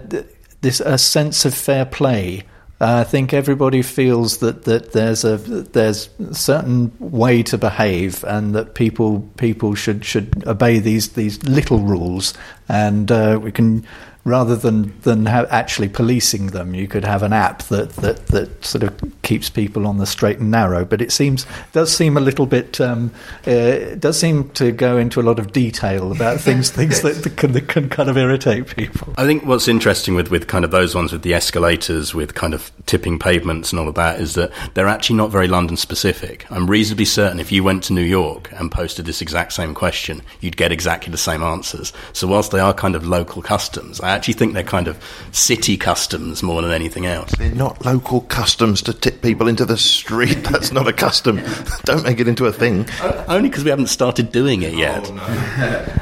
this 0.63 0.81
a 0.81 0.97
sense 0.97 1.45
of 1.45 1.53
fair 1.55 1.85
play. 1.85 2.45
I 2.81 3.05
think 3.05 3.33
everybody 3.33 3.83
feels 3.83 4.39
that, 4.39 4.65
that 4.65 4.93
there's 4.93 5.25
a 5.25 5.37
there's 5.37 6.09
a 6.19 6.35
certain 6.35 6.93
way 6.99 7.43
to 7.45 7.57
behave, 7.57 8.25
and 8.25 8.55
that 8.55 8.75
people 8.75 9.21
people 9.37 9.75
should 9.75 10.05
should 10.05 10.45
obey 10.47 10.81
these 10.81 11.11
these 11.11 11.43
little 11.45 11.79
rules, 11.79 12.35
and 12.69 13.11
uh, 13.13 13.39
we 13.41 13.53
can 13.53 13.87
rather 14.25 14.57
than 14.57 14.99
than 15.03 15.27
have 15.27 15.47
actually 15.51 15.89
policing 15.89 16.49
them, 16.49 16.75
you 16.75 16.89
could 16.89 17.05
have 17.05 17.23
an 17.23 17.33
app 17.33 17.63
that, 17.65 17.91
that, 17.91 18.27
that 18.29 18.65
sort 18.65 18.83
of 18.83 19.23
keeps 19.23 19.51
people 19.51 19.87
on 19.87 19.99
the 19.99 20.07
straight 20.07 20.39
and 20.39 20.51
narrow. 20.51 20.85
But 20.85 21.03
it 21.03 21.13
seems 21.13 21.47
does 21.73 21.95
seem 21.95 22.17
a 22.17 22.21
little 22.21 22.47
bit 22.47 22.81
um, 22.81 23.11
uh, 23.47 23.95
does 23.99 24.19
seem 24.19 24.49
to 24.51 24.73
go 24.73 24.97
into 24.97 25.21
a 25.21 25.23
lot 25.25 25.39
of 25.39 25.53
detail 25.53 26.11
about 26.11 26.41
things 26.41 26.71
things 26.71 27.03
that, 27.03 27.23
that, 27.23 27.37
can, 27.37 27.53
that 27.53 27.69
can 27.69 27.89
kind 27.89 28.09
of 28.09 28.17
irritate 28.17 28.75
people. 28.75 29.13
I 29.19 29.27
think 29.27 29.45
what's 29.45 29.69
interesting 29.69 30.15
with, 30.15 30.31
with 30.31 30.47
kind 30.47 30.65
of 30.65 30.71
those 30.71 30.95
ones 30.95 31.13
with 31.13 31.23
the 31.23 31.35
escalators, 31.35 32.15
with 32.15 32.35
kind 32.35 32.55
of 32.55 32.73
tipping 32.87 33.19
pavements 33.19 33.73
and 33.73 33.81
all 33.81 33.89
of 33.89 33.95
that, 33.97 34.21
is 34.21 34.35
that 34.35 34.51
they're 34.75 34.89
actually 34.89 35.17
not 35.17 35.31
very 35.31 35.49
London 35.49 35.77
specific. 35.77 36.51
I'm 36.51 36.69
reasonably 36.69 37.05
certain 37.05 37.41
if 37.41 37.53
you 37.53 37.63
went 37.63 37.85
to 37.85 37.93
New 37.93 38.03
York 38.03 38.51
and 38.53 38.73
posted 38.73 39.05
this 39.05 39.21
exact 39.21 39.53
same 39.53 39.75
question, 39.75 40.23
you'd 40.41 40.57
get 40.57 40.73
exactly 40.73 41.11
the 41.11 41.19
same 41.19 41.43
answers. 41.43 41.93
So 42.13 42.27
whilst 42.27 42.53
they 42.53 42.61
are 42.61 42.73
kind 42.73 42.97
of 42.97 43.07
local 43.07 43.43
customs, 43.43 44.01
I 44.01 44.14
actually 44.15 44.35
think 44.35 44.55
they're 44.55 44.63
kind 44.63 44.89
of 44.89 45.03
city 45.33 45.77
customs 45.77 46.43
more 46.43 46.63
than 46.63 46.73
anything 46.73 47.07
else. 47.07 47.33
They're 47.33 47.55
not 47.55 47.85
local 47.85 48.23
customs 48.23 48.83
to 48.83 48.93
tip 48.93 49.23
people 49.23 49.49
into 49.49 49.65
the 49.65 49.77
street. 49.77 50.43
That's 50.51 50.73
not 50.73 50.89
a 50.89 50.93
custom. 50.93 51.41
Don't 51.85 52.05
make 52.05 52.21
it 52.21 52.29
into 52.29 52.47
a 52.47 52.53
thing. 52.53 52.87
Only 53.29 53.49
because 53.49 53.65
we 53.65 53.71
haven't 53.71 53.89
started 53.89 54.33
doing 54.33 54.63
it 54.63 54.75
yet. 54.75 55.09
Oh, 55.11 55.15
no. 55.15 55.23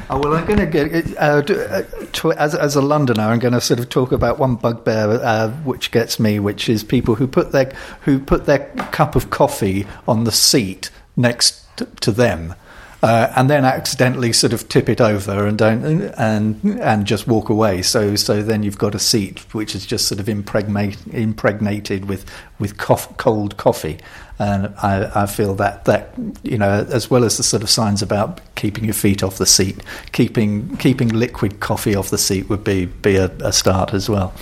oh 0.09 0.19
well, 0.19 0.33
I'm 0.35 0.45
going 0.45 0.59
to 0.59 0.65
get 0.65 1.17
uh, 1.17 1.41
to, 1.41 2.31
as 2.33 2.55
as 2.55 2.75
a 2.75 2.81
Londoner, 2.81 3.23
I'm 3.23 3.39
going 3.39 3.53
to 3.53 3.61
sort 3.61 3.79
of 3.79 3.89
talk 3.89 4.11
about 4.11 4.39
one 4.39 4.55
bugbear 4.55 5.19
uh, 5.23 5.49
which 5.63 5.91
gets 5.91 6.19
me, 6.19 6.39
which 6.39 6.69
is 6.69 6.83
people 6.83 7.15
who 7.15 7.27
put 7.27 7.51
their 7.51 7.73
who 8.01 8.19
put 8.19 8.45
their 8.45 8.69
cup 8.91 9.15
of 9.15 9.29
coffee 9.29 9.85
on 10.07 10.23
the 10.23 10.31
seat 10.31 10.89
next 11.15 11.65
to 12.01 12.11
them 12.11 12.55
uh, 13.03 13.33
and 13.35 13.49
then 13.49 13.65
accidentally 13.65 14.31
sort 14.31 14.53
of 14.53 14.69
tip 14.69 14.87
it 14.87 15.01
over 15.01 15.45
and 15.45 15.57
don't 15.57 15.83
and 15.83 16.79
and 16.79 17.05
just 17.05 17.27
walk 17.27 17.49
away. 17.49 17.81
So 17.81 18.15
so 18.15 18.41
then 18.41 18.63
you've 18.63 18.77
got 18.77 18.95
a 18.95 18.99
seat 18.99 19.39
which 19.53 19.75
is 19.75 19.85
just 19.85 20.07
sort 20.07 20.21
of 20.21 20.29
impregnate, 20.29 20.97
impregnated 21.07 22.05
with 22.05 22.25
with 22.59 22.77
cold 22.77 23.57
coffee. 23.57 23.99
And 24.39 24.73
I, 24.81 25.23
I, 25.23 25.25
feel 25.27 25.53
that 25.55 25.85
that 25.85 26.13
you 26.43 26.57
know, 26.57 26.87
as 26.89 27.09
well 27.09 27.23
as 27.25 27.37
the 27.37 27.43
sort 27.43 27.61
of 27.61 27.69
signs 27.69 28.01
about 28.01 28.39
keeping 28.55 28.85
your 28.85 28.93
feet 28.93 29.21
off 29.21 29.37
the 29.37 29.45
seat, 29.45 29.83
keeping 30.13 30.75
keeping 30.77 31.09
liquid 31.09 31.59
coffee 31.59 31.95
off 31.95 32.09
the 32.09 32.17
seat 32.17 32.47
would 32.49 32.63
be 32.63 32.85
be 32.85 33.17
a, 33.17 33.25
a 33.41 33.51
start 33.51 33.93
as 33.93 34.09
well. 34.09 34.33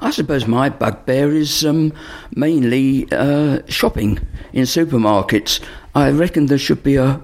I 0.00 0.10
suppose 0.10 0.46
my 0.46 0.70
bugbear 0.70 1.32
is 1.32 1.64
um, 1.64 1.92
mainly 2.34 3.06
uh, 3.12 3.60
shopping 3.68 4.18
in 4.52 4.64
supermarkets. 4.64 5.60
I 5.94 6.10
reckon 6.10 6.46
there 6.46 6.58
should 6.58 6.82
be 6.82 6.96
a 6.96 7.20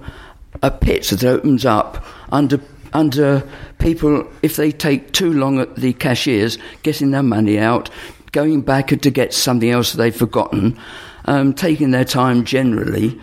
a 0.61 0.71
pit 0.71 1.03
that 1.07 1.23
opens 1.23 1.65
up 1.65 2.03
under 2.31 2.59
under 2.93 3.47
people 3.79 4.25
if 4.41 4.55
they 4.55 4.71
take 4.71 5.11
too 5.11 5.33
long 5.33 5.59
at 5.59 5.75
the 5.75 5.93
cashiers 5.93 6.57
getting 6.83 7.11
their 7.11 7.23
money 7.23 7.59
out, 7.59 7.89
going 8.31 8.61
back 8.61 8.87
to 8.87 9.11
get 9.11 9.33
something 9.33 9.69
else 9.69 9.93
they've 9.93 10.15
forgotten, 10.15 10.77
um, 11.25 11.53
taking 11.53 11.91
their 11.91 12.05
time 12.05 12.45
generally, 12.45 13.19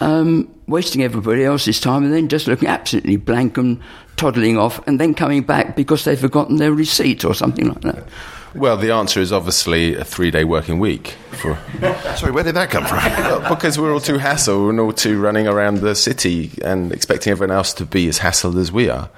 um, 0.00 0.48
wasting 0.66 1.02
everybody 1.02 1.44
else's 1.44 1.80
time, 1.80 2.04
and 2.04 2.12
then 2.12 2.28
just 2.28 2.46
looking 2.46 2.68
absolutely 2.68 3.16
blank 3.16 3.58
and 3.58 3.80
toddling 4.16 4.56
off, 4.56 4.80
and 4.86 5.00
then 5.00 5.14
coming 5.14 5.42
back 5.42 5.76
because 5.76 6.04
they've 6.04 6.20
forgotten 6.20 6.56
their 6.56 6.72
receipt 6.72 7.24
or 7.24 7.34
something 7.34 7.68
like 7.68 7.80
that. 7.82 8.04
Well, 8.54 8.76
the 8.76 8.90
answer 8.92 9.20
is 9.20 9.32
obviously 9.32 9.94
a 9.94 10.04
three-day 10.04 10.44
working 10.44 10.78
week. 10.78 11.16
For 11.32 11.58
sorry, 12.16 12.32
where 12.32 12.44
did 12.44 12.56
that 12.56 12.70
come 12.70 12.84
from? 12.84 12.98
well, 12.98 13.54
because 13.54 13.78
we're 13.78 13.92
all 13.92 14.00
too 14.00 14.18
hassled 14.18 14.70
and 14.70 14.80
all 14.80 14.92
too 14.92 15.20
running 15.20 15.46
around 15.46 15.78
the 15.78 15.94
city 15.94 16.52
and 16.64 16.92
expecting 16.92 17.30
everyone 17.30 17.54
else 17.54 17.72
to 17.74 17.84
be 17.84 18.08
as 18.08 18.18
hassled 18.18 18.58
as 18.58 18.72
we 18.72 18.88
are. 18.88 19.10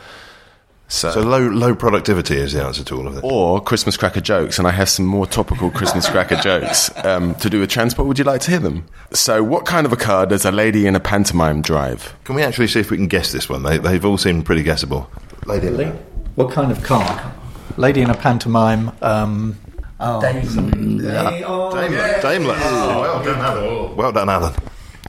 So, 0.89 1.13
so, 1.13 1.21
low 1.21 1.49
low 1.49 1.77
productivity 1.77 2.35
is 2.35 2.53
the 2.53 2.65
answer 2.65 2.83
to 2.83 2.97
all 2.97 3.07
of 3.07 3.15
this. 3.15 3.23
Or 3.23 3.63
Christmas 3.63 3.97
cracker 3.97 4.21
jokes, 4.21 4.59
and 4.59 4.67
I 4.67 4.73
have 4.73 4.89
some 4.89 5.07
more 5.07 5.25
topical 5.25 5.71
Christmas 5.71 6.09
cracker 6.09 6.35
jokes 6.43 6.91
um, 7.05 7.37
to 7.37 7.49
do 7.49 7.61
with 7.61 7.71
transport. 7.71 8.09
Would 8.09 8.19
you 8.19 8.25
like 8.25 8.41
to 8.43 8.51
hear 8.51 8.59
them? 8.59 8.87
So, 9.13 9.45
what 9.45 9.67
kind 9.67 9.87
of 9.87 9.93
a 9.93 9.97
car 9.97 10.27
does 10.27 10.45
a 10.45 10.51
lady 10.51 10.89
in 10.89 10.97
a 10.97 11.01
pantomime 11.01 11.63
drive? 11.63 12.17
Can 12.25 12.35
we 12.35 12.43
actually 12.43 12.67
see 12.67 12.81
if 12.81 12.91
we 12.91 12.97
can 12.97 13.07
guess 13.07 13.31
this 13.31 13.49
one? 13.49 13.63
They, 13.63 13.79
they've 13.79 14.05
all 14.05 14.19
seemed 14.19 14.45
pretty 14.45 14.65
guessable. 14.65 15.09
Lady, 15.47 15.71
Lee? 15.71 15.93
what 16.35 16.51
kind 16.51 16.73
of 16.73 16.83
car? 16.83 17.35
Lady 17.81 18.03
in 18.03 18.11
a 18.11 18.15
pantomime. 18.15 18.93
Um, 19.01 19.59
oh. 19.99 20.21
Daimler. 20.21 21.01
Daimler. 21.01 22.21
Daimler. 22.21 22.55
Oh, 22.59 23.01
well 23.01 23.25
done, 23.25 23.41
Alan. 23.41 23.97
Well 23.97 24.13
done, 24.13 24.29
Alan. 24.29 24.55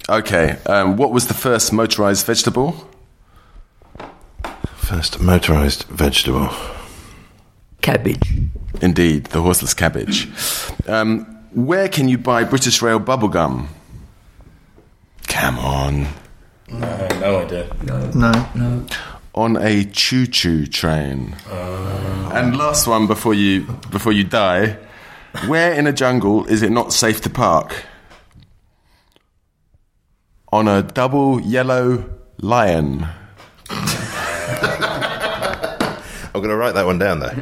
Okay. 0.08 0.58
Um, 0.66 0.96
what 0.96 1.12
was 1.12 1.28
the 1.28 1.34
first 1.34 1.74
motorised 1.74 2.26
vegetable? 2.26 2.88
First 4.78 5.20
motorised 5.20 5.84
vegetable. 5.88 6.50
Cabbage. 7.82 8.38
Indeed, 8.82 9.26
the 9.26 9.42
horseless 9.42 9.74
cabbage. 9.74 10.30
Um, 10.88 11.26
where 11.54 11.90
can 11.90 12.08
you 12.08 12.18
buy 12.18 12.46
British 12.46 12.82
Rail 12.82 13.02
bubblegum? 13.02 13.68
Come 15.28 15.60
on. 15.60 16.08
No, 16.70 17.08
no 17.20 17.40
idea. 17.40 17.76
No. 17.84 18.10
No. 18.12 18.32
no 18.56 18.86
on 19.34 19.58
a 19.58 19.86
choo-choo 19.86 20.68
train. 20.68 21.36
Uh. 21.50 22.32
And 22.34 22.58
last 22.58 22.88
one 22.88 23.08
before 23.08 23.34
you 23.34 23.64
before 23.92 24.12
you 24.12 24.24
die, 24.24 24.78
where 25.48 25.74
in 25.74 25.88
a 25.88 25.94
jungle 25.94 26.46
is 26.46 26.62
it 26.62 26.72
not 26.72 26.94
safe 26.94 27.22
to 27.22 27.30
park? 27.30 27.86
On 30.52 30.68
a 30.68 30.82
double 30.82 31.42
yellow 31.42 32.10
lion. 32.42 33.08
I'm 36.34 36.40
going 36.40 36.50
to 36.50 36.56
write 36.56 36.76
that 36.76 36.86
one 36.86 36.98
down 36.98 37.20
though. 37.20 37.36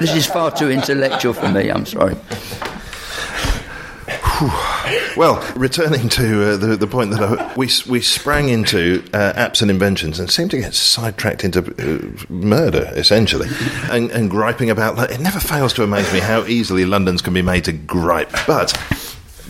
this 0.00 0.14
is 0.14 0.26
far 0.26 0.50
too 0.50 0.70
intellectual 0.70 1.32
for 1.32 1.48
me. 1.48 1.68
I'm 1.70 1.86
sorry. 1.86 2.16
Well, 5.18 5.44
returning 5.56 6.08
to 6.10 6.52
uh, 6.52 6.56
the, 6.56 6.76
the 6.76 6.86
point 6.86 7.10
that 7.10 7.20
I, 7.20 7.52
we, 7.56 7.68
we 7.88 8.00
sprang 8.00 8.50
into 8.50 9.02
uh, 9.12 9.32
apps 9.32 9.62
and 9.62 9.68
inventions 9.68 10.20
and 10.20 10.30
seemed 10.30 10.52
to 10.52 10.58
get 10.58 10.74
sidetracked 10.74 11.42
into 11.42 11.58
uh, 11.58 12.26
murder, 12.32 12.92
essentially, 12.94 13.48
and, 13.90 14.12
and 14.12 14.30
griping 14.30 14.70
about 14.70 14.94
that. 14.94 15.10
It 15.10 15.18
never 15.18 15.40
fails 15.40 15.72
to 15.72 15.82
amaze 15.82 16.12
me 16.12 16.20
how 16.20 16.44
easily 16.44 16.84
London's 16.84 17.20
can 17.20 17.34
be 17.34 17.42
made 17.42 17.64
to 17.64 17.72
gripe. 17.72 18.30
But 18.46 18.80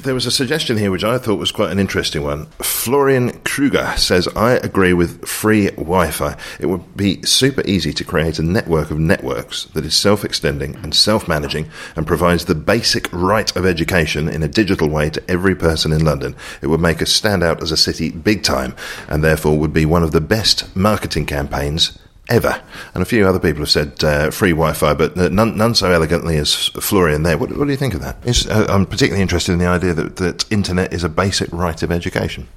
there 0.03 0.15
was 0.15 0.27
a 0.27 0.31
suggestion 0.31 0.79
here 0.79 0.91
which 0.91 1.05
I 1.05 1.19
thought 1.19 1.39
was 1.39 1.53
quite 1.53 1.73
an 1.73 1.79
interesting 1.79 2.23
one. 2.23 2.47
Florian 2.61 3.39
Kruger 3.41 3.93
says, 3.97 4.29
I 4.29 4.53
agree 4.53 4.93
with 4.93 5.27
free 5.27 5.71
Wi 5.71 6.11
Fi. 6.11 6.37
It 6.61 6.67
would 6.67 6.97
be 6.97 7.21
super 7.23 7.63
easy 7.67 7.93
to 7.93 8.05
create 8.05 8.39
a 8.39 8.43
network 8.43 8.91
of 8.91 8.99
networks 8.99 9.65
that 9.75 9.85
is 9.85 9.97
self 9.97 10.25
extending 10.25 10.77
and 10.77 10.95
self 10.95 11.27
managing 11.27 11.69
and 11.97 12.07
provides 12.07 12.45
the 12.45 12.55
basic 12.55 13.13
right 13.13 13.55
of 13.57 13.67
education 13.67 14.29
in 14.29 14.43
a 14.43 14.49
digital 14.49 14.89
way 14.89 15.11
to 15.11 15.31
every 15.31 15.55
person 15.55 15.93
in 15.93 16.05
London. 16.05 16.37
It 16.63 16.69
would 16.69 16.81
make 16.81 17.03
us 17.03 17.13
stand 17.13 17.43
out 17.43 17.63
as 17.63 17.73
a 17.73 17.77
city 17.77 18.11
big 18.11 18.43
time 18.43 18.75
and 19.09 19.23
therefore 19.25 19.59
would 19.59 19.73
be 19.73 19.85
one 19.85 20.03
of 20.03 20.13
the 20.13 20.21
best 20.21 20.75
marketing 20.77 21.27
campaigns 21.27 21.99
ever. 22.29 22.61
And 22.95 23.03
a 23.03 23.07
few 23.07 23.27
other 23.27 23.41
people 23.41 23.61
have 23.61 23.71
said 23.71 24.05
uh, 24.05 24.31
free 24.31 24.51
Wi-Fi, 24.51 24.95
but 24.95 25.17
none, 25.17 25.57
none, 25.57 25.75
so 25.75 25.91
elegantly 25.91 26.37
as 26.37 26.55
Florian 26.55 27.23
there. 27.23 27.39
What, 27.39 27.57
what 27.57 27.65
do 27.65 27.71
you 27.71 27.77
think 27.77 27.95
of 27.95 28.01
that? 28.01 28.17
Uh, 28.51 28.67
I'm 28.69 28.87
particularly 28.87 29.23
interested 29.23 29.53
in 29.53 29.59
the 29.59 29.67
idea 29.67 29.95
that, 29.95 30.17
that 30.17 30.51
internet 30.53 30.93
is 30.93 31.05
a 31.05 31.09
basic 31.09 31.53
right 31.53 31.83
of 31.83 31.91
education. 31.91 32.49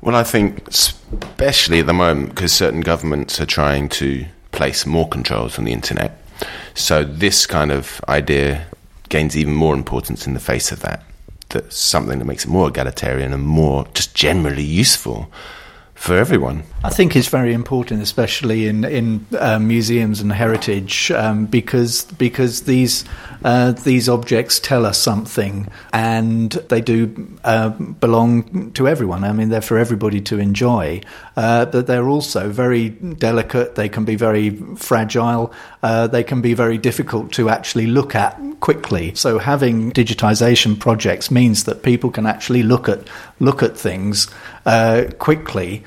Well, 0.00 0.14
I 0.14 0.22
think, 0.22 0.68
especially 0.68 1.80
at 1.80 1.86
the 1.86 1.92
moment, 1.94 2.30
because 2.30 2.52
certain 2.52 2.82
governments 2.82 3.40
are 3.40 3.46
trying 3.46 3.88
to 3.90 4.26
place 4.52 4.86
more 4.86 5.08
controls 5.08 5.58
on 5.58 5.64
the 5.64 5.72
internet. 5.72 6.20
So 6.74 7.04
this 7.04 7.46
kind 7.46 7.72
of 7.72 8.00
idea 8.08 8.66
gains 9.08 9.36
even 9.36 9.54
more 9.54 9.74
importance 9.74 10.26
in 10.26 10.34
the 10.34 10.40
face 10.40 10.72
of 10.72 10.80
that. 10.80 11.04
That's 11.48 11.76
something 11.76 12.18
that 12.18 12.24
makes 12.24 12.44
it 12.44 12.50
more 12.50 12.68
egalitarian 12.68 13.32
and 13.32 13.42
more 13.42 13.86
just 13.94 14.14
generally 14.14 14.64
useful 14.64 15.30
for 15.94 16.16
everyone. 16.16 16.64
I 16.84 16.90
think 16.90 17.16
it's 17.16 17.28
very 17.28 17.54
important, 17.54 18.02
especially 18.02 18.66
in 18.66 18.84
in 18.84 19.26
uh, 19.38 19.58
museums 19.58 20.20
and 20.20 20.30
heritage, 20.30 21.10
um, 21.12 21.46
because 21.46 22.04
because 22.18 22.64
these 22.64 23.06
uh, 23.42 23.72
these 23.72 24.06
objects 24.06 24.60
tell 24.60 24.84
us 24.84 24.98
something, 24.98 25.66
and 25.94 26.52
they 26.68 26.82
do 26.82 27.38
uh, 27.42 27.70
belong 27.70 28.72
to 28.72 28.86
everyone. 28.86 29.24
I 29.24 29.32
mean, 29.32 29.48
they're 29.48 29.62
for 29.62 29.78
everybody 29.78 30.20
to 30.20 30.38
enjoy, 30.38 31.00
uh, 31.38 31.64
but 31.64 31.86
they're 31.86 32.06
also 32.08 32.50
very 32.50 32.90
delicate. 32.90 33.76
They 33.76 33.88
can 33.88 34.04
be 34.04 34.16
very 34.16 34.50
fragile. 34.76 35.54
Uh, 35.82 36.06
they 36.06 36.22
can 36.22 36.42
be 36.42 36.52
very 36.52 36.76
difficult 36.76 37.32
to 37.32 37.48
actually 37.48 37.86
look 37.86 38.14
at 38.14 38.38
quickly. 38.60 39.14
So 39.14 39.38
having 39.38 39.90
digitization 39.90 40.78
projects 40.78 41.30
means 41.30 41.64
that 41.64 41.82
people 41.82 42.10
can 42.10 42.26
actually 42.26 42.62
look 42.62 42.90
at 42.90 43.08
look 43.40 43.62
at 43.62 43.74
things 43.74 44.28
uh, 44.66 45.04
quickly. 45.18 45.82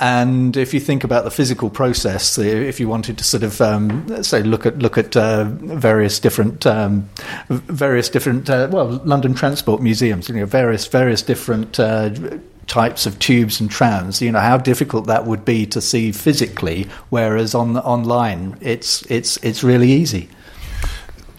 And 0.00 0.56
if 0.56 0.72
you 0.72 0.80
think 0.80 1.04
about 1.04 1.24
the 1.24 1.30
physical 1.30 1.68
process, 1.68 2.38
if 2.38 2.80
you 2.80 2.88
wanted 2.88 3.18
to 3.18 3.24
sort 3.24 3.42
of 3.42 3.60
um, 3.60 4.24
say 4.24 4.42
look 4.42 4.64
at 4.64 4.78
look 4.78 4.96
at 4.96 5.14
uh, 5.14 5.44
various 5.44 6.18
different 6.18 6.64
um, 6.64 7.06
various 7.48 8.08
different 8.08 8.48
uh, 8.48 8.68
well 8.72 9.02
London 9.04 9.34
Transport 9.34 9.82
Museums, 9.82 10.30
you 10.30 10.36
know 10.36 10.46
various 10.46 10.86
various 10.86 11.20
different 11.20 11.78
uh, 11.78 12.08
types 12.66 13.04
of 13.04 13.18
tubes 13.18 13.60
and 13.60 13.70
trams, 13.70 14.22
you 14.22 14.32
know 14.32 14.40
how 14.40 14.56
difficult 14.56 15.06
that 15.06 15.26
would 15.26 15.44
be 15.44 15.66
to 15.66 15.82
see 15.82 16.12
physically, 16.12 16.88
whereas 17.10 17.54
on 17.54 17.76
online 17.76 18.56
it's 18.62 19.02
it's 19.10 19.36
it's 19.38 19.62
really 19.62 19.92
easy. 19.92 20.30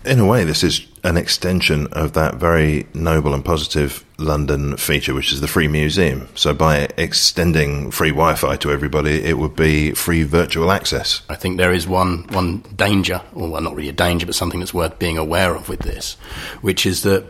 In 0.06 0.20
a 0.20 0.26
way, 0.28 0.44
this 0.44 0.64
is 0.64 0.86
an 1.04 1.18
extension 1.18 1.88
of 1.94 2.14
that 2.14 2.36
very 2.36 2.86
noble 2.94 3.34
and 3.34 3.44
positive 3.44 4.06
London 4.18 4.78
feature, 4.78 5.14
which 5.14 5.32
is 5.32 5.42
the 5.42 5.48
free 5.48 5.68
museum. 5.68 6.28
So, 6.36 6.54
by 6.54 6.90
extending 6.98 7.92
free 7.92 8.12
Wi 8.12 8.36
Fi 8.36 8.56
to 8.58 8.72
everybody, 8.72 9.24
it 9.24 9.38
would 9.38 9.56
be 9.56 9.92
free 9.92 10.24
virtual 10.24 10.72
access. 10.72 11.22
I 11.30 11.36
think 11.36 11.58
there 11.58 11.74
is 11.74 11.88
one, 11.88 12.28
one 12.30 12.60
danger, 12.76 13.22
or 13.34 13.50
well, 13.50 13.62
not 13.62 13.76
really 13.76 13.90
a 13.90 13.94
danger, 13.94 14.26
but 14.26 14.36
something 14.36 14.60
that's 14.60 14.74
worth 14.74 15.00
being 15.00 15.18
aware 15.18 15.56
of 15.56 15.70
with 15.70 15.80
this, 15.80 16.14
which 16.62 16.86
is 16.86 17.02
that 17.04 17.26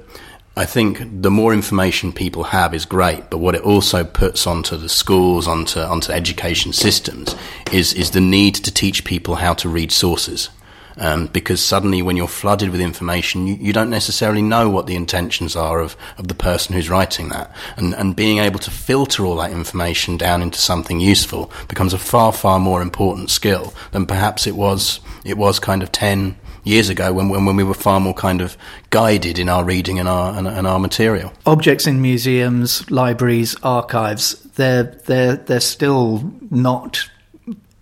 I 0.57 0.65
think 0.65 0.99
the 1.21 1.31
more 1.31 1.53
information 1.53 2.11
people 2.11 2.43
have 2.43 2.73
is 2.73 2.83
great, 2.83 3.29
but 3.29 3.37
what 3.37 3.55
it 3.55 3.61
also 3.61 4.03
puts 4.03 4.45
onto 4.45 4.75
the 4.75 4.89
schools, 4.89 5.47
onto, 5.47 5.79
onto 5.79 6.11
education 6.11 6.73
systems, 6.73 7.35
is, 7.71 7.93
is 7.93 8.11
the 8.11 8.19
need 8.19 8.55
to 8.55 8.71
teach 8.71 9.05
people 9.05 9.35
how 9.35 9.53
to 9.55 9.69
read 9.69 9.93
sources. 9.93 10.49
Um, 10.97 11.27
because 11.27 11.63
suddenly, 11.63 12.01
when 12.01 12.17
you're 12.17 12.27
flooded 12.27 12.69
with 12.69 12.81
information, 12.81 13.47
you, 13.47 13.55
you, 13.55 13.73
don't 13.73 13.89
necessarily 13.89 14.41
know 14.41 14.69
what 14.69 14.87
the 14.87 14.95
intentions 14.95 15.55
are 15.55 15.79
of, 15.79 15.95
of 16.17 16.27
the 16.27 16.35
person 16.35 16.75
who's 16.75 16.89
writing 16.89 17.29
that. 17.29 17.55
And, 17.77 17.93
and 17.95 18.15
being 18.15 18.39
able 18.39 18.59
to 18.59 18.71
filter 18.71 19.25
all 19.25 19.37
that 19.37 19.51
information 19.51 20.17
down 20.17 20.41
into 20.41 20.59
something 20.59 20.99
useful 20.99 21.51
becomes 21.67 21.93
a 21.93 21.97
far, 21.97 22.33
far 22.33 22.59
more 22.59 22.81
important 22.81 23.29
skill 23.29 23.73
than 23.91 24.05
perhaps 24.05 24.45
it 24.47 24.55
was, 24.55 24.99
it 25.23 25.37
was 25.37 25.59
kind 25.59 25.81
of 25.81 25.91
10 25.91 26.35
years 26.63 26.89
ago 26.89 27.11
when, 27.13 27.29
when, 27.29 27.45
when 27.45 27.55
we 27.55 27.63
were 27.63 27.73
far 27.73 27.99
more 27.99 28.13
kind 28.13 28.41
of 28.41 28.57
guided 28.89 29.39
in 29.39 29.49
our 29.49 29.63
reading 29.63 29.99
and 29.99 30.07
our, 30.07 30.37
and, 30.37 30.47
and 30.47 30.67
our 30.67 30.79
material. 30.79 31.33
Objects 31.45 31.87
in 31.87 32.01
museums, 32.01 32.89
libraries, 32.91 33.55
archives, 33.63 34.33
they're, 34.55 34.83
they're, 34.83 35.37
they're 35.37 35.59
still 35.59 36.31
not 36.49 37.09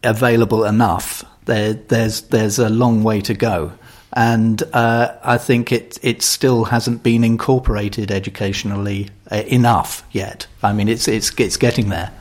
available 0.03 0.63
enough 0.63 1.25
there, 1.49 1.73
there's 1.73 2.21
there's 2.21 2.59
a 2.59 2.69
long 2.69 3.03
way 3.03 3.21
to 3.21 3.33
go, 3.33 3.71
and 4.13 4.61
uh, 4.73 5.17
I 5.23 5.37
think 5.37 5.71
it 5.71 5.97
it 6.01 6.21
still 6.21 6.65
hasn't 6.65 7.03
been 7.03 7.23
incorporated 7.23 8.11
educationally 8.11 9.09
uh, 9.31 9.43
enough 9.47 10.03
yet. 10.11 10.47
I 10.63 10.73
mean, 10.73 10.87
it's 10.87 11.07
it's 11.07 11.31
it's 11.37 11.57
getting 11.57 11.89
there. 11.89 12.11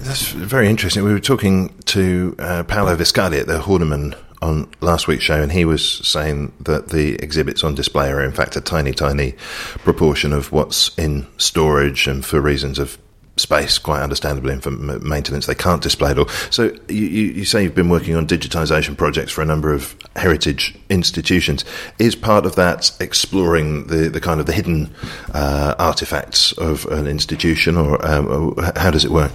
That's 0.00 0.28
very 0.28 0.68
interesting. 0.68 1.02
We 1.04 1.12
were 1.12 1.20
talking 1.20 1.74
to 1.86 2.36
uh, 2.38 2.64
Paolo 2.64 2.94
Viscardi 2.94 3.40
at 3.40 3.46
the 3.46 3.58
Horniman 3.58 4.14
on 4.42 4.70
last 4.80 5.08
week's 5.08 5.24
show, 5.24 5.42
and 5.42 5.50
he 5.50 5.64
was 5.64 6.06
saying 6.06 6.52
that 6.60 6.90
the 6.90 7.14
exhibits 7.14 7.64
on 7.64 7.74
display 7.74 8.10
are 8.10 8.22
in 8.22 8.32
fact 8.32 8.56
a 8.56 8.60
tiny, 8.60 8.92
tiny 8.92 9.32
proportion 9.78 10.34
of 10.34 10.52
what's 10.52 10.96
in 10.98 11.26
storage, 11.38 12.06
and 12.06 12.24
for 12.24 12.40
reasons 12.40 12.78
of 12.78 12.98
space, 13.36 13.78
quite 13.78 14.02
understandably, 14.02 14.52
and 14.52 14.62
for 14.62 14.70
maintenance, 14.70 15.46
they 15.46 15.54
can't 15.54 15.82
display 15.82 16.12
it 16.12 16.18
all. 16.18 16.28
So 16.50 16.76
you, 16.88 17.04
you, 17.04 17.44
say 17.44 17.64
you've 17.64 17.74
been 17.74 17.88
working 17.88 18.14
on 18.14 18.26
digitisation 18.26 18.96
projects 18.96 19.32
for 19.32 19.42
a 19.42 19.44
number 19.44 19.72
of 19.72 19.96
heritage 20.16 20.74
institutions. 20.88 21.64
Is 21.98 22.14
part 22.14 22.46
of 22.46 22.54
that 22.54 22.92
exploring 23.00 23.88
the, 23.88 24.08
the 24.08 24.20
kind 24.20 24.40
of 24.40 24.46
the 24.46 24.52
hidden 24.52 24.94
uh, 25.32 25.74
artifacts 25.78 26.52
of 26.52 26.86
an 26.86 27.06
institution, 27.06 27.76
or, 27.76 28.04
um, 28.06 28.54
how 28.76 28.90
does 28.90 29.04
it 29.04 29.10
work? 29.10 29.32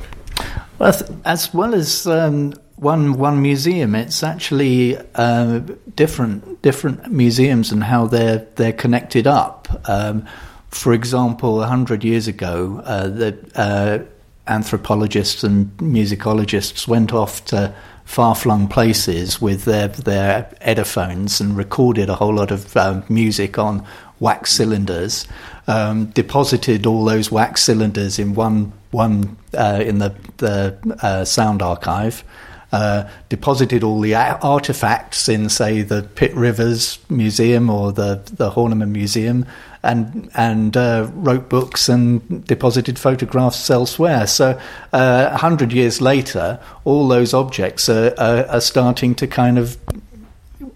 Well, 0.78 0.94
as 1.26 1.54
well 1.54 1.76
as 1.76 2.08
um, 2.08 2.54
one 2.78 3.18
one 3.18 3.42
museum, 3.42 3.96
it's 3.96 4.24
actually 4.24 4.98
uh, 5.16 5.60
different 5.96 6.62
different 6.62 7.12
museums 7.12 7.74
and 7.74 7.84
how 7.84 8.08
they're 8.08 8.48
they're 8.56 8.72
connected 8.72 9.28
up. 9.28 9.68
Um, 9.90 10.26
for 10.70 10.94
example, 10.94 11.58
100 11.58 12.04
years 12.04 12.28
ago, 12.28 12.82
uh, 12.86 13.08
the 13.08 13.38
uh, 13.56 14.00
anthropologists 14.48 15.44
and 15.44 15.76
musicologists 15.78 16.88
went 16.88 17.14
off 17.14 17.46
to 17.46 17.74
far 18.06 18.36
flung 18.36 18.68
places 18.68 19.40
with 19.40 19.66
their, 19.66 19.88
their 19.88 20.52
Ediphones 20.62 21.40
and 21.40 21.56
recorded 21.56 22.10
a 22.10 22.16
whole 22.16 22.34
lot 22.34 22.52
of 22.52 22.76
uh, 22.76 23.02
music 23.08 23.60
on 23.60 23.86
wax 24.20 24.52
cylinders, 24.52 25.28
um, 25.68 26.08
deposited 26.08 26.86
all 26.86 27.06
those 27.06 27.32
wax 27.32 27.62
cylinders 27.62 28.18
in 28.18 28.34
one, 28.34 28.74
one 28.92 29.38
uh, 29.56 29.82
in 29.84 30.00
the, 30.00 30.14
the 30.38 30.76
uh, 31.02 31.24
sound 31.24 31.62
archive. 31.62 32.24
Uh, 32.72 33.10
deposited 33.30 33.84
all 33.84 34.00
the 34.00 34.14
artifacts 34.14 35.28
in, 35.28 35.50
say, 35.50 35.82
the 35.82 36.04
Pitt 36.04 36.32
Rivers 36.36 37.00
Museum 37.10 37.68
or 37.68 37.92
the, 37.92 38.22
the 38.32 38.52
Horniman 38.52 38.90
Museum, 38.90 39.44
and 39.84 40.30
and 40.36 40.76
uh, 40.76 41.10
wrote 41.14 41.50
books 41.50 41.88
and 41.90 42.46
deposited 42.46 43.00
photographs 43.00 43.70
elsewhere. 43.70 44.28
So 44.28 44.60
uh, 44.94 45.30
a 45.32 45.38
hundred 45.38 45.72
years 45.72 46.02
later, 46.02 46.60
all 46.84 47.08
those 47.08 47.34
objects 47.34 47.88
are, 47.90 48.14
are, 48.18 48.46
are, 48.48 48.62
starting 48.62 49.16
to 49.16 49.28
kind 49.28 49.58
of 49.58 49.78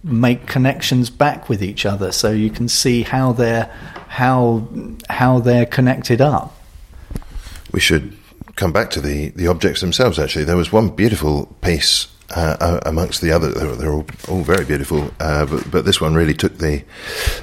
make 0.04 0.48
connections 0.48 1.10
back 1.10 1.50
with 1.50 1.62
each 1.62 1.86
other. 1.86 2.12
So 2.12 2.32
you 2.32 2.50
can 2.50 2.70
see 2.70 3.04
how 3.04 3.34
they're 3.34 3.66
how 4.08 4.68
how 5.10 5.40
they're 5.40 5.66
connected 5.66 6.22
up. 6.22 6.58
We 7.72 7.80
should 7.80 8.16
come 8.56 8.72
back 8.72 8.92
to 8.92 9.02
the, 9.02 9.30
the 9.30 9.48
objects 9.48 9.82
themselves. 9.82 10.20
Actually, 10.20 10.46
there 10.46 10.58
was 10.58 10.72
one 10.72 10.90
beautiful 10.90 11.48
piece 11.62 12.08
uh, 12.36 12.58
uh, 12.60 12.80
amongst 12.86 13.22
the 13.22 13.32
other. 13.32 13.52
They're, 13.52 13.76
they're 13.76 13.94
all, 13.94 14.06
all, 14.28 14.44
very 14.44 14.66
beautiful, 14.66 15.12
uh, 15.20 15.46
but, 15.46 15.70
but, 15.70 15.86
this 15.86 16.02
one 16.02 16.14
really 16.14 16.34
took 16.34 16.58
the 16.58 16.84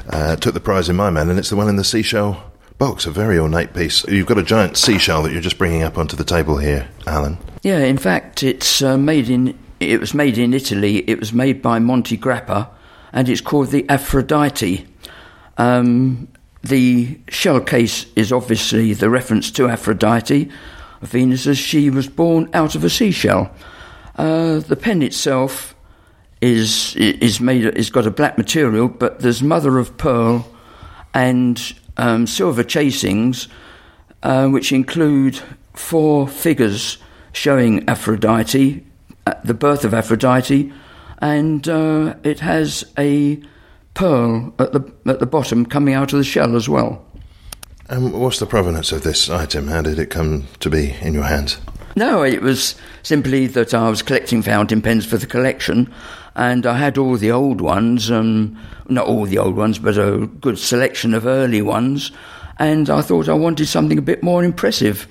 uh, 0.08 0.36
took 0.36 0.54
the 0.54 0.60
prize 0.60 0.88
in 0.88 0.96
my 0.96 1.10
mind, 1.10 1.30
and 1.30 1.38
it's 1.38 1.50
the 1.50 1.56
one 1.56 1.68
in 1.68 1.76
the 1.76 1.84
seashell 1.84 2.42
box, 2.78 3.06
a 3.06 3.10
very 3.10 3.38
ornate 3.38 3.74
piece. 3.74 4.04
You've 4.08 4.26
got 4.26 4.38
a 4.38 4.42
giant 4.42 4.76
seashell 4.76 5.22
that 5.22 5.32
you're 5.32 5.42
just 5.42 5.58
bringing 5.58 5.82
up 5.82 5.98
onto 5.98 6.16
the 6.16 6.24
table 6.24 6.56
here, 6.56 6.88
Alan. 7.06 7.38
Yeah, 7.62 7.78
in 7.78 7.98
fact, 7.98 8.42
it's 8.42 8.82
uh, 8.82 8.96
made 8.96 9.28
in. 9.28 9.56
It 9.78 10.00
was 10.00 10.12
made 10.12 10.36
in 10.38 10.52
Italy. 10.52 11.08
It 11.08 11.20
was 11.20 11.32
made 11.32 11.62
by 11.62 11.78
Montegrappa, 11.78 12.68
and 13.12 13.28
it's 13.28 13.40
called 13.40 13.68
the 13.68 13.88
Aphrodite. 13.88 14.86
Um, 15.56 16.28
the 16.62 17.18
shell 17.28 17.60
case 17.60 18.06
is 18.16 18.32
obviously 18.32 18.92
the 18.92 19.08
reference 19.08 19.50
to 19.52 19.68
Aphrodite, 19.68 20.50
Venus, 21.00 21.46
as 21.46 21.58
she 21.58 21.90
was 21.90 22.08
born 22.08 22.50
out 22.52 22.74
of 22.74 22.84
a 22.84 22.90
seashell. 22.90 23.50
Uh, 24.20 24.58
the 24.58 24.76
pen 24.76 25.00
itself 25.00 25.74
is 26.42 26.94
is 26.96 27.40
made 27.40 27.64
is 27.64 27.88
got 27.88 28.06
a 28.06 28.10
black 28.10 28.36
material, 28.36 28.86
but 28.86 29.20
there's 29.20 29.42
mother 29.42 29.78
of 29.78 29.96
pearl 29.96 30.46
and 31.14 31.72
um, 31.96 32.26
silver 32.26 32.62
chasings, 32.62 33.48
uh, 34.22 34.46
which 34.48 34.72
include 34.72 35.40
four 35.72 36.28
figures 36.28 36.98
showing 37.32 37.88
Aphrodite, 37.88 38.84
uh, 39.26 39.32
the 39.42 39.54
birth 39.54 39.86
of 39.86 39.94
Aphrodite, 39.94 40.70
and 41.22 41.66
uh, 41.66 42.14
it 42.22 42.40
has 42.40 42.84
a 42.98 43.40
pearl 43.94 44.52
at 44.58 44.74
the 44.74 44.82
at 45.06 45.20
the 45.20 45.26
bottom 45.26 45.64
coming 45.64 45.94
out 45.94 46.12
of 46.12 46.18
the 46.18 46.24
shell 46.24 46.56
as 46.56 46.68
well. 46.68 47.02
And 47.88 48.12
what's 48.12 48.38
the 48.38 48.44
provenance 48.44 48.92
of 48.92 49.02
this 49.02 49.30
item? 49.30 49.68
How 49.68 49.80
did 49.80 49.98
it 49.98 50.10
come 50.10 50.46
to 50.58 50.68
be 50.68 50.94
in 51.00 51.14
your 51.14 51.24
hands? 51.24 51.56
No, 51.96 52.22
it 52.22 52.40
was 52.40 52.76
simply 53.02 53.46
that 53.48 53.74
I 53.74 53.88
was 53.90 54.02
collecting 54.02 54.42
fountain 54.42 54.80
pens 54.80 55.04
for 55.04 55.16
the 55.16 55.26
collection, 55.26 55.92
and 56.36 56.64
I 56.66 56.78
had 56.78 56.96
all 56.96 57.16
the 57.16 57.32
old 57.32 57.60
ones, 57.60 58.10
um, 58.10 58.56
not 58.88 59.06
all 59.06 59.26
the 59.26 59.38
old 59.38 59.56
ones, 59.56 59.78
but 59.78 59.98
a 59.98 60.26
good 60.40 60.58
selection 60.58 61.14
of 61.14 61.26
early 61.26 61.62
ones, 61.62 62.12
and 62.58 62.88
I 62.88 63.02
thought 63.02 63.28
I 63.28 63.34
wanted 63.34 63.66
something 63.66 63.98
a 63.98 64.02
bit 64.02 64.22
more 64.22 64.44
impressive 64.44 65.08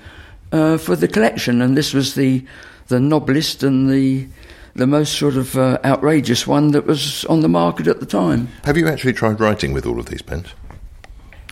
uh, 0.52 0.78
for 0.78 0.96
the 0.96 1.08
collection, 1.08 1.60
and 1.60 1.76
this 1.76 1.92
was 1.92 2.14
the 2.14 2.44
the 2.88 2.98
noblest 3.00 3.62
and 3.62 3.88
the 3.88 4.26
the 4.74 4.86
most 4.86 5.18
sort 5.18 5.36
of 5.36 5.56
uh, 5.56 5.78
outrageous 5.84 6.46
one 6.46 6.70
that 6.72 6.86
was 6.86 7.24
on 7.26 7.40
the 7.40 7.48
market 7.48 7.86
at 7.86 8.00
the 8.00 8.06
time. 8.06 8.48
Have 8.64 8.76
you 8.76 8.88
actually 8.88 9.12
tried 9.12 9.40
writing 9.40 9.72
with 9.72 9.84
all 9.84 9.98
of 9.98 10.06
these 10.06 10.22
pens? 10.22 10.54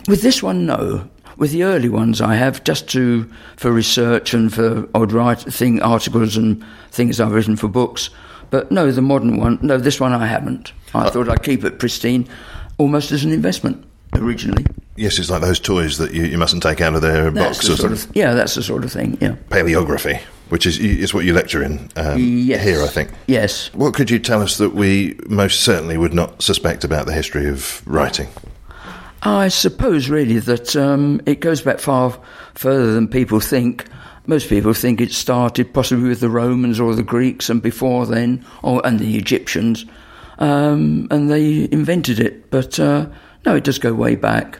With 0.07 0.21
this 0.21 0.41
one, 0.41 0.65
no. 0.65 1.09
With 1.39 1.51
the 1.51 1.63
early 1.63 1.87
ones, 1.87 2.19
I 2.19 2.35
have 2.35 2.65
just 2.65 2.89
to 2.89 3.23
for 3.55 3.71
research 3.71 4.33
and 4.33 4.53
for 4.53 4.89
odd 4.93 5.13
write 5.13 5.39
thing 5.39 5.81
articles 5.81 6.35
and 6.35 6.61
things 6.91 7.21
I've 7.21 7.31
written 7.31 7.55
for 7.55 7.69
books. 7.69 8.09
But 8.49 8.71
no, 8.73 8.91
the 8.91 9.01
modern 9.01 9.37
one, 9.37 9.57
no, 9.61 9.77
this 9.77 10.01
one 10.01 10.11
I 10.11 10.25
haven't. 10.25 10.73
I 10.93 11.05
uh, 11.05 11.11
thought 11.11 11.29
I'd 11.29 11.43
keep 11.43 11.63
it 11.63 11.79
pristine, 11.79 12.27
almost 12.77 13.13
as 13.13 13.23
an 13.23 13.31
investment 13.31 13.85
originally. 14.15 14.65
Yes, 14.97 15.17
it's 15.17 15.29
like 15.29 15.39
those 15.39 15.61
toys 15.61 15.97
that 15.99 16.13
you, 16.13 16.25
you 16.25 16.37
mustn't 16.37 16.61
take 16.61 16.81
out 16.81 16.93
of 16.93 17.01
their 17.01 17.31
that's 17.31 17.57
box 17.59 17.67
the 17.67 17.73
or 17.73 17.77
sort 17.77 17.91
something. 17.91 18.09
of, 18.09 18.15
Yeah, 18.17 18.33
that's 18.33 18.55
the 18.55 18.63
sort 18.63 18.83
of 18.83 18.91
thing. 18.91 19.17
Yeah. 19.21 19.35
Paleography, 19.49 20.19
which 20.49 20.65
is 20.65 20.77
is 20.77 21.13
what 21.13 21.23
you 21.23 21.33
lecture 21.33 21.63
in 21.63 21.89
um, 21.95 22.19
yes. 22.19 22.61
here, 22.61 22.83
I 22.83 22.87
think. 22.87 23.11
Yes. 23.27 23.73
What 23.73 23.93
could 23.93 24.09
you 24.09 24.19
tell 24.19 24.41
us 24.41 24.57
that 24.57 24.73
we 24.75 25.17
most 25.29 25.61
certainly 25.61 25.97
would 25.97 26.13
not 26.13 26.41
suspect 26.41 26.83
about 26.83 27.05
the 27.05 27.13
history 27.13 27.47
of 27.47 27.81
writing? 27.87 28.27
I 29.23 29.49
suppose 29.49 30.09
really 30.09 30.39
that 30.39 30.75
um, 30.75 31.21
it 31.25 31.41
goes 31.41 31.61
back 31.61 31.79
far 31.79 32.17
further 32.53 32.93
than 32.93 33.07
people 33.07 33.39
think. 33.39 33.85
Most 34.27 34.47
people 34.47 34.73
think 34.73 35.01
it 35.01 35.11
started 35.11 35.73
possibly 35.73 36.09
with 36.09 36.19
the 36.19 36.29
Romans 36.29 36.79
or 36.79 36.93
the 36.95 37.03
Greeks, 37.03 37.49
and 37.49 37.61
before 37.61 38.05
then, 38.05 38.45
or 38.63 38.85
and 38.85 38.99
the 38.99 39.17
Egyptians, 39.17 39.85
um, 40.37 41.07
and 41.09 41.29
they 41.29 41.67
invented 41.71 42.19
it. 42.19 42.49
But 42.51 42.79
uh, 42.79 43.07
no, 43.45 43.55
it 43.55 43.63
does 43.63 43.79
go 43.79 43.93
way 43.93 44.15
back. 44.15 44.59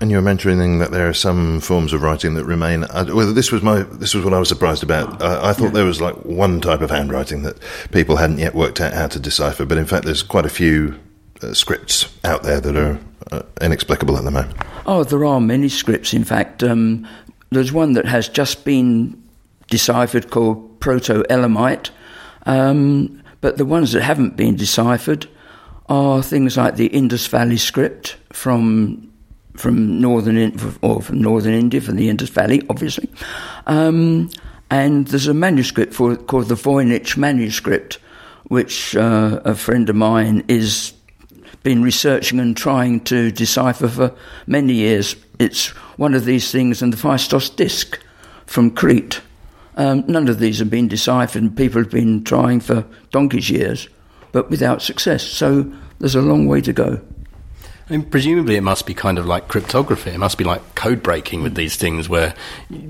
And 0.00 0.10
you 0.10 0.16
were 0.16 0.22
mentioning 0.22 0.78
that 0.78 0.92
there 0.92 1.08
are 1.08 1.14
some 1.14 1.60
forms 1.60 1.92
of 1.92 2.02
writing 2.02 2.34
that 2.34 2.44
remain. 2.44 2.84
Well, 2.92 3.32
this 3.32 3.50
was 3.50 3.62
my 3.62 3.82
this 3.82 4.14
was 4.14 4.24
what 4.24 4.34
I 4.34 4.38
was 4.38 4.48
surprised 4.48 4.82
about. 4.82 5.20
I, 5.22 5.50
I 5.50 5.52
thought 5.52 5.66
yeah. 5.66 5.70
there 5.70 5.84
was 5.84 6.00
like 6.00 6.14
one 6.24 6.60
type 6.60 6.82
of 6.82 6.90
handwriting 6.90 7.42
that 7.42 7.58
people 7.90 8.16
hadn't 8.16 8.38
yet 8.38 8.54
worked 8.54 8.80
out 8.80 8.92
how 8.92 9.08
to 9.08 9.18
decipher, 9.18 9.64
but 9.64 9.78
in 9.78 9.86
fact, 9.86 10.04
there's 10.04 10.22
quite 10.22 10.46
a 10.46 10.50
few 10.50 10.98
uh, 11.42 11.54
scripts 11.54 12.14
out 12.24 12.42
there 12.42 12.60
that 12.60 12.76
are 12.76 12.98
uh, 13.30 13.42
inexplicable 13.60 14.16
at 14.16 14.24
the 14.24 14.30
moment. 14.30 14.54
Oh, 14.86 15.04
there 15.04 15.24
are 15.24 15.40
many 15.40 15.68
scripts. 15.68 16.14
In 16.14 16.24
fact, 16.24 16.62
um, 16.62 17.06
there's 17.50 17.72
one 17.72 17.92
that 17.94 18.06
has 18.06 18.28
just 18.28 18.64
been 18.64 19.22
deciphered 19.68 20.30
called 20.30 20.80
Proto 20.80 21.24
Elamite, 21.28 21.90
um, 22.46 23.22
but 23.40 23.56
the 23.56 23.64
ones 23.64 23.92
that 23.92 24.02
haven't 24.02 24.36
been 24.36 24.56
deciphered 24.56 25.28
are 25.88 26.22
things 26.22 26.56
like 26.56 26.76
the 26.76 26.86
Indus 26.86 27.26
Valley 27.26 27.56
script 27.56 28.16
from 28.32 29.04
from 29.56 30.00
northern 30.00 30.56
or 30.82 31.02
from 31.02 31.20
northern 31.20 31.52
India, 31.52 31.80
from 31.80 31.96
the 31.96 32.08
Indus 32.08 32.30
Valley, 32.30 32.62
obviously. 32.70 33.08
Um, 33.66 34.30
and 34.70 35.08
there's 35.08 35.26
a 35.26 35.34
manuscript 35.34 35.94
for, 35.94 36.14
called 36.16 36.48
the 36.48 36.54
Voynich 36.54 37.16
manuscript, 37.16 37.98
which 38.44 38.94
uh, 38.94 39.40
a 39.44 39.54
friend 39.54 39.88
of 39.90 39.96
mine 39.96 40.44
is 40.46 40.92
been 41.68 41.82
researching 41.82 42.40
and 42.40 42.56
trying 42.56 42.98
to 42.98 43.30
decipher 43.30 43.88
for 43.88 44.14
many 44.46 44.72
years. 44.72 45.14
It's 45.38 45.66
one 45.98 46.14
of 46.14 46.24
these 46.24 46.50
things, 46.50 46.80
and 46.80 46.94
the 46.94 46.96
Phaistos 46.96 47.54
disc 47.54 48.00
from 48.46 48.70
Crete. 48.70 49.20
Um, 49.76 50.02
none 50.08 50.28
of 50.28 50.38
these 50.38 50.60
have 50.60 50.70
been 50.70 50.88
deciphered, 50.88 51.42
and 51.42 51.54
people 51.54 51.82
have 51.82 51.90
been 51.90 52.24
trying 52.24 52.60
for 52.60 52.86
donkey's 53.10 53.50
years, 53.50 53.86
but 54.32 54.48
without 54.48 54.80
success. 54.80 55.22
So 55.22 55.70
there's 55.98 56.14
a 56.14 56.22
long 56.22 56.46
way 56.46 56.62
to 56.62 56.72
go. 56.72 57.02
I 57.90 57.92
mean, 57.92 58.06
presumably, 58.06 58.56
it 58.56 58.62
must 58.62 58.86
be 58.86 58.94
kind 58.94 59.18
of 59.18 59.26
like 59.26 59.48
cryptography. 59.48 60.08
It 60.08 60.18
must 60.18 60.38
be 60.38 60.44
like 60.44 60.74
code 60.74 61.02
breaking 61.02 61.42
with 61.42 61.54
these 61.54 61.76
things. 61.76 62.08
Where, 62.08 62.34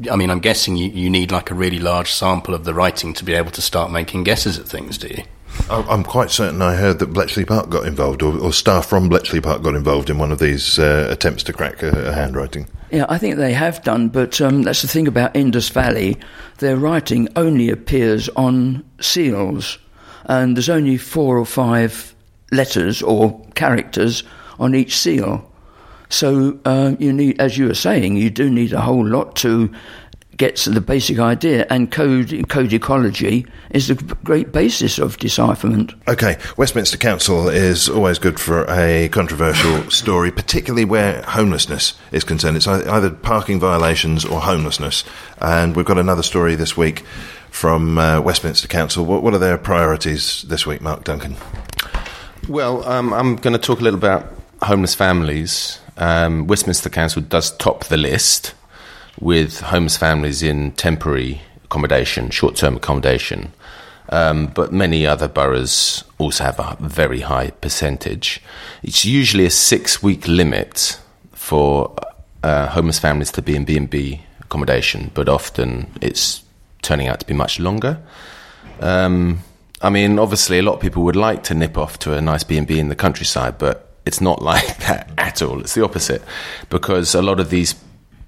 I 0.09 0.15
mean, 0.15 0.31
I'm 0.31 0.39
guessing 0.39 0.77
you, 0.77 0.89
you 0.89 1.11
need 1.11 1.33
like 1.33 1.51
a 1.51 1.55
really 1.55 1.81
large 1.81 2.13
sample 2.13 2.55
of 2.55 2.63
the 2.63 2.75
writing 2.75 3.13
to 3.15 3.25
be 3.25 3.35
able 3.35 3.51
to 3.51 3.61
start 3.61 3.91
making 3.91 4.23
guesses 4.23 4.57
at 4.57 4.69
things. 4.69 4.99
Do 4.99 5.09
you? 5.09 5.25
I'm 5.71 6.03
quite 6.03 6.31
certain 6.31 6.63
I 6.63 6.75
heard 6.75 6.99
that 6.99 7.13
Bletchley 7.13 7.45
Park 7.45 7.69
got 7.69 7.87
involved, 7.87 8.23
or, 8.23 8.39
or 8.39 8.53
staff 8.53 8.87
from 8.87 9.09
Bletchley 9.09 9.41
Park 9.41 9.63
got 9.63 9.75
involved 9.75 10.11
in 10.11 10.19
one 10.19 10.33
of 10.33 10.39
these 10.39 10.79
uh, 10.79 11.09
attempts 11.11 11.43
to 11.45 11.53
crack 11.53 11.83
a, 11.83 12.09
a, 12.09 12.13
handwriting. 12.13 12.67
Yeah, 12.91 13.05
I 13.09 13.19
think 13.19 13.37
they 13.37 13.53
have 13.53 13.83
done, 13.83 14.09
but 14.09 14.41
um, 14.41 14.63
that's 14.63 14.83
the 14.83 14.89
thing 14.89 15.07
about 15.07 15.37
Indus 15.37 15.69
Valley. 15.69 16.17
Their 16.59 16.77
writing 16.77 17.29
only 17.37 17.71
appears 17.71 18.29
on 18.31 18.85
seals, 19.01 19.79
and 20.25 20.57
there's 20.57 20.71
only 20.71 20.97
four 20.97 21.37
or 21.37 21.47
five 21.47 22.15
letters 22.51 23.03
or 23.03 23.45
characters 23.55 24.23
on 24.59 24.75
each 24.75 24.97
seal. 24.97 25.45
So 26.11 26.59
uh, 26.65 26.95
you 26.99 27.13
need, 27.13 27.41
as 27.41 27.59
you 27.59 27.67
were 27.67 27.75
saying, 27.75 28.17
you 28.17 28.31
do 28.31 28.49
need 28.49 28.73
a 28.73 28.81
whole 28.81 29.07
lot 29.07 29.37
to 29.37 29.71
gets 30.39 30.65
the 30.65 30.81
basic 30.81 31.19
idea, 31.19 31.67
and 31.69 31.91
code 31.91 32.49
code 32.49 32.73
ecology 32.73 33.45
is 33.71 33.89
the 33.89 33.95
great 34.25 34.53
basis 34.53 34.99
of 34.99 35.19
decipherment. 35.19 35.93
Okay, 36.07 36.39
Westminster 36.57 36.97
Council 36.97 37.49
is 37.49 37.89
always 37.89 38.19
good 38.19 38.41
for 38.41 38.65
a 38.71 39.09
controversial 39.09 39.91
story, 39.91 40.31
particularly 40.31 40.85
where 40.85 41.23
homelessness 41.23 41.95
is 42.13 42.25
concerned. 42.25 42.57
It's 42.57 42.67
either 42.67 43.11
parking 43.11 43.61
violations 43.61 44.25
or 44.25 44.41
homelessness, 44.41 45.05
and 45.39 45.77
we've 45.77 45.85
got 45.85 45.99
another 45.99 46.23
story 46.23 46.55
this 46.55 46.77
week 46.77 47.01
from 47.51 47.99
uh, 47.99 48.21
Westminster 48.21 48.69
Council. 48.69 49.05
What, 49.05 49.23
what, 49.23 49.35
are 49.35 49.39
their 49.39 49.59
priorities 49.59 50.43
this 50.43 50.67
week, 50.67 50.81
Mark 50.81 51.05
Duncan? 51.05 51.37
Well, 52.49 52.87
um, 52.89 53.13
I'm 53.13 53.37
going 53.37 53.55
to 53.55 53.59
talk 53.59 53.81
a 53.81 53.83
little 53.83 53.99
about 53.99 54.33
homeless 54.63 54.95
families. 54.95 55.81
Um, 55.97 56.47
Westminster 56.47 56.89
Council 56.89 57.23
does 57.23 57.51
top 57.57 57.85
the 57.87 57.97
list 57.97 58.55
with 59.21 59.61
homeless 59.61 59.97
families 59.97 60.43
in 60.43 60.73
temporary 60.73 61.41
accommodation, 61.65 62.31
short 62.31 62.57
term 62.57 62.77
accommodation. 62.77 63.53
Um, 64.11 64.47
but 64.47 64.73
many 64.73 65.07
other 65.07 65.29
boroughs 65.29 66.05
also 66.19 66.45
have 66.45 66.59
a 66.59 66.77
very 66.81 67.21
high 67.21 67.51
percentage. 67.51 68.41
It's 68.83 69.05
usually 69.05 69.45
a 69.45 69.51
six 69.51 70.03
week 70.03 70.27
limit 70.27 70.99
for 71.33 71.95
uh, 72.43 72.69
homeless 72.69 72.99
families 72.99 73.31
to 73.33 73.43
be 73.43 73.55
in 73.55 73.65
B&B 73.65 74.23
accommodation, 74.41 75.11
but 75.15 75.29
often 75.29 75.91
it's 76.01 76.43
turning 76.81 77.09
out 77.09 77.21
to 77.21 77.27
be 77.27 77.35
much 77.35 77.61
longer. 77.61 78.01
Um, 78.81 79.41
I 79.83 79.91
mean, 79.91 80.19
obviously, 80.19 80.59
a 80.59 80.63
lot 80.63 80.75
of 80.75 80.81
people 80.81 81.03
would 81.05 81.17
like 81.17 81.43
to 81.45 81.55
nip 81.55 81.77
off 81.77 81.99
to 82.01 82.15
a 82.15 82.21
nice 82.21 82.45
B&B 82.45 82.79
in 82.79 82.89
the 82.89 82.97
countryside, 82.97 83.59
but 83.59 83.93
it's 84.07 84.21
not 84.21 84.41
like 84.53 84.79
that 84.79 85.11
at 85.19 85.43
all. 85.43 85.61
It's 85.61 85.75
the 85.75 85.85
opposite 85.85 86.23
because 86.71 87.15
a 87.15 87.23
lot 87.23 87.41
of 87.41 87.51
these 87.51 87.75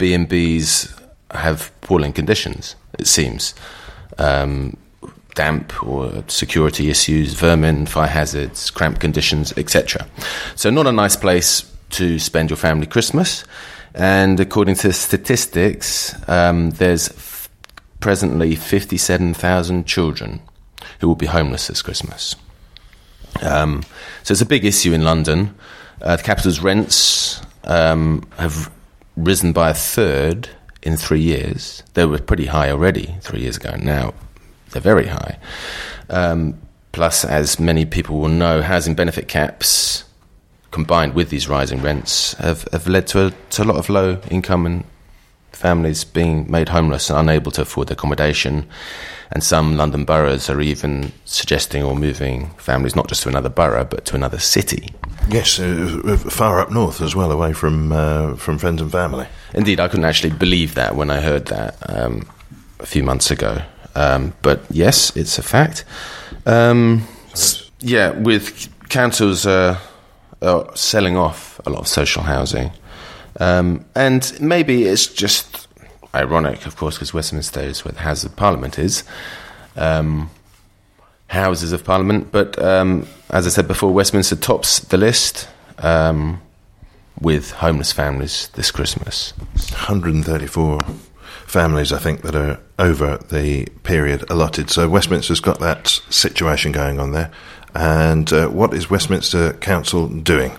B&Bs 0.01 0.99
have 1.31 1.71
appalling 1.83 2.15
conditions, 2.15 2.75
it 2.99 3.07
seems. 3.07 3.55
Um, 4.17 4.79
damp 5.35 5.83
or 5.87 6.25
security 6.27 6.89
issues, 6.89 7.35
vermin, 7.35 7.85
fire 7.87 8.09
hazards, 8.09 8.71
cramped 8.71 8.99
conditions, 8.99 9.53
etc. 9.59 10.07
So, 10.57 10.71
not 10.71 10.87
a 10.87 10.93
nice 10.93 11.17
place 11.17 11.71
to 11.91 12.19
spend 12.19 12.49
your 12.49 12.57
family 12.57 12.87
Christmas. 12.87 13.45
And 13.95 14.41
according 14.41 14.77
to 14.77 14.93
statistics, 14.93 16.15
um, 16.29 16.71
there's 16.71 17.11
f- 17.11 17.51
presently 18.01 18.55
57,000 18.55 19.87
children 19.87 20.41
who 21.01 21.09
will 21.09 21.15
be 21.15 21.27
homeless 21.27 21.67
this 21.67 21.83
Christmas. 21.83 22.37
Um, 23.43 23.83
so, 24.23 24.33
it's 24.33 24.41
a 24.41 24.47
big 24.47 24.65
issue 24.65 24.95
in 24.95 25.05
London. 25.05 25.55
Uh, 26.01 26.17
the 26.17 26.23
capital's 26.23 26.61
rents 26.61 27.43
um, 27.65 28.27
have 28.39 28.71
risen 29.17 29.53
by 29.53 29.71
a 29.71 29.75
third 29.75 30.49
in 30.83 30.97
three 30.97 31.21
years. 31.21 31.83
They 31.95 32.07
were 32.07 32.19
pretty 32.19 32.47
high 32.47 32.71
already 32.71 33.17
three 33.21 33.41
years 33.41 33.57
ago. 33.57 33.77
Now 33.81 34.15
they're 34.71 34.83
very 34.83 35.09
high. 35.09 35.39
Um, 36.09 36.61
plus, 36.93 37.25
as 37.25 37.59
many 37.61 37.85
people 37.85 38.19
will 38.19 38.29
know, 38.29 38.63
housing 38.63 38.95
benefit 38.95 39.29
caps 39.29 40.05
combined 40.71 41.15
with 41.15 41.31
these 41.31 41.49
rising 41.49 41.83
rents 41.83 42.35
have, 42.35 42.67
have 42.73 42.87
led 42.87 43.07
to 43.09 43.27
a, 43.27 43.33
to 43.51 43.63
a 43.63 43.65
lot 43.65 43.77
of 43.77 43.89
low 43.89 44.21
income 44.31 44.67
and 44.67 44.85
families 45.61 46.05
being 46.05 46.51
made 46.51 46.71
homeless 46.71 47.11
and 47.11 47.19
unable 47.19 47.53
to 47.53 47.63
afford 47.63 47.91
accommodation. 47.91 48.67
And 49.33 49.45
some 49.45 49.77
London 49.77 50.05
boroughs 50.05 50.51
are 50.51 50.61
even 50.61 51.13
suggesting 51.25 51.85
or 51.85 51.95
moving 51.95 52.51
families 52.57 52.97
not 52.97 53.09
just 53.09 53.23
to 53.23 53.29
another 53.29 53.51
borough 53.51 53.85
but 53.85 54.05
to 54.07 54.17
another 54.17 54.39
city. 54.39 54.89
Yes, 55.29 55.61
uh, 55.61 56.01
uh, 56.05 56.17
far 56.17 56.61
up 56.61 56.71
north 56.71 57.01
as 57.01 57.15
well, 57.15 57.31
away 57.31 57.53
from 57.53 57.93
uh, 57.93 58.35
from 58.37 58.59
friends 58.59 58.81
and 58.81 58.91
family. 58.91 59.27
Indeed, 59.55 59.79
I 59.79 59.87
couldn't 59.89 60.07
actually 60.07 60.33
believe 60.33 60.75
that 60.75 60.97
when 60.97 61.11
I 61.11 61.21
heard 61.21 61.47
that 61.47 61.77
um, 61.89 62.29
a 62.81 62.87
few 62.87 63.05
months 63.05 63.31
ago. 63.31 63.63
Um, 63.95 64.33
but 64.43 64.61
yes, 64.71 65.15
it's 65.17 65.39
a 65.39 65.43
fact. 65.43 65.85
Um, 66.47 67.07
yeah, 67.81 68.11
with 68.11 68.69
councils 68.89 69.47
uh, 69.47 69.79
selling 70.75 71.17
off 71.17 71.61
a 71.67 71.71
lot 71.71 71.81
of 71.81 71.89
social 71.89 72.23
housing, 72.23 72.73
um, 73.39 73.85
and 73.95 74.37
maybe 74.41 74.85
it's 74.85 75.07
just 75.07 75.69
ironic, 76.15 76.67
of 76.67 76.77
course, 76.77 76.97
because 76.97 77.15
Westminster 77.15 77.61
is 77.61 77.85
where 77.85 77.93
the 77.93 78.01
House 78.01 78.25
of 78.25 78.35
Parliament 78.37 78.79
is. 78.79 79.05
Um, 79.77 80.31
Houses 81.29 81.73
of 81.73 81.85
Parliament, 81.85 82.33
but 82.33 82.61
um, 82.61 83.07
as 83.31 83.47
I 83.47 83.51
said 83.51 83.69
before, 83.69 83.93
Westminster 83.93 84.35
tops 84.35 84.81
the 84.81 84.97
list 84.97 85.49
um, 85.79 86.43
with 87.21 87.53
homeless 87.53 87.93
families 87.93 88.49
this 88.55 88.73
Christmas. 88.73 89.33
134 89.71 90.81
families, 91.47 91.93
I 91.93 91.99
think, 91.99 92.23
that 92.23 92.35
are 92.35 92.59
over 92.81 93.19
the 93.19 93.67
period 93.85 94.29
allotted. 94.29 94.71
So 94.71 94.89
Westminster's 94.89 95.39
got 95.39 95.61
that 95.61 95.87
situation 96.11 96.73
going 96.73 96.99
on 96.99 97.13
there. 97.13 97.31
And 97.75 98.33
uh, 98.33 98.49
what 98.49 98.75
is 98.75 98.91
Westminster 98.91 99.53
Council 99.55 100.09
doing? 100.09 100.53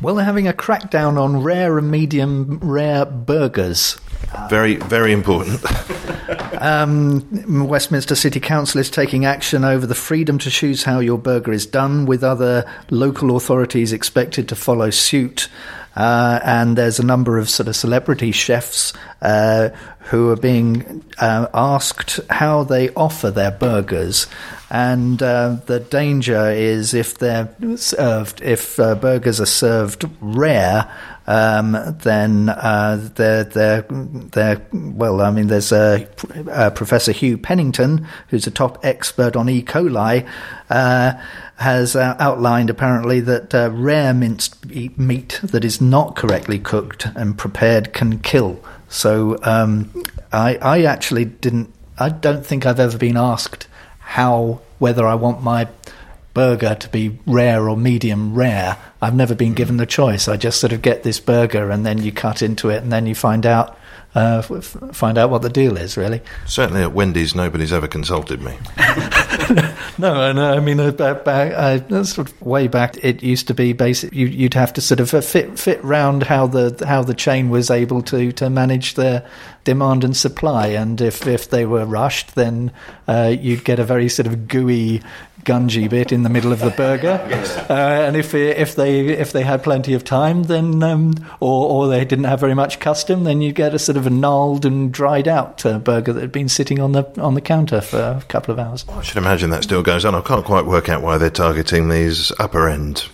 Well, 0.00 0.14
they're 0.14 0.24
having 0.24 0.46
a 0.46 0.52
crackdown 0.52 1.20
on 1.20 1.42
rare 1.42 1.76
and 1.76 1.90
medium 1.90 2.60
rare 2.62 3.04
burgers. 3.04 3.98
Very, 4.48 4.76
very 4.76 5.12
important. 5.12 5.60
um, 6.62 7.66
Westminster 7.66 8.14
City 8.14 8.38
Council 8.38 8.80
is 8.80 8.90
taking 8.90 9.24
action 9.24 9.64
over 9.64 9.86
the 9.86 9.96
freedom 9.96 10.38
to 10.38 10.50
choose 10.50 10.84
how 10.84 11.00
your 11.00 11.18
burger 11.18 11.52
is 11.52 11.66
done, 11.66 12.06
with 12.06 12.22
other 12.22 12.64
local 12.90 13.36
authorities 13.36 13.92
expected 13.92 14.48
to 14.48 14.54
follow 14.54 14.90
suit. 14.90 15.48
Uh, 15.98 16.38
and 16.44 16.78
there's 16.78 17.00
a 17.00 17.04
number 17.04 17.38
of 17.38 17.50
sort 17.50 17.66
of 17.66 17.74
celebrity 17.74 18.30
chefs 18.30 18.92
uh, 19.20 19.70
who 19.98 20.30
are 20.30 20.36
being 20.36 21.04
uh, 21.18 21.48
asked 21.52 22.20
how 22.30 22.62
they 22.62 22.88
offer 22.90 23.32
their 23.32 23.50
burgers. 23.50 24.28
And 24.70 25.20
uh, 25.20 25.56
the 25.66 25.80
danger 25.80 26.50
is 26.52 26.94
if 26.94 27.18
they're 27.18 27.52
served, 27.74 28.40
if 28.42 28.78
uh, 28.78 28.94
burgers 28.94 29.40
are 29.40 29.46
served 29.46 30.08
rare, 30.20 30.88
um, 31.26 31.76
then 32.02 32.48
uh, 32.48 33.08
they're, 33.16 33.42
they're, 33.42 33.84
they're, 33.90 34.66
well, 34.72 35.20
I 35.20 35.32
mean, 35.32 35.48
there's 35.48 35.72
a, 35.72 36.08
Professor 36.76 37.10
Hugh 37.10 37.36
Pennington, 37.38 38.06
who's 38.28 38.46
a 38.46 38.52
top 38.52 38.84
expert 38.84 39.34
on 39.34 39.48
E. 39.48 39.64
coli, 39.64 40.28
has 40.68 41.96
uh, 41.96 42.16
outlined 42.18 42.70
apparently 42.70 43.20
that 43.20 43.54
uh, 43.54 43.70
rare 43.72 44.14
minced 44.14 44.66
meat 44.66 45.40
that 45.42 45.64
is 45.64 45.80
not 45.80 46.16
correctly 46.16 46.58
cooked 46.58 47.06
and 47.14 47.36
prepared 47.36 47.92
can 47.92 48.18
kill. 48.18 48.62
So 48.88 49.38
um, 49.42 49.90
I, 50.32 50.56
I 50.56 50.82
actually 50.82 51.24
didn't. 51.24 51.72
I 51.98 52.10
don't 52.10 52.46
think 52.46 52.64
I've 52.64 52.80
ever 52.80 52.96
been 52.96 53.16
asked 53.16 53.66
how 53.98 54.60
whether 54.78 55.06
I 55.06 55.14
want 55.14 55.42
my 55.42 55.68
burger 56.34 56.74
to 56.76 56.88
be 56.88 57.18
rare 57.26 57.68
or 57.68 57.76
medium 57.76 58.34
rare. 58.34 58.76
I've 59.02 59.14
never 59.14 59.34
been 59.34 59.54
given 59.54 59.76
the 59.76 59.86
choice. 59.86 60.28
I 60.28 60.36
just 60.36 60.60
sort 60.60 60.72
of 60.72 60.82
get 60.82 61.02
this 61.02 61.18
burger 61.18 61.70
and 61.70 61.84
then 61.84 61.98
you 61.98 62.12
cut 62.12 62.42
into 62.42 62.70
it 62.70 62.82
and 62.82 62.92
then 62.92 63.06
you 63.06 63.14
find 63.14 63.44
out 63.44 63.77
uh, 64.14 64.42
find 64.42 65.18
out 65.18 65.30
what 65.30 65.42
the 65.42 65.50
deal 65.50 65.76
is, 65.76 65.96
really. 65.96 66.22
Certainly 66.46 66.82
at 66.82 66.92
Wendy's, 66.92 67.34
nobody's 67.34 67.72
ever 67.72 67.86
consulted 67.86 68.40
me. 68.40 68.56
no, 69.98 70.32
no, 70.32 70.52
I 70.52 70.60
mean, 70.60 70.80
uh, 70.80 70.92
back, 70.92 71.24
back, 71.24 71.52
uh, 71.54 72.04
sort 72.04 72.28
of 72.28 72.42
way 72.42 72.68
back, 72.68 72.96
it 73.04 73.22
used 73.22 73.46
to 73.48 73.54
be 73.54 73.72
basic. 73.74 74.12
You, 74.14 74.44
would 74.44 74.54
have 74.54 74.72
to 74.74 74.80
sort 74.80 75.00
of 75.00 75.12
uh, 75.12 75.20
fit 75.20 75.58
fit 75.58 75.82
round 75.84 76.22
how 76.22 76.46
the 76.46 76.84
how 76.86 77.02
the 77.02 77.14
chain 77.14 77.50
was 77.50 77.70
able 77.70 78.02
to 78.04 78.32
to 78.32 78.48
manage 78.48 78.94
their 78.94 79.26
demand 79.64 80.04
and 80.04 80.16
supply, 80.16 80.68
and 80.68 81.00
if 81.00 81.26
if 81.26 81.50
they 81.50 81.66
were 81.66 81.84
rushed, 81.84 82.34
then 82.34 82.72
uh, 83.06 83.34
you'd 83.38 83.64
get 83.64 83.78
a 83.78 83.84
very 83.84 84.08
sort 84.08 84.26
of 84.26 84.48
gooey 84.48 85.02
gungy 85.44 85.88
bit 85.88 86.12
in 86.12 86.22
the 86.22 86.28
middle 86.28 86.52
of 86.52 86.60
the 86.60 86.70
burger. 86.70 87.18
Uh, 87.68 88.06
and 88.06 88.16
if 88.16 88.34
if 88.34 88.74
they 88.76 89.00
if 89.08 89.32
they 89.32 89.42
had 89.42 89.62
plenty 89.62 89.92
of 89.92 90.02
time, 90.02 90.44
then 90.44 90.82
um, 90.82 91.12
or 91.38 91.68
or 91.68 91.88
they 91.88 92.04
didn't 92.04 92.24
have 92.24 92.40
very 92.40 92.54
much 92.54 92.80
custom, 92.80 93.24
then 93.24 93.42
you 93.42 93.52
get 93.52 93.74
a 93.74 93.78
sort 93.78 93.96
of 93.96 94.06
a 94.06 94.10
gnarled 94.10 94.64
and 94.64 94.90
dried 94.92 95.28
out 95.28 95.64
uh, 95.66 95.78
burger 95.78 96.12
that 96.12 96.20
had 96.20 96.32
been 96.32 96.48
sitting 96.48 96.80
on 96.80 96.92
the 96.92 97.04
on 97.20 97.34
the 97.34 97.40
counter 97.40 97.80
for 97.80 97.98
a 97.98 98.24
couple 98.28 98.52
of 98.52 98.58
hours. 98.58 98.86
I 98.88 99.02
should 99.02 99.18
imagine 99.18 99.50
that 99.50 99.64
still 99.64 99.82
goes 99.82 100.04
on. 100.04 100.14
I 100.14 100.22
can't 100.22 100.44
quite 100.44 100.64
work 100.64 100.88
out 100.88 101.02
why 101.02 101.18
they're 101.18 101.30
targeting 101.30 101.90
these 101.90 102.32
upper 102.38 102.68
end 102.68 103.08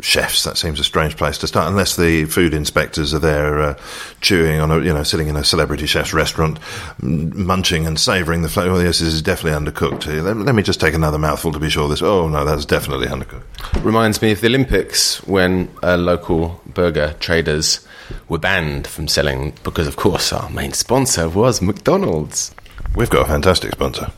chefs. 0.00 0.44
That 0.44 0.56
seems 0.56 0.80
a 0.80 0.84
strange 0.84 1.16
place 1.16 1.38
to 1.38 1.46
start, 1.46 1.68
unless 1.68 1.96
the 1.96 2.24
food 2.26 2.54
inspectors 2.54 3.14
are 3.14 3.18
there 3.18 3.60
uh, 3.60 3.78
chewing 4.20 4.60
on 4.60 4.70
a, 4.70 4.80
you 4.80 4.92
know, 4.92 5.02
sitting 5.02 5.28
in 5.28 5.36
a 5.36 5.44
celebrity 5.44 5.86
chef's 5.86 6.12
restaurant, 6.12 6.58
munching 7.00 7.86
and 7.86 7.98
savouring 7.98 8.42
the 8.42 8.48
flavour. 8.48 8.72
Oh, 8.72 8.80
yes, 8.80 8.98
this 8.98 9.14
is 9.14 9.22
definitely 9.22 9.58
undercooked. 9.58 10.06
Let, 10.22 10.36
let, 10.36 10.54
me 10.54 10.62
just 10.62 10.80
take 10.80 10.94
another 10.94 11.18
mouthful 11.18 11.52
to 11.52 11.58
be 11.58 11.70
sure. 11.70 11.88
This, 11.88 12.02
oh 12.02 12.28
no, 12.28 12.44
that's 12.44 12.64
definitely 12.64 13.06
undercooked. 13.06 13.84
Reminds 13.84 14.20
me 14.22 14.32
of 14.32 14.40
the 14.40 14.48
Olympics 14.48 15.22
when 15.26 15.70
uh, 15.82 15.96
local 15.96 16.60
burger 16.66 17.14
traders 17.20 17.86
were 18.28 18.38
banned 18.38 18.86
from 18.86 19.08
selling 19.08 19.54
because, 19.62 19.86
of 19.86 19.96
course, 19.96 20.32
our 20.32 20.50
main 20.50 20.72
sponsor 20.72 21.28
was 21.28 21.62
McDonald's. 21.62 22.54
We've 22.94 23.10
got 23.10 23.26
a 23.26 23.28
fantastic 23.28 23.72
sponsor. 23.72 24.10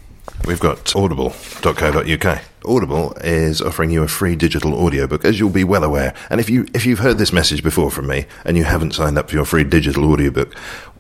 We've 0.47 0.61
got 0.61 0.95
audible.co.uk. 0.95 2.43
Audible 2.67 3.12
is 3.23 3.62
offering 3.62 3.91
you 3.91 4.03
a 4.03 4.09
free 4.09 4.37
digital 4.37 4.75
audiobook, 4.75 5.25
as 5.25 5.39
you'll 5.39 5.51
be 5.51 5.64
well 5.64 5.85
aware. 5.85 6.14
And 6.31 6.41
if 6.41 6.51
you 6.51 6.67
if 6.75 6.85
you've 6.85 6.99
heard 6.99 7.19
this 7.19 7.33
message 7.33 7.62
before 7.62 7.91
from 7.91 8.07
me 8.07 8.27
and 8.45 8.57
you 8.57 8.64
haven't 8.64 8.95
signed 8.95 9.19
up 9.19 9.31
for 9.31 9.37
your 9.37 9.45
free 9.45 9.64
digital 9.64 10.11
audiobook, 10.12 10.55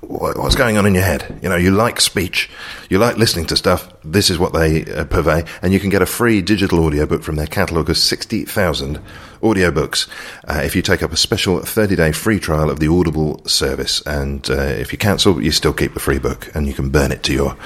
what's 0.08 0.54
going 0.54 0.78
on 0.78 0.86
in 0.86 0.94
your 0.94 1.04
head? 1.04 1.38
You 1.42 1.48
know, 1.48 1.56
you 1.56 1.70
like 1.70 2.00
speech, 2.00 2.50
you 2.88 2.98
like 2.98 3.16
listening 3.16 3.46
to 3.46 3.56
stuff. 3.56 3.92
This 4.04 4.30
is 4.30 4.38
what 4.38 4.52
they 4.52 4.84
uh, 4.84 5.04
purvey, 5.04 5.46
and 5.62 5.72
you 5.72 5.80
can 5.80 5.90
get 5.90 6.02
a 6.02 6.06
free 6.06 6.42
digital 6.42 6.84
audiobook 6.84 7.22
from 7.22 7.36
their 7.36 7.46
catalogue 7.46 7.90
of 7.90 7.98
sixty 7.98 8.44
thousand 8.44 9.00
audiobooks 9.40 10.08
uh, 10.48 10.60
if 10.64 10.74
you 10.74 10.82
take 10.82 11.02
up 11.02 11.12
a 11.12 11.16
special 11.16 11.60
30 11.60 11.96
day 11.96 12.12
free 12.12 12.38
trial 12.38 12.70
of 12.70 12.80
the 12.80 12.88
Audible 12.88 13.44
service. 13.46 14.02
And 14.06 14.48
uh, 14.50 14.54
if 14.54 14.92
you 14.92 14.98
cancel, 14.98 15.42
you 15.42 15.52
still 15.52 15.72
keep 15.72 15.94
the 15.94 16.00
free 16.00 16.18
book 16.18 16.50
and 16.54 16.66
you 16.66 16.74
can 16.74 16.90
burn 16.90 17.12
it 17.12 17.22
to 17.24 17.32
your 17.32 17.56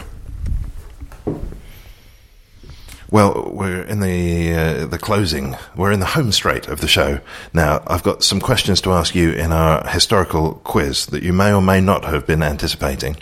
Well, 3.08 3.50
we're 3.52 3.82
in 3.82 4.00
the 4.00 4.54
uh, 4.54 4.86
the 4.86 4.98
closing. 4.98 5.56
We're 5.76 5.92
in 5.92 6.00
the 6.00 6.06
home 6.06 6.32
straight 6.32 6.66
of 6.66 6.80
the 6.80 6.88
show 6.88 7.20
now. 7.52 7.84
I've 7.86 8.02
got 8.02 8.24
some 8.24 8.40
questions 8.40 8.80
to 8.80 8.90
ask 8.92 9.14
you 9.14 9.30
in 9.30 9.52
our 9.52 9.86
historical 9.86 10.54
quiz 10.64 11.06
that 11.06 11.22
you 11.22 11.32
may 11.32 11.52
or 11.52 11.62
may 11.62 11.80
not 11.80 12.04
have 12.04 12.26
been 12.26 12.42
anticipating. 12.42 13.16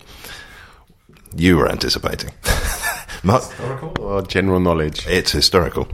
You 1.36 1.58
were 1.58 1.68
anticipating. 1.68 2.30
historical 3.22 3.94
or 4.00 4.22
general 4.22 4.60
knowledge? 4.60 5.06
It's 5.06 5.32
historical. 5.32 5.88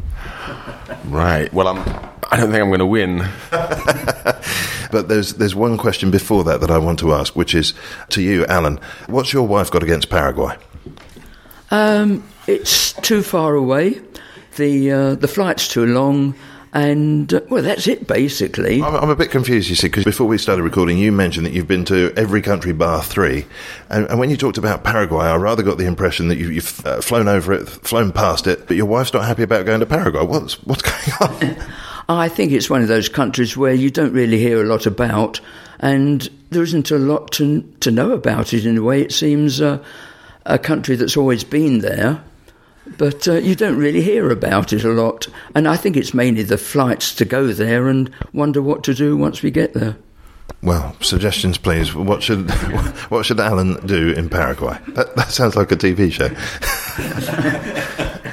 right. 1.07 1.53
Well, 1.53 1.69
I'm. 1.69 2.11
I 2.33 2.37
don't 2.37 2.51
think 2.51 2.63
I'm 2.63 2.69
going 2.69 2.79
to 2.79 2.87
win. 2.87 3.29
but 3.51 5.09
there's 5.09 5.35
there's 5.35 5.55
one 5.55 5.77
question 5.77 6.11
before 6.11 6.45
that 6.45 6.61
that 6.61 6.71
I 6.71 6.79
want 6.79 6.99
to 7.01 7.13
ask, 7.13 7.35
which 7.35 7.55
is 7.55 7.75
to 8.11 8.23
you, 8.23 8.47
Alan. 8.47 8.79
What's 9.09 9.33
your 9.33 9.47
wife 9.47 9.71
got 9.71 9.83
against 9.83 10.11
Paraguay? 10.11 10.57
Um, 11.71 12.23
it's 12.47 12.93
too 12.95 13.23
far 13.23 13.55
away. 13.55 14.01
The 14.57 14.91
uh, 14.91 15.15
the 15.17 15.29
flight's 15.29 15.69
too 15.69 15.87
long. 15.87 16.35
And 16.73 17.35
uh, 17.35 17.41
well, 17.51 17.65
that's 17.65 17.89
it 17.89 18.07
basically. 18.07 18.81
I'm, 18.81 18.95
I'm, 18.95 19.11
a 19.11 19.17
bit 19.17 19.33
confused, 19.33 19.69
you 19.69 19.75
see, 19.75 19.89
because 19.89 20.05
before 20.05 20.29
we 20.29 20.39
started 20.39 20.63
recording, 20.63 20.99
you 20.99 21.11
mentioned 21.11 21.45
that 21.47 21.53
you've 21.53 21.67
been 21.67 21.85
to 21.87 22.13
every 22.17 22.43
country 22.43 22.73
bar 22.73 23.03
three, 23.03 23.45
and, 23.89 24.07
and 24.07 24.21
when 24.21 24.31
you 24.31 24.37
talked 24.37 24.57
about 24.57 24.85
Paraguay, 24.85 25.25
I 25.25 25.35
rather 25.35 25.65
got 25.65 25.79
the 25.79 25.87
impression 25.87 26.29
that 26.29 26.39
you, 26.39 26.49
have 26.53 26.87
uh, 26.87 27.01
flown 27.01 27.27
over 27.27 27.53
it, 27.53 27.67
flown 27.67 28.13
past 28.13 28.47
it, 28.47 28.69
but 28.69 28.77
your 28.77 28.87
wife's 28.87 29.13
not 29.13 29.25
happy 29.25 29.43
about 29.43 29.67
going 29.67 29.81
to 29.81 29.87
Paraguay. 29.87 30.23
What's 30.23 30.63
what's 30.63 30.83
going 31.19 31.57
on? 31.59 31.67
I 32.19 32.29
think 32.29 32.53
it's 32.53 32.71
one 32.71 32.83
of 32.83 32.89
those 32.89 33.09
countries 33.09 33.57
where 33.57 33.75
you 33.75 33.91
don't 33.91 34.13
really 34.13 34.39
hear 34.39 34.63
a 34.63 34.67
lot 34.67 34.87
about, 34.87 35.41
and 35.79 36.29
there 36.51 36.63
isn't 36.63 36.91
a 36.91 36.99
lot 36.99 37.33
to 37.33 37.63
to 37.81 37.91
know 37.91 38.13
about 38.13 38.53
it 38.53 38.67
in 38.67 38.79
a 38.79 38.83
way. 38.83 39.03
It 39.03 39.13
seems 39.13 39.61
uh, 39.61 39.83
a 40.45 40.59
country 40.59 40.97
that's 40.97 41.17
always 41.17 41.45
been 41.45 41.81
there 41.81 42.23
but 42.99 43.29
uh, 43.29 43.35
you 43.35 43.55
don't 43.55 43.77
really 43.77 44.03
hear 44.03 44.31
about 44.31 44.73
it 44.73 44.85
a 44.85 44.91
lot. 44.91 45.27
And 45.55 45.69
I 45.69 45.77
think 45.77 45.97
it's 45.97 46.15
mainly 46.15 46.43
the 46.43 46.59
flights 46.59 47.15
to 47.17 47.25
go 47.25 47.49
there 47.49 47.89
and 47.89 48.11
wonder 48.33 48.63
what 48.63 48.85
to 48.85 48.95
do 48.95 49.17
once 49.17 49.43
we 49.43 49.51
get 49.51 49.75
there. 49.75 49.97
Well, 50.63 50.95
suggestions, 51.01 51.57
please. 51.57 51.95
What 51.95 52.23
should 52.23 52.51
what 53.11 53.25
should 53.25 53.41
Alan 53.41 53.85
do 53.87 54.13
in 54.13 54.29
Paraguay? 54.29 54.79
That, 54.89 55.17
that 55.17 55.31
sounds 55.31 55.57
like 55.57 55.73
a 55.73 55.77
TV 55.77 56.13
show. 56.13 56.29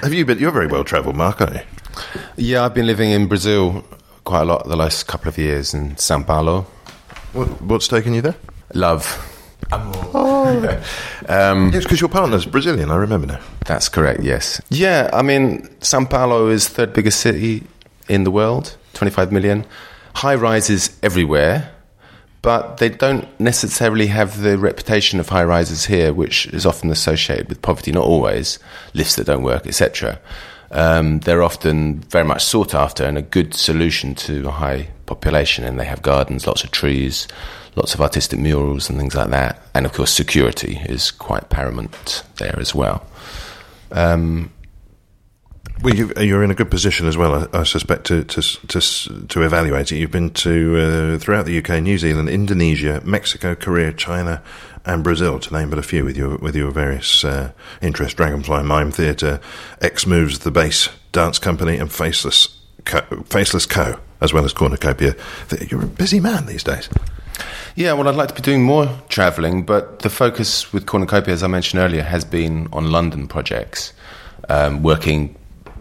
Have 0.07 0.13
you 0.13 0.23
been? 0.23 0.39
You're 0.39 0.51
very 0.51 0.67
well 0.67 0.85
travelled, 0.85 1.17
Mark, 1.17 1.41
aren't 1.41 1.55
you? 1.55 1.61
Yeah, 2.37 2.63
I've 2.63 2.73
been 2.73 2.87
living 2.87 3.11
in 3.11 3.27
Brazil 3.27 3.83
quite 4.23 4.43
a 4.43 4.45
lot 4.45 4.65
the 4.65 4.77
last 4.77 5.05
couple 5.05 5.27
of 5.27 5.37
years 5.37 5.73
in 5.73 5.95
São 5.95 6.25
Paulo. 6.25 6.61
What, 7.33 7.61
what's 7.61 7.89
taken 7.89 8.13
you 8.13 8.21
there? 8.21 8.37
Love. 8.73 9.05
Oh. 9.69 10.81
um, 11.27 11.73
yes, 11.73 11.83
because 11.83 11.99
your 11.99 12.09
partner's 12.09 12.45
Brazilian, 12.45 12.89
I 12.89 12.95
remember 12.95 13.27
now. 13.27 13.41
That's 13.65 13.89
correct, 13.89 14.23
yes. 14.23 14.61
Yeah, 14.69 15.09
I 15.11 15.23
mean, 15.23 15.67
Sao 15.81 16.05
Paulo 16.05 16.47
is 16.47 16.69
third 16.69 16.93
biggest 16.93 17.19
city 17.19 17.63
in 18.07 18.23
the 18.23 18.31
world 18.31 18.77
25 18.93 19.33
million. 19.33 19.65
High 20.15 20.35
rises 20.35 20.97
everywhere, 21.03 21.69
but 22.47 22.77
they 22.77 22.87
don't 22.87 23.27
necessarily 23.41 24.07
have 24.07 24.41
the 24.41 24.57
reputation 24.57 25.19
of 25.19 25.27
high 25.27 25.43
rises 25.43 25.83
here, 25.83 26.13
which 26.13 26.47
is 26.53 26.65
often 26.65 26.89
associated 26.89 27.49
with 27.49 27.61
poverty, 27.61 27.91
not 27.91 28.05
always, 28.05 28.57
lifts 28.93 29.17
that 29.17 29.25
don't 29.25 29.43
work, 29.43 29.67
etc. 29.67 30.17
Um, 30.71 31.19
they're 31.19 31.43
often 31.43 31.99
very 32.03 32.23
much 32.23 32.45
sought 32.45 32.73
after 32.73 33.03
and 33.03 33.17
a 33.17 33.21
good 33.21 33.53
solution 33.53 34.15
to 34.15 34.47
a 34.47 34.51
high 34.51 34.87
population, 35.07 35.65
and 35.65 35.77
they 35.77 35.83
have 35.83 36.01
gardens, 36.01 36.47
lots 36.47 36.63
of 36.63 36.71
trees, 36.71 37.27
lots 37.75 37.93
of 37.93 37.99
artistic 37.99 38.39
murals 38.39 38.89
and 38.89 38.97
things 38.97 39.13
like 39.13 39.31
that. 39.31 39.61
And 39.73 39.85
of 39.85 39.91
course, 39.91 40.13
security 40.13 40.79
is 40.85 41.11
quite 41.11 41.49
paramount 41.49 42.23
there 42.37 42.57
as 42.57 42.73
well. 42.73 43.05
Um, 43.91 44.53
well, 45.83 45.93
you, 45.93 46.35
are 46.35 46.43
in 46.43 46.51
a 46.51 46.55
good 46.55 46.71
position 46.71 47.07
as 47.07 47.17
well, 47.17 47.47
I, 47.53 47.59
I, 47.59 47.63
suspect, 47.63 48.05
to, 48.05 48.23
to 48.23 48.41
to 48.41 49.27
to 49.27 49.41
evaluate 49.43 49.91
it. 49.91 49.97
You've 49.97 50.11
been 50.11 50.31
to 50.31 50.77
uh, 50.77 51.19
throughout 51.19 51.45
the 51.45 51.57
UK, 51.59 51.81
New 51.81 51.97
Zealand, 51.97 52.29
Indonesia, 52.29 53.01
Mexico, 53.05 53.55
Korea, 53.55 53.93
China, 53.93 54.41
and 54.85 55.03
Brazil, 55.03 55.39
to 55.39 55.53
name 55.53 55.69
but 55.69 55.79
a 55.79 55.83
few, 55.83 56.03
with 56.03 56.17
your 56.17 56.37
with 56.37 56.55
your 56.55 56.71
various 56.71 57.23
uh, 57.23 57.51
interests: 57.81 58.15
Dragonfly 58.15 58.63
Mime 58.63 58.91
Theatre, 58.91 59.39
X 59.81 60.07
Moves 60.07 60.39
the 60.39 60.51
Bass 60.51 60.89
Dance 61.11 61.37
Company, 61.37 61.77
and 61.77 61.91
Faceless 61.91 62.57
Co, 62.85 63.01
Faceless 63.25 63.65
Co, 63.65 63.99
as 64.19 64.33
well 64.33 64.45
as 64.45 64.53
Cornucopia. 64.53 65.15
You're 65.69 65.83
a 65.83 65.87
busy 65.87 66.19
man 66.19 66.47
these 66.47 66.63
days. 66.63 66.89
Yeah, 67.75 67.93
well, 67.93 68.07
I'd 68.07 68.15
like 68.15 68.29
to 68.29 68.33
be 68.33 68.41
doing 68.41 68.63
more 68.63 68.89
travelling, 69.07 69.63
but 69.63 69.99
the 69.99 70.09
focus 70.09 70.73
with 70.73 70.87
Cornucopia, 70.87 71.35
as 71.35 71.43
I 71.43 71.47
mentioned 71.47 71.79
earlier, 71.79 72.01
has 72.01 72.25
been 72.25 72.67
on 72.73 72.91
London 72.91 73.27
projects, 73.27 73.93
um, 74.49 74.81
working 74.81 75.36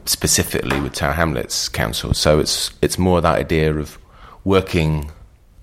specifically 0.09 0.81
with 0.81 0.95
Tower 0.95 1.13
Hamlets 1.13 1.69
Council. 1.69 2.15
So 2.15 2.39
it's 2.39 2.71
it's 2.83 2.99
more 2.99 3.21
that 3.21 3.39
idea 3.39 3.75
of 3.75 3.99
working 4.45 5.11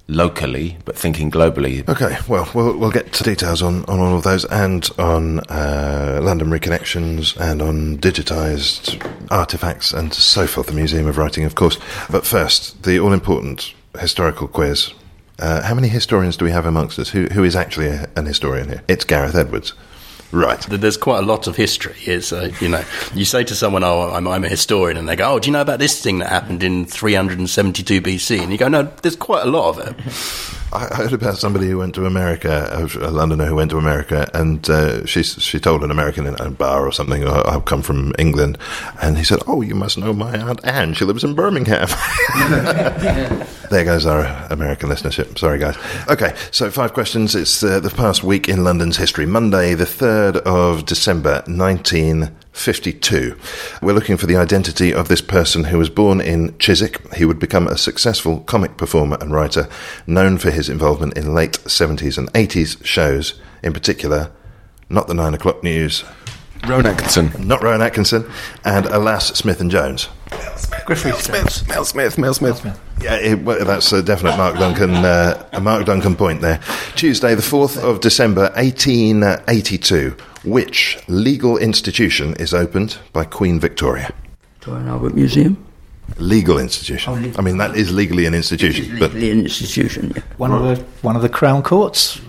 locally 0.08 0.78
but 0.86 0.98
thinking 0.98 1.32
globally. 1.32 1.88
Okay, 1.88 2.18
well, 2.28 2.50
we'll, 2.54 2.78
we'll 2.78 2.92
get 2.92 3.14
to 3.14 3.24
details 3.24 3.62
on, 3.62 3.86
on 3.86 4.00
all 4.00 4.16
of 4.16 4.24
those 4.24 4.46
and 4.46 4.90
on 5.00 5.40
uh, 5.42 6.20
London 6.22 6.50
Reconnections 6.50 7.40
and 7.40 7.62
on 7.62 7.98
digitised 7.98 9.00
artefacts 9.28 9.94
and 9.98 10.14
so 10.14 10.46
forth, 10.46 10.68
the 10.68 10.74
Museum 10.74 11.08
of 11.08 11.18
Writing, 11.18 11.46
of 11.46 11.56
course. 11.56 11.78
But 12.10 12.26
first, 12.26 12.84
the 12.84 13.00
all 13.00 13.14
important 13.14 13.74
historical 14.00 14.48
quiz. 14.48 14.94
Uh, 15.40 15.62
how 15.64 15.74
many 15.74 15.88
historians 15.88 16.38
do 16.38 16.46
we 16.46 16.52
have 16.52 16.66
amongst 16.66 17.00
us? 17.00 17.10
Who, 17.10 17.26
who 17.26 17.44
is 17.44 17.56
actually 17.56 17.88
a, 17.88 18.08
an 18.16 18.26
historian 18.26 18.70
here? 18.70 18.84
It's 18.88 19.06
Gareth 19.06 19.36
Edwards. 19.36 19.74
Right. 20.34 20.60
There's 20.62 20.98
quite 20.98 21.20
a 21.20 21.26
lot 21.26 21.46
of 21.46 21.56
history. 21.56 21.96
It's, 22.00 22.34
uh, 22.34 22.52
you 22.60 22.68
know, 22.68 22.84
you 23.14 23.24
say 23.24 23.44
to 23.44 23.54
someone, 23.54 23.84
oh, 23.84 24.10
I'm, 24.10 24.28
I'm, 24.28 24.44
a 24.44 24.50
historian, 24.50 24.98
and 24.98 25.08
they 25.08 25.16
go, 25.16 25.34
oh, 25.34 25.40
do 25.40 25.48
you 25.48 25.54
know 25.54 25.62
about 25.62 25.78
this 25.78 26.02
thing 26.02 26.18
that 26.20 26.30
happened 26.30 26.64
in 26.64 26.88
372 26.88 28.02
BC? 28.02 28.42
And 28.42 28.52
you 28.52 28.58
go, 28.58 28.68
no, 28.68 28.84
there's 29.04 29.16
quite 29.16 29.46
a 29.46 29.50
lot 29.50 29.70
of 29.70 29.88
it. 29.88 30.63
I 30.74 30.96
heard 30.96 31.14
about 31.14 31.38
somebody 31.38 31.70
who 31.70 31.78
went 31.78 31.94
to 31.96 32.06
America, 32.06 32.88
a 33.00 33.12
Londoner 33.12 33.46
who 33.46 33.56
went 33.56 33.70
to 33.72 33.78
America, 33.78 34.30
and 34.34 34.68
uh, 34.70 35.06
she 35.06 35.22
she 35.22 35.60
told 35.60 35.84
an 35.84 35.92
American 35.92 36.26
in 36.26 36.36
a 36.40 36.50
bar 36.50 36.88
or 36.88 36.92
something, 36.92 37.24
oh, 37.24 37.44
"I've 37.46 37.66
come 37.66 37.84
from 37.84 38.14
England," 38.18 38.58
and 39.02 39.18
he 39.18 39.24
said, 39.24 39.40
"Oh, 39.46 39.62
you 39.62 39.76
must 39.76 39.98
know 39.98 40.14
my 40.14 40.36
aunt 40.36 40.62
Anne. 40.64 40.96
She 40.96 41.06
lives 41.06 41.24
in 41.24 41.36
Birmingham." 41.36 41.88
there 43.70 43.86
goes 43.86 44.08
our 44.08 44.26
American 44.50 44.90
listenership. 44.90 45.38
Sorry, 45.38 45.60
guys. 45.60 45.78
Okay, 46.10 46.36
so 46.50 46.72
five 46.72 46.94
questions. 46.94 47.36
It's 47.36 47.64
uh, 47.64 47.80
the 47.80 47.92
past 47.92 48.24
week 48.24 48.50
in 48.50 48.64
London's 48.64 48.98
history. 48.98 49.28
Monday, 49.28 49.76
the 49.76 49.86
third 49.86 50.38
of 50.38 50.86
December, 50.86 51.44
nineteen. 51.46 52.32
52. 52.54 53.36
We're 53.82 53.94
looking 53.94 54.16
for 54.16 54.28
the 54.28 54.38
identity 54.38 54.94
of 54.94 55.08
this 55.08 55.22
person 55.22 55.66
who 55.66 55.78
was 55.78 55.90
born 55.90 56.22
in 56.22 56.58
Chiswick. 56.60 57.14
He 57.16 57.26
would 57.26 57.40
become 57.40 57.68
a 57.68 57.78
successful 57.78 58.40
comic 58.42 58.78
performer 58.78 59.18
and 59.20 59.32
writer, 59.32 59.68
known 60.08 60.38
for 60.38 60.52
his 60.52 60.70
involvement 60.70 61.18
in 61.18 61.34
late 61.34 61.54
70s 61.66 62.18
and 62.18 62.32
80s 62.34 62.84
shows, 62.86 63.34
in 63.62 63.74
particular, 63.74 64.32
not 64.90 65.08
the 65.08 65.14
9 65.14 65.34
o'clock 65.34 65.64
news. 65.64 66.06
Rowan 66.68 66.86
Atkinson. 66.86 67.32
Not 67.46 67.62
Rowan 67.62 67.82
Atkinson. 67.82 68.30
And 68.64 68.86
alas, 68.86 69.28
Smith 69.28 69.60
and 69.60 69.70
Jones. 69.70 70.08
Griffith 70.86 71.22
Smith. 71.22 71.68
Mel 71.68 71.86
Smith. 71.86 72.18
Mel 72.18 72.34
Smith. 72.34 72.80
Yeah, 73.02 73.16
it, 73.16 73.44
well, 73.44 73.64
that's 73.66 73.92
a 73.92 74.02
definite 74.02 74.38
Mark 74.38 74.56
Duncan, 74.58 74.92
uh, 74.92 75.46
a 75.52 75.62
Mark 75.62 75.86
Duncan 75.86 76.16
point 76.16 76.42
there. 76.42 76.60
Tuesday, 76.96 77.36
the 77.36 77.42
4th 77.42 77.78
of 77.82 78.00
December, 78.00 78.52
1882. 78.56 80.16
Which 80.46 81.00
legal 81.08 81.58
institution 81.58 82.34
is 82.36 82.54
opened 82.54 82.98
by 83.14 83.26
Queen 83.26 83.60
Victoria? 83.60 84.14
Victoria 84.56 84.88
Albert 84.88 85.16
Museum. 85.16 85.66
Legal 86.18 86.60
institution. 86.60 87.14
Oh, 87.14 87.16
legal. 87.16 87.40
I 87.40 87.44
mean, 87.44 87.58
that 87.58 87.76
is 87.78 87.94
legally 87.94 88.26
an 88.26 88.34
institution. 88.34 89.00
legally 89.00 89.32
an 89.32 89.40
institution. 89.40 90.12
Yeah. 90.16 90.22
One 90.38 90.52
of 90.52 90.62
the 90.64 90.84
one 91.02 91.16
of 91.16 91.22
the 91.22 91.30
Crown 91.30 91.64
Courts. 91.64 92.20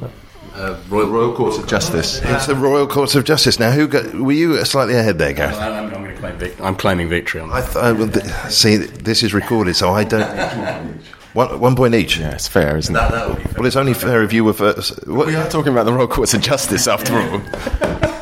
Uh, 0.54 0.78
Royal, 0.88 1.08
Royal 1.08 1.34
Courts 1.34 1.58
of 1.58 1.66
Justice. 1.66 2.20
It's 2.22 2.46
the 2.46 2.54
Royal 2.54 2.86
Courts 2.86 3.16
of 3.16 3.24
Justice. 3.24 3.58
Now, 3.58 3.72
who 3.72 3.88
got, 3.88 4.14
were 4.14 4.32
you 4.32 4.64
slightly 4.64 4.94
ahead 4.94 5.18
there, 5.18 5.32
Gareth? 5.32 5.56
I'm, 5.58 5.92
I'm, 5.92 6.16
claim 6.16 6.36
vic- 6.38 6.60
I'm 6.60 6.76
claiming 6.76 7.08
victory 7.08 7.40
on 7.40 7.48
that. 7.50 7.76
I 7.76 7.92
th- 7.92 7.98
well, 7.98 8.08
th- 8.08 8.52
see, 8.52 8.76
this 8.76 9.22
is 9.24 9.34
recorded, 9.34 9.74
so 9.74 9.90
I 9.90 10.04
don't. 10.04 11.00
One, 11.34 11.58
one 11.58 11.74
point 11.74 11.96
each. 11.96 12.18
Yeah, 12.18 12.30
it's 12.30 12.46
fair, 12.46 12.76
isn't 12.76 12.94
that, 12.94 13.08
it? 13.08 13.42
That 13.42 13.56
well, 13.58 13.66
it's 13.66 13.74
only 13.74 13.92
fair 13.92 14.22
if 14.22 14.32
you 14.32 14.44
were 14.44 14.52
first. 14.52 15.04
What? 15.08 15.26
We 15.26 15.34
are 15.34 15.48
talking 15.50 15.72
about 15.72 15.82
the 15.82 15.92
Royal 15.92 16.06
Courts 16.06 16.32
of 16.32 16.40
Justice, 16.42 16.86
after 16.86 17.18
all. 17.18 17.40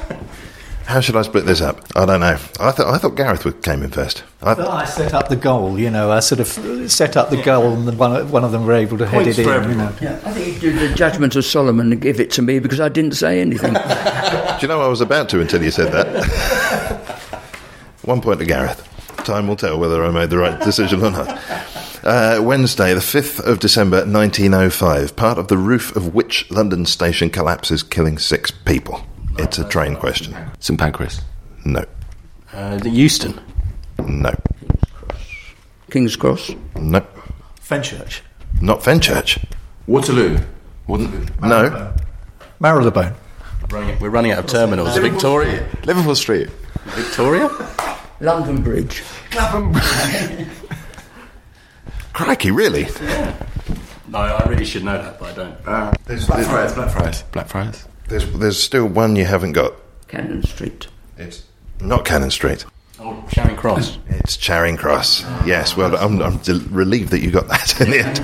How 0.92 1.00
should 1.00 1.16
I 1.16 1.22
split 1.22 1.46
this 1.46 1.62
up? 1.62 1.80
I 1.96 2.04
don't 2.04 2.20
know. 2.20 2.36
I 2.60 2.70
thought 2.70 2.80
I 2.80 2.98
thought 2.98 3.16
Gareth 3.16 3.62
came 3.62 3.82
in 3.82 3.90
first. 3.90 4.24
I, 4.42 4.52
I, 4.52 4.84
set 4.84 5.14
up 5.14 5.30
the 5.30 5.36
goal. 5.36 5.78
You 5.78 5.88
know, 5.88 6.12
I 6.12 6.20
sort 6.20 6.38
of 6.38 6.90
set 6.90 7.16
up 7.16 7.30
the 7.30 7.42
goal, 7.42 7.72
and 7.72 7.98
one, 7.98 8.30
one 8.30 8.44
of 8.44 8.52
them 8.52 8.66
were 8.66 8.74
able 8.74 8.98
to 8.98 9.06
head 9.06 9.26
it 9.26 9.38
in. 9.38 9.46
You 9.46 9.74
know. 9.74 9.90
Yeah, 10.02 10.20
I 10.22 10.32
think 10.32 10.62
you 10.62 10.70
did 10.70 10.90
the 10.90 10.94
judgment 10.94 11.34
of 11.34 11.46
Solomon 11.46 11.92
and 11.92 12.02
give 12.02 12.20
it 12.20 12.30
to 12.32 12.42
me 12.42 12.58
because 12.58 12.78
I 12.78 12.90
didn't 12.90 13.12
say 13.12 13.40
anything. 13.40 13.72
Do 13.72 14.58
you 14.60 14.68
know 14.68 14.82
I 14.82 14.88
was 14.88 15.00
about 15.00 15.30
to 15.30 15.40
until 15.40 15.62
you 15.62 15.70
said 15.70 15.92
that? 15.92 17.18
one 18.02 18.20
point 18.20 18.40
to 18.40 18.44
Gareth. 18.44 18.86
Time 19.24 19.48
will 19.48 19.56
tell 19.56 19.78
whether 19.78 20.04
I 20.04 20.10
made 20.10 20.28
the 20.28 20.36
right 20.36 20.60
decision 20.60 21.02
or 21.02 21.10
not. 21.12 21.40
Uh, 22.04 22.42
Wednesday, 22.42 22.92
the 22.92 23.00
5th 23.00 23.42
of 23.46 23.60
December 23.60 24.04
1905. 24.04 25.16
Part 25.16 25.38
of 25.38 25.48
the 25.48 25.56
roof 25.56 25.96
of 25.96 26.14
which 26.14 26.50
London 26.50 26.84
station 26.84 27.30
collapses, 27.30 27.82
killing 27.82 28.18
six 28.18 28.50
people? 28.50 29.06
It's 29.38 29.58
a 29.58 29.68
train 29.68 29.96
question. 29.96 30.34
St 30.60 30.78
Pancras. 30.78 31.20
No. 31.64 31.84
Uh, 32.52 32.76
the 32.78 32.90
Euston. 32.90 33.40
No. 34.06 34.34
King's 35.90 36.16
Cross. 36.16 36.50
No. 36.76 37.04
Fenchurch. 37.60 38.20
Not 38.60 38.82
Fenchurch. 38.82 39.44
Waterloo. 39.86 40.38
Waterloo. 40.86 41.26
No. 41.40 41.94
Marylebone. 42.60 43.14
We're 43.70 44.10
running 44.10 44.32
out 44.32 44.38
of 44.40 44.46
terminals. 44.46 44.96
Victoria. 44.98 45.66
Liverpool 45.84 46.14
Street. 46.14 46.48
Victoria. 46.84 47.48
London 48.20 48.62
Bridge. 48.62 49.02
Clapham 49.30 49.72
Bridge. 49.72 50.46
Crikey, 52.12 52.50
really? 52.50 52.82
Yeah. 52.82 53.34
No, 54.08 54.18
I 54.18 54.46
really 54.48 54.66
should 54.66 54.84
know 54.84 55.02
that, 55.02 55.18
but 55.18 55.30
I 55.30 55.34
don't. 55.34 55.56
Uh, 55.66 55.92
Blackfriars. 56.26 56.74
Blackfriars. 56.74 57.22
Blackfriars. 57.32 57.88
There's, 58.08 58.30
there's 58.32 58.62
still 58.62 58.86
one 58.86 59.16
you 59.16 59.24
haven't 59.24 59.52
got. 59.52 59.74
Cannon 60.08 60.42
Street. 60.42 60.88
It's 61.16 61.44
not 61.80 62.04
Cannon 62.04 62.30
Street. 62.30 62.64
Oh, 63.04 63.24
Charing 63.30 63.56
Cross. 63.56 63.98
It's 64.06 64.36
Charing 64.36 64.76
Cross. 64.76 65.22
Yes, 65.44 65.76
well, 65.76 65.96
I'm, 65.96 66.22
I'm 66.22 66.38
relieved 66.70 67.10
that 67.10 67.20
you 67.20 67.32
got 67.32 67.48
that 67.48 67.80
in 67.80 67.90
the 67.90 67.98
end. 67.98 68.20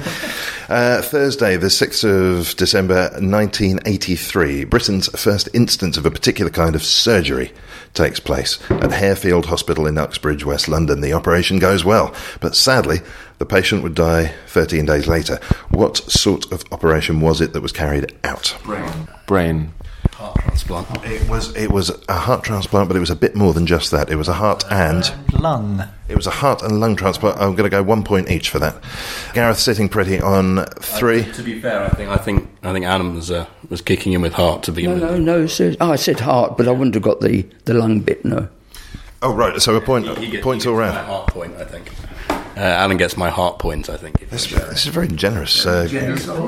Uh, 0.69 1.03
Thursday, 1.03 1.57
the 1.57 1.67
6th 1.67 2.05
of 2.05 2.55
December 2.57 3.09
1983, 3.15 4.65
Britain's 4.65 5.09
first 5.21 5.49
instance 5.53 5.97
of 5.97 6.07
a 6.07 6.13
particular 6.13 6.51
kind 6.51 6.77
of 6.77 6.85
surgery 6.85 7.53
takes 7.95 8.21
place 8.21 8.61
at 8.71 8.91
Harefield 8.91 9.47
Hospital 9.47 9.87
in 9.87 9.99
Uxbridge, 9.99 10.45
West 10.45 10.69
London. 10.69 11.01
The 11.01 11.13
operation 11.13 11.59
goes 11.59 11.85
well, 11.85 12.15
but 12.41 12.55
sadly, 12.55 12.99
the 13.39 13.47
patient 13.47 13.83
would 13.83 13.95
die 13.97 14.33
13 14.47 14.85
days 14.85 15.09
later. 15.09 15.41
What 15.71 15.97
sort 15.97 16.53
of 16.53 16.63
operation 16.71 17.21
was 17.21 17.41
it 17.41 17.53
that 17.53 17.63
was 17.63 17.73
carried 17.73 18.15
out? 18.23 18.57
Brain. 18.63 19.09
Brain. 19.27 19.73
Heart 20.19 20.37
transplant. 20.41 21.05
It 21.05 21.29
was 21.29 21.55
it 21.55 21.71
was 21.71 21.97
a 22.09 22.19
heart 22.19 22.43
transplant, 22.43 22.89
but 22.89 22.97
it 22.97 23.01
was 23.01 23.11
a 23.11 23.15
bit 23.15 23.37
more 23.37 23.53
than 23.53 23.67
just 23.67 23.93
that. 23.93 24.11
It 24.11 24.17
was 24.17 24.27
a 24.27 24.33
heart 24.33 24.65
and 24.69 25.15
lung. 25.33 25.85
It 26.09 26.17
was 26.17 26.27
a 26.27 26.33
heart 26.33 26.61
and 26.61 26.81
lung 26.81 26.97
transplant. 26.97 27.39
I'm 27.39 27.55
going 27.55 27.71
to 27.71 27.77
go 27.77 27.85
one 27.85 28.03
point 28.03 28.29
each 28.29 28.51
for 28.51 28.59
that. 28.59 28.83
Gareth 29.33 29.61
sitting 29.61 29.89
pretty 29.89 30.21
on 30.21 30.65
three. 30.81 31.23
to 31.35 31.43
be 31.45 31.61
fair, 31.61 31.85
I 31.85 31.91
think 31.91 32.11
I 32.11 32.17
think 32.17 32.51
I 32.65 32.73
think 32.73 32.85
Adam 32.85 33.15
was 33.15 33.31
uh, 33.31 33.47
was 33.71 33.81
kicking 33.81 34.13
in 34.13 34.21
with 34.21 34.33
heart 34.33 34.65
to 34.65 34.73
begin 34.73 34.91
no, 34.91 34.95
with. 34.95 35.21
No, 35.21 35.39
no, 35.39 35.47
no. 35.47 35.77
Oh, 35.81 35.93
I 35.93 35.95
said 35.95 36.19
heart, 36.19 36.57
but 36.57 36.67
I 36.67 36.73
wouldn't 36.73 36.95
have 36.95 37.05
got 37.05 37.21
the, 37.21 37.47
the 37.67 37.75
lung 37.75 38.01
bit. 38.01 38.25
No. 38.25 38.49
Oh 39.23 39.33
right, 39.33 39.63
so 39.63 39.77
a 39.77 39.81
point. 39.81 40.19
He, 40.19 40.27
he 40.27 40.39
points 40.39 40.67
all 40.67 40.75
round. 40.75 40.97
Heart 40.97 41.29
point, 41.29 41.55
I 41.59 41.65
think. 41.65 41.93
Uh, 42.59 42.63
Alan 42.63 42.97
gets 42.97 43.17
my 43.17 43.31
heart 43.31 43.61
points, 43.61 43.89
I 43.89 43.97
think. 43.97 44.19
This, 44.31 44.51
this 44.51 44.85
is 44.85 44.93
very 44.93 45.07
generous. 45.07 45.65
Uh, 45.65 45.87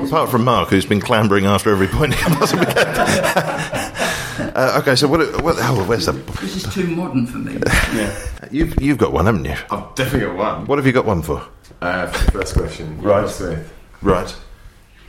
apart 0.05 0.29
from 0.29 0.43
Mark, 0.43 0.67
who's 0.67 0.85
been 0.85 0.99
clambering 0.99 1.45
after 1.45 1.71
every 1.71 1.87
point 1.87 2.13
he 2.13 2.21
possibly 2.35 2.65
can. 2.65 2.75
uh, 4.55 4.77
okay, 4.81 4.97
so 4.97 5.07
what? 5.07 5.41
what 5.41 5.55
oh, 5.59 5.85
where's 5.87 6.07
the? 6.07 6.11
This 6.41 6.57
is 6.65 6.73
too 6.73 6.87
modern 6.87 7.25
for 7.27 7.37
me. 7.37 7.53
yeah. 7.95 8.13
You've 8.51 8.81
you've 8.81 8.97
got 8.97 9.13
one, 9.13 9.25
haven't 9.25 9.45
you? 9.45 9.55
I've 9.71 9.95
definitely 9.95 10.27
got 10.27 10.35
one. 10.35 10.65
What 10.65 10.79
have 10.79 10.85
you 10.85 10.91
got 10.91 11.05
one 11.05 11.21
for? 11.21 11.47
Uh, 11.81 12.07
first 12.07 12.55
question. 12.55 13.01
Right. 13.01 13.29
Smith. 13.29 13.71
Right. 14.01 14.35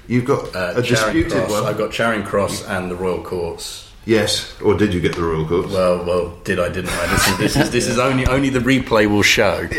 You've 0.06 0.24
got 0.24 0.54
Uh, 0.54 0.74
a 0.76 0.82
Charing 0.82 1.14
disputed 1.14 1.32
Cross. 1.32 1.50
one. 1.50 1.64
I've 1.64 1.78
got 1.78 1.90
Charing 1.90 2.22
Cross 2.22 2.64
and 2.68 2.88
the 2.90 2.94
Royal 2.94 3.22
Courts. 3.24 3.91
Yes, 4.04 4.60
or 4.60 4.74
did 4.74 4.92
you 4.92 5.00
get 5.00 5.14
the 5.14 5.22
Royal 5.22 5.46
Courts? 5.46 5.72
Well, 5.72 6.04
well, 6.04 6.36
did 6.42 6.58
I? 6.58 6.68
Didn't 6.68 6.90
I? 6.90 7.06
This 7.06 7.28
is 7.28 7.38
this 7.38 7.56
is, 7.56 7.70
this 7.70 7.86
is 7.86 7.98
only 8.00 8.26
only 8.26 8.48
the 8.48 8.58
replay 8.58 9.08
will 9.08 9.22
show. 9.22 9.68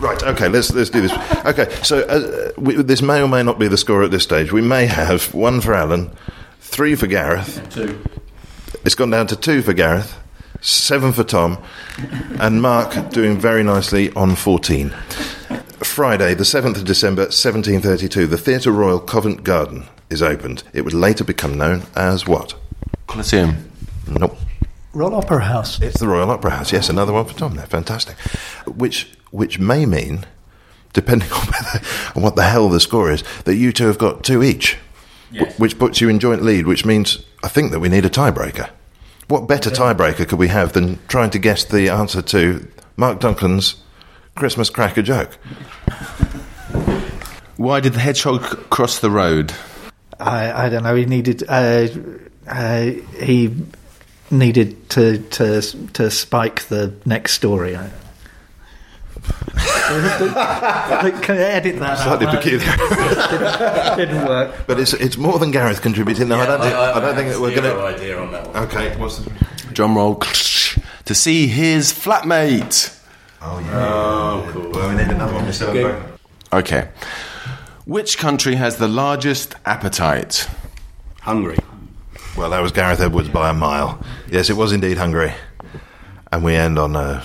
Right. 0.00 0.22
Okay. 0.22 0.48
Let's 0.48 0.72
let's 0.72 0.88
do 0.88 1.02
this. 1.02 1.12
Okay. 1.44 1.70
So 1.82 2.00
uh, 2.00 2.52
we, 2.56 2.76
this 2.76 3.02
may 3.02 3.20
or 3.20 3.28
may 3.28 3.42
not 3.42 3.58
be 3.58 3.68
the 3.68 3.76
score 3.76 4.02
at 4.02 4.10
this 4.10 4.22
stage. 4.22 4.50
We 4.50 4.62
may 4.62 4.86
have 4.86 5.34
one 5.34 5.60
for 5.60 5.74
Alan, 5.74 6.10
three 6.60 6.94
for 6.94 7.06
Gareth. 7.06 7.68
Two. 7.68 8.02
It's 8.82 8.94
gone 8.94 9.10
down 9.10 9.26
to 9.26 9.36
two 9.36 9.60
for 9.60 9.74
Gareth, 9.74 10.16
seven 10.62 11.12
for 11.12 11.22
Tom, 11.22 11.58
and 12.38 12.62
Mark 12.62 13.10
doing 13.10 13.38
very 13.38 13.62
nicely 13.62 14.10
on 14.14 14.36
fourteen. 14.36 14.88
Friday, 15.82 16.32
the 16.32 16.46
seventh 16.46 16.78
of 16.78 16.86
December, 16.86 17.30
seventeen 17.30 17.82
thirty-two. 17.82 18.26
The 18.26 18.38
Theatre 18.38 18.72
Royal 18.72 19.00
Covent 19.00 19.44
Garden 19.44 19.84
is 20.08 20.22
opened. 20.22 20.62
It 20.72 20.80
would 20.86 20.94
later 20.94 21.24
become 21.24 21.58
known 21.58 21.82
as 21.94 22.26
what? 22.26 22.54
Colosseum. 23.10 23.56
Nope. 24.06 24.38
Royal 24.92 25.16
Opera 25.16 25.40
House. 25.40 25.80
It's 25.80 25.98
the 25.98 26.06
Royal 26.06 26.30
Opera 26.30 26.52
House. 26.52 26.72
Yes, 26.72 26.88
another 26.88 27.12
one 27.12 27.24
for 27.24 27.34
Tom 27.36 27.56
there. 27.56 27.66
Fantastic. 27.66 28.16
Which 28.66 29.10
which 29.32 29.58
may 29.58 29.84
mean, 29.84 30.26
depending 30.92 31.30
on, 31.32 31.40
whether, 31.40 31.86
on 32.14 32.22
what 32.22 32.36
the 32.36 32.44
hell 32.44 32.68
the 32.68 32.78
score 32.78 33.10
is, 33.10 33.24
that 33.44 33.56
you 33.56 33.72
two 33.72 33.88
have 33.88 33.98
got 33.98 34.22
two 34.22 34.44
each. 34.44 34.78
Yes. 35.32 35.58
Which 35.58 35.76
puts 35.76 36.00
you 36.00 36.08
in 36.08 36.20
joint 36.20 36.42
lead, 36.42 36.66
which 36.68 36.84
means 36.84 37.24
I 37.42 37.48
think 37.48 37.72
that 37.72 37.80
we 37.80 37.88
need 37.88 38.04
a 38.04 38.10
tiebreaker. 38.10 38.70
What 39.26 39.48
better 39.48 39.70
tiebreaker 39.70 40.28
could 40.28 40.38
we 40.38 40.48
have 40.48 40.72
than 40.72 40.98
trying 41.08 41.30
to 41.30 41.38
guess 41.40 41.64
the 41.64 41.88
answer 41.88 42.22
to 42.22 42.68
Mark 42.96 43.18
Duncan's 43.18 43.74
Christmas 44.36 44.70
cracker 44.70 45.02
joke? 45.02 45.34
Why 47.56 47.80
did 47.80 47.94
the 47.94 48.00
hedgehog 48.00 48.70
cross 48.70 49.00
the 49.00 49.10
road? 49.10 49.52
I, 50.20 50.66
I 50.66 50.68
don't 50.68 50.84
know. 50.84 50.94
He 50.94 51.06
needed. 51.06 51.44
Uh, 51.48 51.88
uh, 52.50 52.90
he 53.22 53.54
needed 54.30 54.88
to 54.90 55.18
to 55.18 55.60
to 55.92 56.10
spike 56.10 56.64
the 56.68 56.92
next 57.04 57.32
story. 57.32 57.76
I- 57.76 57.90
Can 61.22 61.36
I 61.36 61.40
edit 61.40 61.78
that? 61.80 61.98
Slightly 61.98 62.26
out? 62.26 62.34
peculiar. 62.36 62.76
didn't, 62.76 63.98
didn't 63.98 64.26
work. 64.26 64.54
But 64.66 64.80
it's 64.80 64.92
it's 64.94 65.16
more 65.16 65.38
than 65.38 65.50
Gareth 65.50 65.82
contributing. 65.82 66.28
No, 66.28 66.38
I 66.40 66.46
don't 66.46 66.60
think 66.60 66.74
I, 66.74 67.00
don't 67.00 67.14
think 67.16 67.30
that 67.30 67.40
we're 67.40 67.50
going 67.50 67.62
to. 67.62 67.68
Have 67.70 67.78
an 67.78 67.94
idea 67.94 68.18
on 68.20 68.32
that 68.32 68.46
one. 68.46 68.56
Okay, 68.64 68.96
what's 68.96 69.18
the? 69.18 69.30
Drum 69.72 69.96
roll. 69.96 70.16
To 70.16 71.14
see 71.14 71.48
his 71.48 71.92
flatmate. 71.92 72.96
Oh 73.42 73.58
yeah. 73.60 73.92
Oh, 73.92 74.50
cool. 74.52 74.70
Well, 74.70 74.88
we 74.90 74.96
need 74.96 75.08
another 75.12 75.34
one. 75.34 75.44
Mr. 75.44 76.08
Okay. 76.52 76.88
Which 77.84 78.18
country 78.18 78.54
has 78.54 78.76
the 78.76 78.88
largest 78.88 79.54
appetite? 79.64 80.48
Hungary. 81.22 81.58
Well, 82.40 82.48
that 82.48 82.62
was 82.62 82.72
Gareth 82.72 83.00
Edwards 83.00 83.28
by 83.28 83.50
a 83.50 83.52
mile. 83.52 84.02
Yes, 84.30 84.48
it 84.48 84.54
was 84.54 84.72
indeed 84.72 84.96
Hungary. 84.96 85.34
And 86.32 86.42
we 86.42 86.54
end 86.54 86.78
on 86.78 86.96
a, 86.96 87.22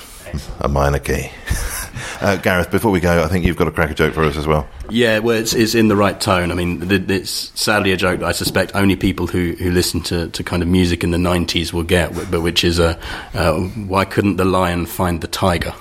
a 0.60 0.68
minor 0.68 1.00
key. 1.00 1.32
uh, 2.20 2.36
Gareth, 2.36 2.70
before 2.70 2.92
we 2.92 3.00
go, 3.00 3.24
I 3.24 3.30
think 3.30 3.46
you've 3.46 3.56
got 3.56 3.70
a 3.70 3.72
cracker 3.72 3.94
joke 3.94 4.14
for 4.14 4.26
us 4.26 4.36
as 4.36 4.46
well. 4.46 4.68
Yeah, 4.90 5.20
well, 5.20 5.38
it's, 5.38 5.54
it's 5.54 5.74
in 5.74 5.88
the 5.88 5.96
right 5.96 6.20
tone. 6.20 6.52
I 6.52 6.54
mean, 6.54 6.92
it's 6.92 7.32
sadly 7.58 7.94
a 7.94 7.98
joke 7.98 8.20
that 8.20 8.26
I 8.26 8.34
suspect 8.34 8.76
only 8.76 8.98
people 8.98 9.26
who, 9.26 9.54
who 9.54 9.72
listen 9.72 10.02
to, 10.02 10.28
to 10.28 10.44
kind 10.44 10.62
of 10.62 10.68
music 10.68 11.02
in 11.02 11.12
the 11.12 11.18
90s 11.18 11.72
will 11.72 11.84
get, 11.84 12.14
but 12.30 12.42
which 12.42 12.66
is 12.66 12.78
a, 12.78 13.00
uh, 13.34 13.58
why 13.58 14.04
couldn't 14.04 14.36
the 14.36 14.44
lion 14.44 14.86
find 14.86 15.22
the 15.22 15.28
tiger? 15.28 15.74